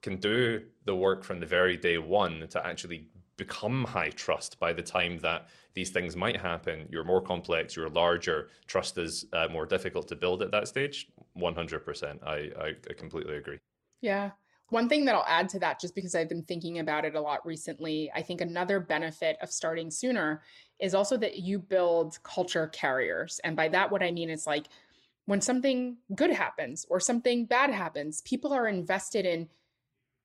can 0.02 0.18
do 0.18 0.62
the 0.86 0.96
work 0.96 1.24
from 1.24 1.40
the 1.40 1.46
very 1.46 1.78
day 1.78 1.98
one 1.98 2.48
to 2.50 2.66
actually 2.66 3.08
become 3.38 3.84
high 3.84 4.10
trust 4.10 4.60
by 4.60 4.72
the 4.74 4.82
time 4.82 5.18
that 5.20 5.48
these 5.74 5.90
things 5.90 6.16
might 6.16 6.40
happen 6.40 6.88
you're 6.92 7.04
more 7.04 7.22
complex 7.22 7.76
you're 7.76 7.90
larger 7.90 8.50
trust 8.68 8.96
is 9.00 9.26
uh, 9.34 9.48
more 9.52 9.66
difficult 9.66 10.08
to 10.08 10.16
build 10.16 10.44
at 10.44 10.52
that 10.52 10.68
stage 10.68 11.08
100% 11.36 12.24
I, 12.24 12.32
I, 12.32 12.68
I 12.68 12.94
completely 12.96 13.38
agree 13.38 13.58
yeah 14.02 14.32
one 14.74 14.90
thing 14.90 15.06
that 15.06 15.14
I'll 15.14 15.26
add 15.28 15.50
to 15.50 15.60
that, 15.60 15.80
just 15.80 15.94
because 15.94 16.16
I've 16.16 16.30
been 16.30 16.44
thinking 16.44 16.80
about 16.80 17.06
it 17.06 17.14
a 17.14 17.22
lot 17.22 17.46
recently, 17.46 18.12
I 18.16 18.24
think 18.24 18.42
another 18.42 18.80
benefit 18.80 19.38
of 19.40 19.52
starting 19.52 19.92
sooner 19.92 20.42
is 20.84 20.94
also 20.94 21.16
that 21.16 21.40
you 21.40 21.58
build 21.58 22.22
culture 22.24 22.68
carriers. 22.68 23.40
And 23.46 23.56
by 23.56 23.70
that, 23.70 23.90
what 23.90 24.04
I 24.04 24.12
mean 24.12 24.30
is 24.30 24.46
like 24.46 24.68
when 25.26 25.40
something 25.40 25.96
good 26.14 26.30
happens 26.30 26.86
or 26.90 27.00
something 27.00 27.46
bad 27.46 27.70
happens, 27.70 28.20
people 28.24 28.52
are 28.52 28.68
invested 28.68 29.26
in 29.26 29.48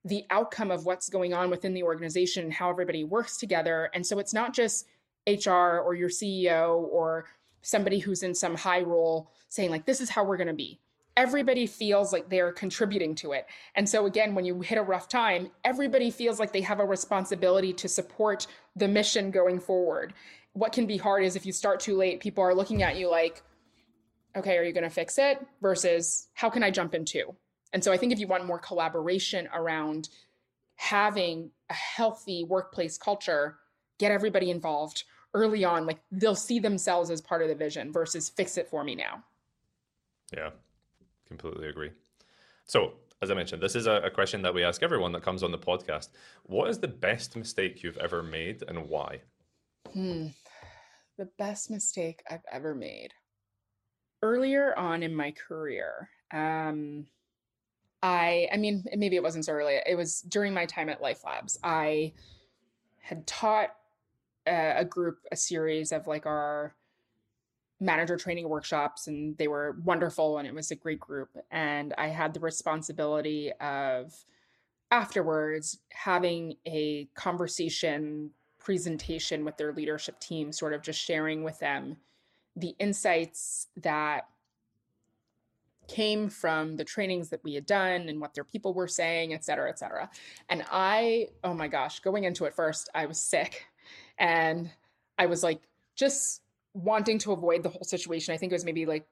the 0.05 0.25
outcome 0.31 0.73
of 0.73 0.85
what's 0.85 1.09
going 1.09 1.33
on 1.33 1.49
within 1.49 1.75
the 1.75 1.85
organization 1.85 2.43
and 2.43 2.53
how 2.53 2.71
everybody 2.71 3.05
works 3.05 3.37
together. 3.37 3.89
And 3.95 4.05
so 4.05 4.19
it's 4.19 4.35
not 4.35 4.53
just 4.53 4.87
HR 5.29 5.79
or 5.79 5.95
your 5.95 6.09
CEO 6.09 6.79
or 6.91 7.27
somebody 7.63 8.01
who's 8.01 8.25
in 8.25 8.35
some 8.35 8.57
high 8.57 8.81
role 8.81 9.31
saying, 9.49 9.71
like, 9.71 9.87
this 9.87 10.01
is 10.01 10.11
how 10.11 10.25
we're 10.25 10.37
going 10.37 10.49
to 10.49 10.55
be 10.55 10.81
everybody 11.19 11.67
feels 11.67 12.13
like 12.13 12.29
they're 12.29 12.53
contributing 12.53 13.13
to 13.13 13.33
it. 13.33 13.45
And 13.75 13.89
so, 13.89 14.07
again, 14.07 14.37
when 14.37 14.45
you 14.45 14.61
hit 14.61 14.79
a 14.79 14.83
rough 14.83 15.09
time, 15.09 15.51
everybody 15.65 16.13
feels 16.13 16.39
like 16.39 16.53
they 16.53 16.61
have 16.61 16.79
a 16.79 16.85
responsibility 16.85 17.73
to 17.73 17.89
support 17.89 18.47
the 18.77 18.87
mission 18.87 19.33
going 19.33 19.59
forward. 19.59 20.15
What 20.59 20.73
can 20.73 20.87
be 20.87 20.97
hard 20.97 21.25
is 21.25 21.37
if 21.37 21.47
you 21.47 21.53
start 21.53 21.79
too 21.79 21.97
late, 21.97 22.19
people 22.21 22.43
are 22.43 22.55
looking 22.55 22.83
at 22.83 22.97
you 22.97 23.09
like, 23.09 23.43
okay, 24.37 24.59
are 24.59 24.65
you 24.65 24.73
going 24.73 24.85
to 24.85 24.91
fix 24.91 25.17
it? 25.17 25.39
Versus, 25.63 26.29
how 26.35 26.51
can 26.51 26.65
I 26.65 26.71
jump 26.71 26.95
in 26.95 27.05
too? 27.05 27.35
And 27.73 27.85
so, 27.85 27.93
I 27.93 27.97
think 27.97 28.13
if 28.13 28.19
you 28.19 28.27
want 28.27 28.45
more 28.45 28.59
collaboration 28.59 29.49
around 29.55 30.09
having 30.75 31.51
a 31.71 31.75
healthy 31.75 32.45
workplace 32.45 32.99
culture, 32.99 33.59
get 33.99 34.11
everybody 34.11 34.51
involved 34.51 35.05
early 35.35 35.65
on. 35.65 35.87
Like 35.87 36.01
they'll 36.11 36.35
see 36.35 36.59
themselves 36.59 37.11
as 37.11 37.21
part 37.21 37.43
of 37.43 37.49
the 37.49 37.55
vision 37.55 37.93
versus 37.93 38.29
fix 38.29 38.57
it 38.57 38.69
for 38.69 38.83
me 38.83 38.95
now. 38.95 39.23
Yeah, 40.35 40.51
completely 41.27 41.69
agree. 41.69 41.91
So, 42.67 42.95
as 43.23 43.31
I 43.31 43.35
mentioned, 43.35 43.63
this 43.63 43.75
is 43.75 43.87
a, 43.87 44.03
a, 44.05 44.11
question 44.11 44.43
that 44.43 44.55
we 44.55 44.63
ask 44.63 44.83
everyone 44.83 45.13
that 45.13 45.23
comes 45.23 45.43
on 45.43 45.51
the 45.51 45.59
podcast. 45.59 46.09
What 46.45 46.69
is 46.69 46.79
the 46.79 46.89
best 46.89 47.35
mistake 47.35 47.83
you've 47.83 47.97
ever 47.97 48.23
made 48.23 48.63
and 48.69 48.89
why? 48.89 49.21
Hmm. 49.93 50.29
The 51.19 51.29
best 51.39 51.71
mistake 51.71 52.23
I've 52.31 52.45
ever 52.51 52.75
made. 52.75 53.13
Earlier 54.23 54.77
on 54.79 55.03
in 55.03 55.15
my 55.15 55.33
career, 55.33 56.09
um, 56.33 57.07
I, 58.03 58.49
I 58.53 58.57
mean, 58.57 58.85
maybe 58.97 59.17
it 59.17 59.23
wasn't 59.23 59.45
so 59.45 59.53
early. 59.53 59.79
It 59.85 59.97
was 59.97 60.21
during 60.23 60.55
my 60.55 60.67
time 60.67 60.89
at 60.89 61.03
LifeLabs. 61.03 61.59
I 61.63 62.13
had 63.01 63.27
taught 63.27 63.71
a, 64.47 64.81
a 64.81 64.85
group 64.85 65.19
a 65.31 65.37
series 65.37 65.93
of 65.93 66.07
like 66.07 66.27
our 66.27 66.75
manager 67.81 68.17
training 68.17 68.49
workshops 68.49 69.07
and 69.07 69.37
they 69.39 69.49
were 69.49 69.77
wonderful 69.85 70.39
and 70.39 70.49
it 70.49 70.55
was 70.55 70.71
a 70.73 70.75
great 70.75 70.99
group 70.99 71.29
and 71.53 71.95
i 71.97 72.09
had 72.09 72.35
the 72.35 72.41
responsibility 72.41 73.53
of 73.61 74.13
afterwards 74.91 75.79
having 75.91 76.57
a 76.67 77.09
conversation 77.15 78.31
presentation 78.59 79.45
with 79.45 79.57
their 79.57 79.73
leadership 79.73 80.19
team 80.21 80.53
sort 80.53 80.73
of 80.73 80.83
just 80.83 81.01
sharing 81.01 81.43
with 81.43 81.59
them 81.59 81.97
the 82.57 82.75
insights 82.79 83.69
that 83.77 84.29
came 85.87 86.29
from 86.29 86.77
the 86.77 86.85
trainings 86.85 87.31
that 87.31 87.43
we 87.43 87.55
had 87.55 87.65
done 87.65 88.09
and 88.09 88.21
what 88.21 88.35
their 88.35 88.45
people 88.45 88.75
were 88.75 88.89
saying 88.89 89.33
et 89.33 89.43
cetera 89.45 89.71
et 89.71 89.79
cetera 89.79 90.11
and 90.51 90.63
i 90.71 91.27
oh 91.45 91.55
my 91.55 91.67
gosh 91.67 92.01
going 92.01 92.25
into 92.25 92.45
it 92.45 92.55
first 92.55 92.91
i 92.95 93.07
was 93.07 93.19
sick 93.19 93.67
and 94.19 94.71
i 95.19 95.25
was 95.25 95.43
like 95.43 95.63
just 95.95 96.43
wanting 96.75 97.19
to 97.19 97.33
avoid 97.33 97.63
the 97.63 97.69
whole 97.69 97.85
situation. 97.85 98.33
I 98.33 98.37
think 98.37 98.53
it 98.53 98.55
was 98.55 98.65
maybe 98.65 98.87
like 98.87 99.07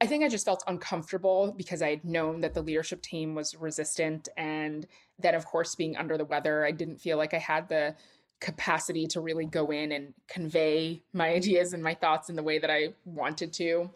I 0.00 0.06
think 0.06 0.24
I 0.24 0.28
just 0.28 0.44
felt 0.44 0.64
uncomfortable 0.66 1.54
because 1.56 1.80
I 1.80 1.90
had 1.90 2.04
known 2.04 2.40
that 2.40 2.54
the 2.54 2.62
leadership 2.62 3.02
team 3.02 3.36
was 3.36 3.54
resistant. 3.54 4.28
And 4.36 4.84
then, 5.20 5.36
of 5.36 5.46
course, 5.46 5.76
being 5.76 5.96
under 5.96 6.18
the 6.18 6.24
weather, 6.24 6.66
I 6.66 6.72
didn't 6.72 7.00
feel 7.00 7.18
like 7.18 7.34
I 7.34 7.38
had 7.38 7.68
the 7.68 7.94
capacity 8.42 9.06
to 9.06 9.20
really 9.20 9.46
go 9.46 9.70
in 9.70 9.92
and 9.92 10.12
convey 10.28 11.02
my 11.14 11.28
ideas 11.38 11.72
and 11.72 11.82
my 11.82 11.94
thoughts 11.94 12.28
in 12.28 12.36
the 12.36 12.42
way 12.42 12.58
that 12.58 12.70
I 12.70 12.94
wanted 13.04 13.52
to. 13.54 13.90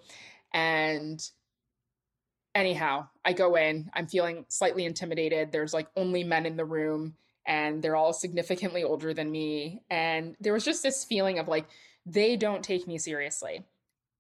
And 0.55 1.21
anyhow, 2.55 3.09
I 3.25 3.33
go 3.33 3.57
in, 3.57 3.91
I'm 3.93 4.07
feeling 4.07 4.47
slightly 4.49 4.87
intimidated. 4.87 5.53
There's 5.53 5.75
like 5.75 5.89
only 5.97 6.25
men 6.25 6.47
in 6.47 6.57
the 6.57 6.65
room, 6.65 7.17
and 7.45 7.83
they're 7.83 7.97
all 7.97 8.13
significantly 8.13 8.85
older 8.85 9.13
than 9.13 9.31
me. 9.31 9.83
And 9.91 10.37
there 10.41 10.53
was 10.53 10.65
just 10.65 10.83
this 10.83 11.05
feeling 11.05 11.39
of 11.39 11.49
like, 11.49 11.67
they 12.07 12.37
don't 12.37 12.63
take 12.63 12.87
me 12.87 12.99
seriously. 12.99 13.65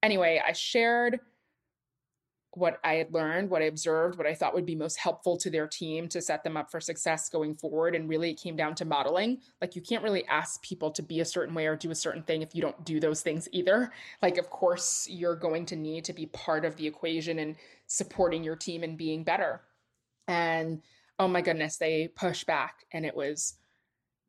Anyway, 0.02 0.42
I 0.46 0.52
shared 0.52 1.20
what 2.56 2.80
I 2.82 2.94
had 2.94 3.12
learned, 3.12 3.50
what 3.50 3.60
I 3.60 3.66
observed, 3.66 4.16
what 4.16 4.26
I 4.26 4.34
thought 4.34 4.54
would 4.54 4.64
be 4.64 4.74
most 4.74 4.96
helpful 4.96 5.36
to 5.36 5.50
their 5.50 5.66
team 5.66 6.08
to 6.08 6.22
set 6.22 6.42
them 6.42 6.56
up 6.56 6.70
for 6.70 6.80
success 6.80 7.28
going 7.28 7.54
forward. 7.54 7.94
And 7.94 8.08
really, 8.08 8.30
it 8.30 8.40
came 8.40 8.56
down 8.56 8.74
to 8.76 8.86
modeling. 8.86 9.42
Like, 9.60 9.76
you 9.76 9.82
can't 9.82 10.02
really 10.02 10.26
ask 10.26 10.62
people 10.62 10.90
to 10.92 11.02
be 11.02 11.20
a 11.20 11.24
certain 11.24 11.54
way 11.54 11.66
or 11.66 11.76
do 11.76 11.90
a 11.90 11.94
certain 11.94 12.22
thing 12.22 12.40
if 12.40 12.54
you 12.54 12.62
don't 12.62 12.82
do 12.82 12.98
those 12.98 13.20
things 13.20 13.46
either. 13.52 13.92
Like, 14.22 14.38
of 14.38 14.48
course, 14.48 15.06
you're 15.10 15.36
going 15.36 15.66
to 15.66 15.76
need 15.76 16.06
to 16.06 16.14
be 16.14 16.26
part 16.26 16.64
of 16.64 16.76
the 16.76 16.86
equation 16.86 17.38
and 17.38 17.56
supporting 17.86 18.42
your 18.42 18.56
team 18.56 18.82
and 18.82 18.96
being 18.96 19.22
better. 19.22 19.60
And 20.26 20.80
oh 21.18 21.28
my 21.28 21.42
goodness, 21.42 21.76
they 21.76 22.08
pushed 22.08 22.46
back 22.46 22.86
and 22.90 23.04
it 23.04 23.14
was 23.14 23.54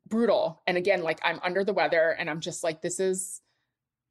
brutal. 0.06 0.60
And 0.66 0.76
again, 0.76 1.02
like, 1.02 1.18
I'm 1.22 1.40
under 1.42 1.64
the 1.64 1.72
weather 1.72 2.14
and 2.18 2.28
I'm 2.28 2.40
just 2.40 2.62
like, 2.62 2.82
this 2.82 3.00
is 3.00 3.40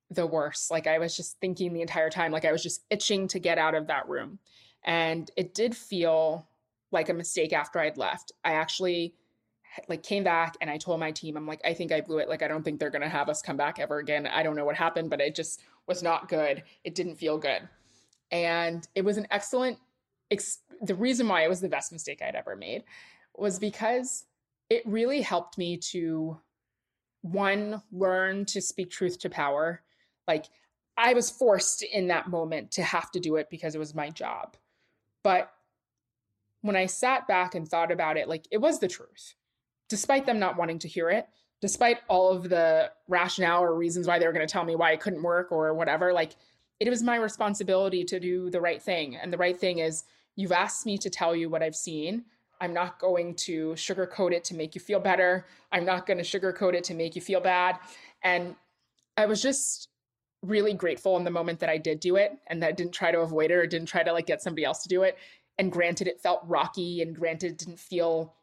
the 0.09 0.25
worst. 0.25 0.71
Like 0.71 0.87
I 0.87 0.99
was 0.99 1.15
just 1.15 1.39
thinking 1.39 1.73
the 1.73 1.81
entire 1.81 2.09
time, 2.09 2.31
like 2.31 2.45
I 2.45 2.51
was 2.51 2.63
just 2.63 2.83
itching 2.89 3.27
to 3.29 3.39
get 3.39 3.57
out 3.57 3.75
of 3.75 3.87
that 3.87 4.07
room. 4.07 4.39
And 4.83 5.29
it 5.35 5.53
did 5.53 5.75
feel 5.75 6.47
like 6.91 7.09
a 7.09 7.13
mistake 7.13 7.53
after 7.53 7.79
I'd 7.79 7.97
left. 7.97 8.31
I 8.45 8.53
actually 8.53 9.15
like 9.87 10.03
came 10.03 10.23
back 10.23 10.55
and 10.61 10.69
I 10.69 10.77
told 10.77 10.99
my 10.99 11.11
team, 11.11 11.35
I'm 11.35 11.45
like, 11.45 11.61
I 11.65 11.73
think 11.73 11.91
I 11.91 12.01
blew 12.01 12.19
it. 12.19 12.29
Like 12.29 12.41
I 12.41 12.47
don't 12.47 12.63
think 12.63 12.79
they're 12.79 12.89
gonna 12.89 13.09
have 13.09 13.29
us 13.29 13.41
come 13.41 13.57
back 13.57 13.79
ever 13.79 13.99
again. 13.99 14.27
I 14.27 14.43
don't 14.43 14.55
know 14.55 14.65
what 14.65 14.75
happened, 14.75 15.09
but 15.09 15.21
it 15.21 15.35
just 15.35 15.61
was 15.87 16.01
not 16.01 16.29
good. 16.29 16.63
It 16.83 16.95
didn't 16.95 17.15
feel 17.15 17.37
good. 17.37 17.67
And 18.31 18.87
it 18.95 19.03
was 19.03 19.17
an 19.17 19.27
excellent 19.29 19.77
ex- 20.31 20.59
the 20.81 20.95
reason 20.95 21.27
why 21.27 21.43
it 21.43 21.49
was 21.49 21.61
the 21.61 21.69
best 21.69 21.91
mistake 21.91 22.21
I'd 22.21 22.35
ever 22.35 22.55
made 22.55 22.83
was 23.35 23.59
because 23.59 24.25
it 24.69 24.83
really 24.85 25.21
helped 25.21 25.57
me 25.57 25.77
to 25.77 26.39
one 27.21 27.81
learn 27.91 28.45
to 28.45 28.61
speak 28.61 28.89
truth 28.89 29.19
to 29.19 29.29
power 29.29 29.81
like 30.27 30.45
I 30.97 31.13
was 31.13 31.29
forced 31.29 31.83
in 31.83 32.07
that 32.07 32.27
moment 32.27 32.71
to 32.71 32.83
have 32.83 33.11
to 33.11 33.19
do 33.19 33.35
it 33.35 33.49
because 33.49 33.75
it 33.75 33.79
was 33.79 33.93
my 33.93 34.09
job. 34.09 34.57
But 35.23 35.51
when 36.61 36.75
I 36.75 36.87
sat 36.87 37.27
back 37.27 37.55
and 37.55 37.67
thought 37.67 37.91
about 37.91 38.17
it, 38.17 38.27
like 38.27 38.47
it 38.51 38.57
was 38.57 38.79
the 38.79 38.87
truth, 38.87 39.35
despite 39.89 40.25
them 40.25 40.39
not 40.39 40.57
wanting 40.57 40.79
to 40.79 40.87
hear 40.87 41.09
it, 41.09 41.27
despite 41.61 41.99
all 42.07 42.31
of 42.31 42.49
the 42.49 42.91
rationale 43.07 43.63
or 43.63 43.75
reasons 43.75 44.07
why 44.07 44.19
they 44.19 44.25
were 44.25 44.33
going 44.33 44.45
to 44.47 44.51
tell 44.51 44.65
me 44.65 44.75
why 44.75 44.91
it 44.91 44.99
couldn't 44.99 45.23
work 45.23 45.51
or 45.51 45.73
whatever. 45.73 46.13
Like 46.13 46.35
it 46.79 46.89
was 46.89 47.03
my 47.03 47.15
responsibility 47.15 48.03
to 48.05 48.19
do 48.19 48.49
the 48.49 48.61
right 48.61 48.81
thing. 48.81 49.15
And 49.15 49.31
the 49.31 49.37
right 49.37 49.57
thing 49.57 49.79
is, 49.79 50.03
you've 50.35 50.51
asked 50.51 50.85
me 50.85 50.97
to 50.99 51.09
tell 51.09 51.35
you 51.35 51.49
what 51.49 51.63
I've 51.63 51.75
seen. 51.75 52.25
I'm 52.61 52.73
not 52.73 52.99
going 52.99 53.35
to 53.35 53.69
sugarcoat 53.73 54.33
it 54.33 54.43
to 54.45 54.55
make 54.55 54.75
you 54.75 54.81
feel 54.81 54.99
better. 54.99 55.45
I'm 55.71 55.85
not 55.85 56.05
going 56.05 56.17
to 56.17 56.23
sugarcoat 56.23 56.73
it 56.73 56.83
to 56.85 56.93
make 56.93 57.15
you 57.15 57.21
feel 57.21 57.39
bad. 57.39 57.79
And 58.23 58.55
I 59.15 59.25
was 59.25 59.41
just 59.41 59.89
really 60.43 60.73
grateful 60.73 61.17
in 61.17 61.23
the 61.23 61.31
moment 61.31 61.59
that 61.59 61.69
I 61.69 61.77
did 61.77 61.99
do 61.99 62.15
it 62.15 62.37
and 62.47 62.61
that 62.61 62.67
I 62.67 62.71
didn't 62.71 62.93
try 62.93 63.11
to 63.11 63.19
avoid 63.19 63.51
it 63.51 63.55
or 63.55 63.65
didn't 63.65 63.87
try 63.87 64.03
to 64.03 64.13
like 64.13 64.27
get 64.27 64.41
somebody 64.41 64.65
else 64.65 64.83
to 64.83 64.89
do 64.89 65.03
it. 65.03 65.17
And 65.57 65.71
granted, 65.71 66.07
it 66.07 66.21
felt 66.21 66.41
rocky 66.45 67.01
and 67.01 67.15
granted, 67.15 67.51
it 67.53 67.57
didn't 67.57 67.79
feel 67.79 68.35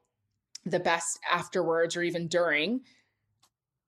the 0.66 0.80
best 0.80 1.20
afterwards 1.30 1.97
or 1.97 2.03
even 2.03 2.26
during. 2.26 2.80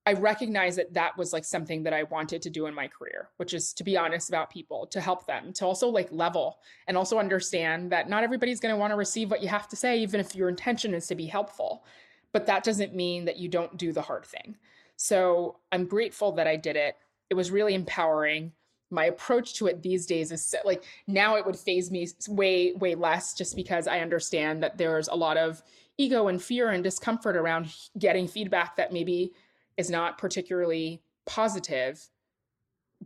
I 0.05 0.13
recognize 0.13 0.77
that 0.77 0.93
that 0.93 1.17
was 1.17 1.33
like 1.33 1.43
something 1.43 1.83
that 1.83 1.93
I 1.93 2.03
wanted 2.03 2.41
to 2.43 2.49
do 2.49 2.67
in 2.67 2.73
my 2.73 2.87
career, 2.87 3.27
which 3.35 3.53
is 3.53 3.73
to 3.73 3.83
be 3.83 3.97
honest 3.97 4.29
about 4.29 4.49
people, 4.49 4.87
to 4.87 5.01
help 5.01 5.27
them, 5.27 5.51
to 5.53 5.65
also 5.65 5.89
like 5.89 6.07
level 6.11 6.59
and 6.87 6.95
also 6.95 7.19
understand 7.19 7.91
that 7.91 8.07
not 8.07 8.23
everybody's 8.23 8.61
going 8.61 8.73
to 8.73 8.79
want 8.79 8.91
to 8.91 8.95
receive 8.95 9.29
what 9.29 9.41
you 9.41 9.49
have 9.49 9.67
to 9.67 9.75
say, 9.75 9.97
even 9.99 10.21
if 10.21 10.33
your 10.33 10.47
intention 10.47 10.93
is 10.93 11.07
to 11.07 11.15
be 11.15 11.25
helpful. 11.25 11.83
But 12.31 12.45
that 12.45 12.63
doesn't 12.63 12.95
mean 12.95 13.25
that 13.25 13.35
you 13.35 13.49
don't 13.49 13.75
do 13.75 13.91
the 13.91 14.01
hard 14.01 14.25
thing. 14.25 14.55
So 14.95 15.57
I'm 15.73 15.85
grateful 15.85 16.31
that 16.33 16.47
I 16.47 16.55
did 16.55 16.77
it 16.77 16.95
it 17.29 17.33
was 17.33 17.51
really 17.51 17.73
empowering. 17.73 18.53
My 18.89 19.05
approach 19.05 19.55
to 19.55 19.67
it 19.67 19.81
these 19.81 20.05
days 20.05 20.31
is 20.31 20.55
like 20.63 20.83
now 21.07 21.35
it 21.35 21.45
would 21.45 21.57
phase 21.57 21.91
me 21.91 22.07
way 22.29 22.73
way 22.73 22.95
less 22.95 23.33
just 23.33 23.55
because 23.55 23.85
i 23.85 23.99
understand 23.99 24.63
that 24.63 24.77
there's 24.77 25.09
a 25.09 25.15
lot 25.15 25.35
of 25.35 25.61
ego 25.97 26.27
and 26.27 26.41
fear 26.41 26.69
and 26.69 26.83
discomfort 26.83 27.35
around 27.35 27.73
getting 27.99 28.27
feedback 28.27 28.77
that 28.77 28.93
maybe 28.93 29.33
is 29.75 29.89
not 29.89 30.17
particularly 30.17 31.01
positive. 31.25 32.07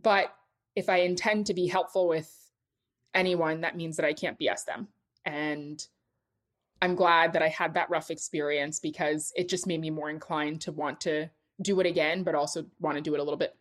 But 0.00 0.32
if 0.76 0.88
i 0.88 0.98
intend 0.98 1.46
to 1.46 1.54
be 1.54 1.66
helpful 1.66 2.08
with 2.08 2.32
anyone 3.12 3.60
that 3.60 3.76
means 3.76 3.96
that 3.96 4.06
i 4.06 4.12
can't 4.12 4.38
bs 4.38 4.64
them. 4.64 4.88
And 5.24 5.84
i'm 6.80 6.94
glad 6.94 7.32
that 7.32 7.42
i 7.42 7.48
had 7.48 7.74
that 7.74 7.90
rough 7.90 8.10
experience 8.10 8.78
because 8.78 9.32
it 9.36 9.48
just 9.48 9.66
made 9.66 9.80
me 9.80 9.90
more 9.90 10.10
inclined 10.10 10.60
to 10.62 10.72
want 10.72 11.00
to 11.00 11.28
do 11.60 11.78
it 11.80 11.86
again 11.86 12.22
but 12.22 12.34
also 12.34 12.64
want 12.80 12.96
to 12.96 13.02
do 13.02 13.14
it 13.14 13.20
a 13.20 13.22
little 13.22 13.36
bit 13.36 13.54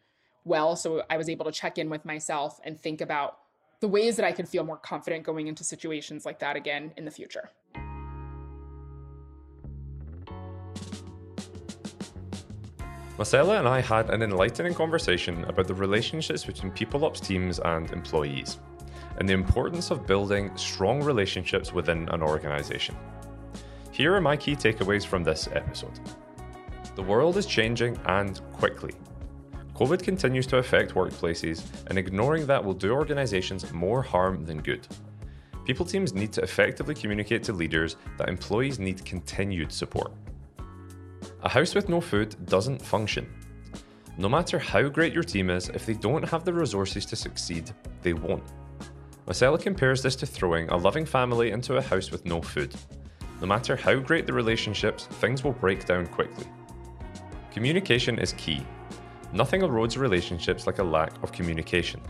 well. 0.43 0.75
So 0.75 1.03
I 1.09 1.17
was 1.17 1.29
able 1.29 1.45
to 1.45 1.51
check 1.51 1.77
in 1.77 1.89
with 1.89 2.05
myself 2.05 2.59
and 2.63 2.79
think 2.79 3.01
about 3.01 3.39
the 3.79 3.87
ways 3.87 4.15
that 4.15 4.25
I 4.25 4.31
could 4.31 4.47
feel 4.47 4.63
more 4.63 4.77
confident 4.77 5.23
going 5.23 5.47
into 5.47 5.63
situations 5.63 6.25
like 6.25 6.39
that 6.39 6.55
again 6.55 6.93
in 6.97 7.05
the 7.05 7.11
future. 7.11 7.49
Massella 13.17 13.59
and 13.59 13.67
I 13.67 13.81
had 13.81 14.09
an 14.09 14.23
enlightening 14.23 14.73
conversation 14.73 15.43
about 15.45 15.67
the 15.67 15.75
relationships 15.75 16.43
between 16.43 16.71
people 16.71 17.05
ops 17.05 17.19
teams 17.19 17.59
and 17.59 17.91
employees, 17.91 18.57
and 19.17 19.29
the 19.29 19.33
importance 19.33 19.91
of 19.91 20.07
building 20.07 20.55
strong 20.57 21.03
relationships 21.03 21.71
within 21.71 22.09
an 22.09 22.23
organization. 22.23 22.95
Here 23.91 24.15
are 24.15 24.21
my 24.21 24.37
key 24.37 24.55
takeaways 24.55 25.05
from 25.05 25.23
this 25.23 25.47
episode. 25.53 25.99
The 26.95 27.03
world 27.03 27.37
is 27.37 27.45
changing 27.45 27.99
and 28.05 28.41
quickly. 28.53 28.93
COVID 29.81 30.03
continues 30.03 30.45
to 30.45 30.57
affect 30.57 30.93
workplaces, 30.93 31.63
and 31.87 31.97
ignoring 31.97 32.45
that 32.45 32.63
will 32.63 32.75
do 32.75 32.91
organisations 32.91 33.73
more 33.73 34.03
harm 34.03 34.45
than 34.45 34.61
good. 34.61 34.87
People 35.65 35.87
teams 35.87 36.13
need 36.13 36.31
to 36.33 36.43
effectively 36.43 36.93
communicate 36.93 37.41
to 37.45 37.51
leaders 37.51 37.95
that 38.19 38.29
employees 38.29 38.77
need 38.77 39.03
continued 39.03 39.71
support. 39.71 40.13
A 41.41 41.49
house 41.49 41.73
with 41.73 41.89
no 41.89 41.99
food 41.99 42.35
doesn't 42.45 42.79
function. 42.79 43.27
No 44.19 44.29
matter 44.29 44.59
how 44.59 44.87
great 44.87 45.13
your 45.13 45.23
team 45.23 45.49
is, 45.49 45.69
if 45.69 45.87
they 45.87 45.95
don't 45.95 46.29
have 46.29 46.45
the 46.45 46.53
resources 46.53 47.03
to 47.07 47.15
succeed, 47.15 47.71
they 48.03 48.13
won't. 48.13 48.43
Massella 49.25 49.59
compares 49.59 50.03
this 50.03 50.15
to 50.17 50.27
throwing 50.27 50.69
a 50.69 50.77
loving 50.77 51.07
family 51.07 51.49
into 51.49 51.77
a 51.77 51.81
house 51.81 52.11
with 52.11 52.23
no 52.23 52.39
food. 52.39 52.75
No 53.41 53.47
matter 53.47 53.75
how 53.75 53.95
great 53.95 54.27
the 54.27 54.33
relationships, 54.33 55.07
things 55.07 55.43
will 55.43 55.53
break 55.53 55.85
down 55.85 56.05
quickly. 56.05 56.45
Communication 57.51 58.19
is 58.19 58.33
key, 58.33 58.63
Nothing 59.33 59.61
erodes 59.61 59.97
relationships 59.97 60.67
like 60.67 60.79
a 60.79 60.83
lack 60.83 61.11
of 61.23 61.31
communication. 61.31 62.01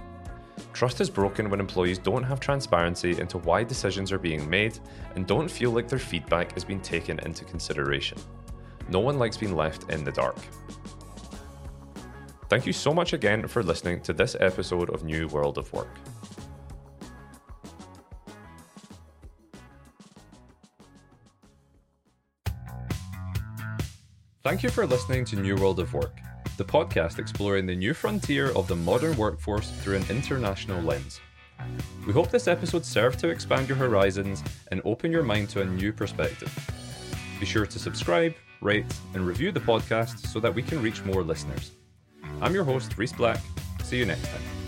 Trust 0.73 1.01
is 1.01 1.09
broken 1.09 1.49
when 1.49 1.59
employees 1.59 1.99
don't 1.99 2.23
have 2.23 2.39
transparency 2.39 3.19
into 3.19 3.37
why 3.37 3.63
decisions 3.63 4.11
are 4.11 4.17
being 4.17 4.49
made 4.49 4.79
and 5.15 5.27
don't 5.27 5.49
feel 5.49 5.71
like 5.71 5.87
their 5.87 5.99
feedback 5.99 6.57
is 6.57 6.63
being 6.63 6.81
taken 6.81 7.19
into 7.19 7.45
consideration. 7.45 8.17
No 8.89 8.99
one 8.99 9.19
likes 9.19 9.37
being 9.37 9.55
left 9.55 9.91
in 9.91 10.03
the 10.03 10.11
dark. 10.11 10.37
Thank 12.49 12.65
you 12.65 12.73
so 12.73 12.93
much 12.93 13.13
again 13.13 13.47
for 13.47 13.63
listening 13.63 14.01
to 14.01 14.13
this 14.13 14.35
episode 14.39 14.89
of 14.89 15.03
New 15.03 15.27
World 15.27 15.57
of 15.57 15.71
Work. 15.71 15.95
Thank 24.43 24.63
you 24.63 24.69
for 24.69 24.87
listening 24.87 25.23
to 25.25 25.35
New 25.35 25.55
World 25.55 25.79
of 25.79 25.93
Work 25.93 26.19
the 26.61 26.71
podcast 26.71 27.17
exploring 27.17 27.65
the 27.65 27.75
new 27.75 27.91
frontier 27.91 28.51
of 28.55 28.67
the 28.67 28.75
modern 28.75 29.17
workforce 29.17 29.71
through 29.81 29.95
an 29.95 30.05
international 30.11 30.79
lens. 30.83 31.19
We 32.05 32.13
hope 32.13 32.29
this 32.29 32.47
episode 32.47 32.85
served 32.85 33.17
to 33.21 33.29
expand 33.29 33.67
your 33.67 33.79
horizons 33.79 34.43
and 34.69 34.79
open 34.85 35.11
your 35.11 35.23
mind 35.23 35.49
to 35.49 35.61
a 35.61 35.65
new 35.65 35.91
perspective. 35.91 36.53
Be 37.39 37.47
sure 37.47 37.65
to 37.65 37.79
subscribe, 37.79 38.35
rate, 38.61 38.85
and 39.15 39.25
review 39.25 39.51
the 39.51 39.59
podcast 39.59 40.27
so 40.27 40.39
that 40.39 40.53
we 40.53 40.61
can 40.61 40.83
reach 40.83 41.03
more 41.03 41.23
listeners. 41.23 41.71
I'm 42.41 42.53
your 42.53 42.63
host, 42.63 42.95
Rhys 42.95 43.11
Black. 43.11 43.39
See 43.83 43.97
you 43.97 44.05
next 44.05 44.27
time. 44.27 44.60